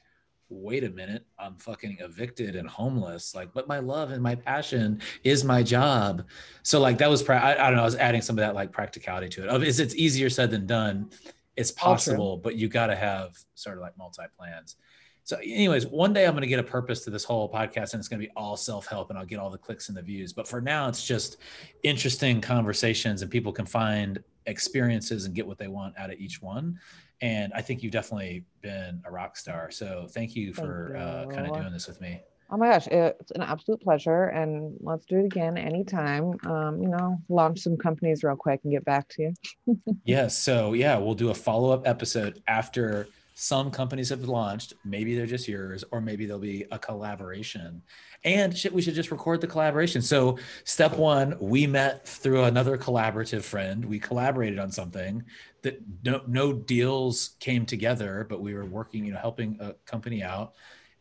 wait 0.51 0.85
a 0.85 0.91
minute. 0.91 1.25
I'm 1.39 1.57
fucking 1.57 1.97
evicted 2.01 2.55
and 2.55 2.69
homeless. 2.69 3.35
Like 3.35 3.53
but 3.53 3.67
my 3.67 3.81
love 3.81 4.13
and 4.13 4.23
my 4.23 4.35
passion 4.35 5.01
is 5.25 5.43
my 5.43 5.63
job. 5.63 6.25
So 6.63 6.81
like 6.81 6.99
that 6.99 7.11
was 7.11 7.29
I, 7.29 7.55
I 7.55 7.67
don't 7.67 7.77
know 7.77 7.83
i 7.83 7.85
was 7.85 7.97
adding 7.97 8.23
some 8.23 8.39
of 8.39 8.43
that 8.43 8.55
like 8.55 8.71
practicality 8.71 9.29
to 9.31 9.45
it. 9.45 9.49
Of 9.49 9.63
it's, 9.63 9.79
it's 9.79 9.97
easier 9.97 10.31
said 10.31 10.51
than 10.51 10.67
done 10.67 11.11
it's 11.57 11.71
possible 11.71 12.37
but 12.37 12.57
you 12.57 12.69
got 12.69 12.89
to 12.89 12.97
have 12.97 13.37
sort 13.55 13.77
of 13.77 13.83
like 13.83 13.97
multi 13.97 14.23
plans 14.37 14.77
so 15.25 15.39
anyways 15.39 15.87
one 15.87 16.13
day 16.13 16.27
i'm 16.27 16.33
going 16.33 16.43
to 16.43 16.47
get 16.47 16.59
a 16.59 16.63
purpose 16.63 17.03
to 17.03 17.11
this 17.11 17.25
whole 17.25 17.51
podcast 17.51 17.93
and 17.93 18.01
it's 18.01 18.09
going 18.09 18.21
to 18.21 18.27
be 18.27 18.33
all 18.37 18.57
self-help 18.57 19.11
and 19.11 19.19
i'll 19.19 19.25
get 19.25 19.39
all 19.39 19.51
the 19.51 19.59
clicks 19.59 19.89
and 19.89 19.97
the 19.97 20.03
views. 20.03 20.33
But 20.33 20.47
for 20.47 20.61
now 20.61 20.89
it's 20.89 21.05
just 21.05 21.39
interesting 21.83 22.41
conversations 22.41 23.23
and 23.23 23.31
people 23.31 23.53
can 23.53 23.67
find 23.67 24.23
experiences 24.47 25.25
and 25.25 25.35
get 25.35 25.47
what 25.47 25.59
they 25.59 25.69
want 25.69 25.97
out 25.99 26.11
of 26.11 26.19
each 26.19 26.43
one. 26.43 26.79
And 27.23 27.53
i 27.55 27.63
think 27.63 27.83
you've 27.83 27.93
definitely 27.93 28.45
been 28.61 29.01
a 29.07 29.11
rock 29.11 29.37
star. 29.37 29.71
So 29.71 30.07
thank 30.11 30.37
you 30.37 30.53
Thank 30.53 30.67
for 30.67 30.97
uh, 30.97 31.27
kind 31.35 31.47
of 31.47 31.57
doing 31.57 31.73
this 31.73 31.89
with 31.89 32.01
me 32.01 32.21
Oh 32.51 32.57
my 32.57 32.71
gosh, 32.71 32.87
it's 32.89 33.31
an 33.33 33.43
absolute 33.43 33.81
pleasure. 33.81 34.25
And 34.27 34.77
let's 34.81 35.07
do 35.07 35.19
it 35.19 35.27
again 35.27 35.57
anytime. 35.57 36.35
Um, 36.45 36.83
you 36.83 36.89
know, 36.89 37.19
launch 37.29 37.61
some 37.61 37.77
companies 37.77 38.23
real 38.23 38.37
quick 38.37 38.61
and 38.65 38.73
get 38.73 38.85
back 38.85 39.09
to 39.11 39.23
you. 39.23 39.35
yes 40.05 40.37
so 40.37 40.73
yeah 40.73 40.97
we'll 40.97 41.15
do 41.15 41.31
a 41.31 41.35
follow-up 41.35 41.87
episode 41.87 42.43
after 42.47 43.09
some 43.37 43.71
companies 43.71 44.11
have 44.11 44.23
launched 44.25 44.75
maybe 44.85 45.17
they're 45.17 45.27
just 45.27 45.49
yours 45.49 45.85
or 45.91 46.01
maybe 46.01 46.25
there'll 46.25 46.41
be 46.41 46.65
a 46.71 46.79
collaboration 46.79 47.83
and 48.25 48.57
shit 48.57 48.73
we 48.73 48.81
should 48.81 48.95
just 48.95 49.11
record 49.11 49.41
the 49.41 49.47
collaboration 49.47 50.01
so 50.01 50.39
step 50.65 50.97
one 50.97 51.37
we 51.41 51.67
met 51.67 52.07
through 52.07 52.45
another 52.45 52.79
collaborative 52.79 53.43
friend 53.43 53.85
we 53.85 53.99
collaborated 53.99 54.59
on 54.59 54.71
something 54.71 55.23
that 55.63 55.81
no, 56.05 56.21
no 56.29 56.53
deals 56.53 57.37
came 57.41 57.67
together 57.67 58.25
but 58.29 58.41
we 58.41 58.55
were 58.55 58.67
working 58.67 59.05
you 59.05 59.13
know 59.13 59.19
helping 59.19 59.59
a 59.61 59.73
company 59.85 60.23
out 60.23 60.55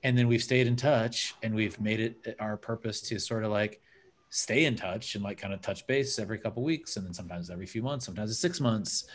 and 0.03 0.17
then 0.17 0.27
we've 0.27 0.43
stayed 0.43 0.67
in 0.67 0.75
touch 0.75 1.33
and 1.43 1.55
we've 1.55 1.79
made 1.79 1.99
it 1.99 2.35
our 2.39 2.57
purpose 2.57 3.01
to 3.01 3.19
sort 3.19 3.43
of 3.43 3.51
like 3.51 3.81
stay 4.29 4.65
in 4.65 4.75
touch 4.75 5.15
and 5.15 5.23
like 5.23 5.37
kind 5.37 5.53
of 5.53 5.61
touch 5.61 5.85
base 5.87 6.19
every 6.19 6.37
couple 6.37 6.63
weeks 6.63 6.97
and 6.97 7.05
then 7.05 7.13
sometimes 7.13 7.49
every 7.49 7.65
few 7.65 7.81
months 7.81 8.05
sometimes 8.05 8.29
it's 8.31 8.39
six 8.39 8.59
months. 8.59 9.05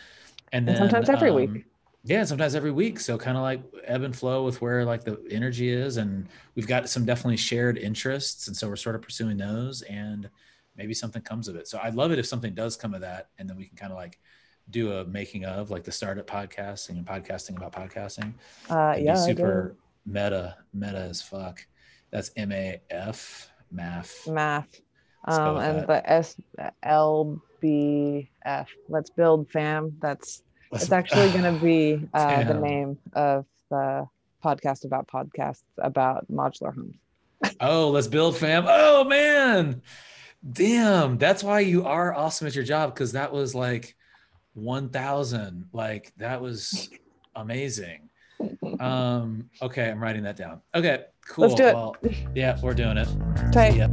And 0.51 0.67
then 0.67 0.77
And 0.81 0.91
sometimes 0.91 1.09
every 1.09 1.31
week. 1.31 1.49
um, 1.49 1.63
yeah 2.03 2.23
sometimes 2.23 2.55
every 2.55 2.71
week. 2.71 2.99
So 2.99 3.17
kind 3.17 3.37
of 3.37 3.43
like 3.43 3.61
ebb 3.83 4.03
and 4.03 4.15
flow 4.15 4.43
with 4.45 4.61
where 4.61 4.83
like 4.85 5.03
the 5.03 5.21
energy 5.29 5.69
is 5.69 5.97
and 5.97 6.27
we've 6.55 6.67
got 6.67 6.89
some 6.89 7.05
definitely 7.05 7.37
shared 7.37 7.77
interests 7.77 8.47
and 8.47 8.55
so 8.57 8.67
we're 8.67 8.75
sort 8.75 8.95
of 8.95 9.01
pursuing 9.01 9.37
those 9.37 9.81
and 9.83 10.29
maybe 10.75 10.93
something 10.93 11.21
comes 11.21 11.47
of 11.49 11.55
it. 11.55 11.67
So 11.67 11.79
i'd 11.83 11.95
love 11.95 12.11
it 12.11 12.19
if 12.19 12.25
something 12.25 12.53
does 12.55 12.75
come 12.77 12.93
of 12.93 13.01
that 13.01 13.29
and 13.37 13.47
then 13.49 13.57
we 13.57 13.65
can 13.65 13.77
kind 13.77 13.91
of 13.91 13.97
like 13.97 14.17
do 14.71 14.93
a 14.93 15.05
making 15.05 15.45
of 15.45 15.69
like 15.71 15.83
the 15.83 15.91
startup 15.91 16.27
podcasting 16.27 16.91
and 16.91 17.05
podcasting 17.05 17.57
about 17.57 17.73
podcasting. 17.73 18.33
Uh, 18.69 18.93
It'd 18.93 19.05
yeah, 19.05 19.15
super 19.15 19.75
meta 20.09 20.57
meta 20.73 20.97
as 20.97 21.21
fuck 21.21 21.65
that's 22.11 22.31
m-a-f 22.35 23.51
math 23.71 24.27
math. 24.27 24.81
Um, 25.25 25.57
and 25.57 25.79
that. 25.79 25.87
the 25.87 26.11
S 26.11 26.35
L 26.83 27.41
B 27.59 28.29
F. 28.45 28.69
Let's 28.87 29.09
build 29.09 29.49
fam. 29.49 29.95
That's 29.99 30.43
it's 30.71 30.91
actually 30.91 31.31
going 31.39 31.53
to 31.53 31.59
be 31.63 32.07
uh, 32.13 32.43
the 32.43 32.53
name 32.53 32.97
of 33.13 33.45
the 33.69 34.07
podcast 34.43 34.85
about 34.85 35.07
podcasts 35.07 35.63
about 35.77 36.29
modular 36.31 36.73
homes. 36.73 36.95
Oh, 37.61 37.89
let's 37.89 38.07
build 38.07 38.37
fam. 38.37 38.65
Oh 38.67 39.03
man. 39.03 39.81
Damn. 40.49 41.17
That's 41.17 41.43
why 41.43 41.61
you 41.61 41.85
are 41.85 42.13
awesome 42.13 42.47
at 42.47 42.55
your 42.55 42.63
job 42.63 42.93
because 42.93 43.13
that 43.13 43.31
was 43.31 43.53
like 43.55 43.95
1000. 44.53 45.69
Like 45.73 46.13
that 46.17 46.41
was 46.41 46.89
amazing. 47.35 48.08
Um 48.79 49.49
okay, 49.61 49.89
I'm 49.89 50.01
writing 50.01 50.23
that 50.23 50.37
down. 50.37 50.61
Okay, 50.73 51.05
cool. 51.27 51.43
Let's 51.43 51.55
do 51.55 51.65
it. 51.65 51.73
Well, 51.75 51.95
yeah, 52.35 52.57
we're 52.61 52.73
doing 52.73 52.97
it. 52.97 53.07
Ya. 53.75 53.87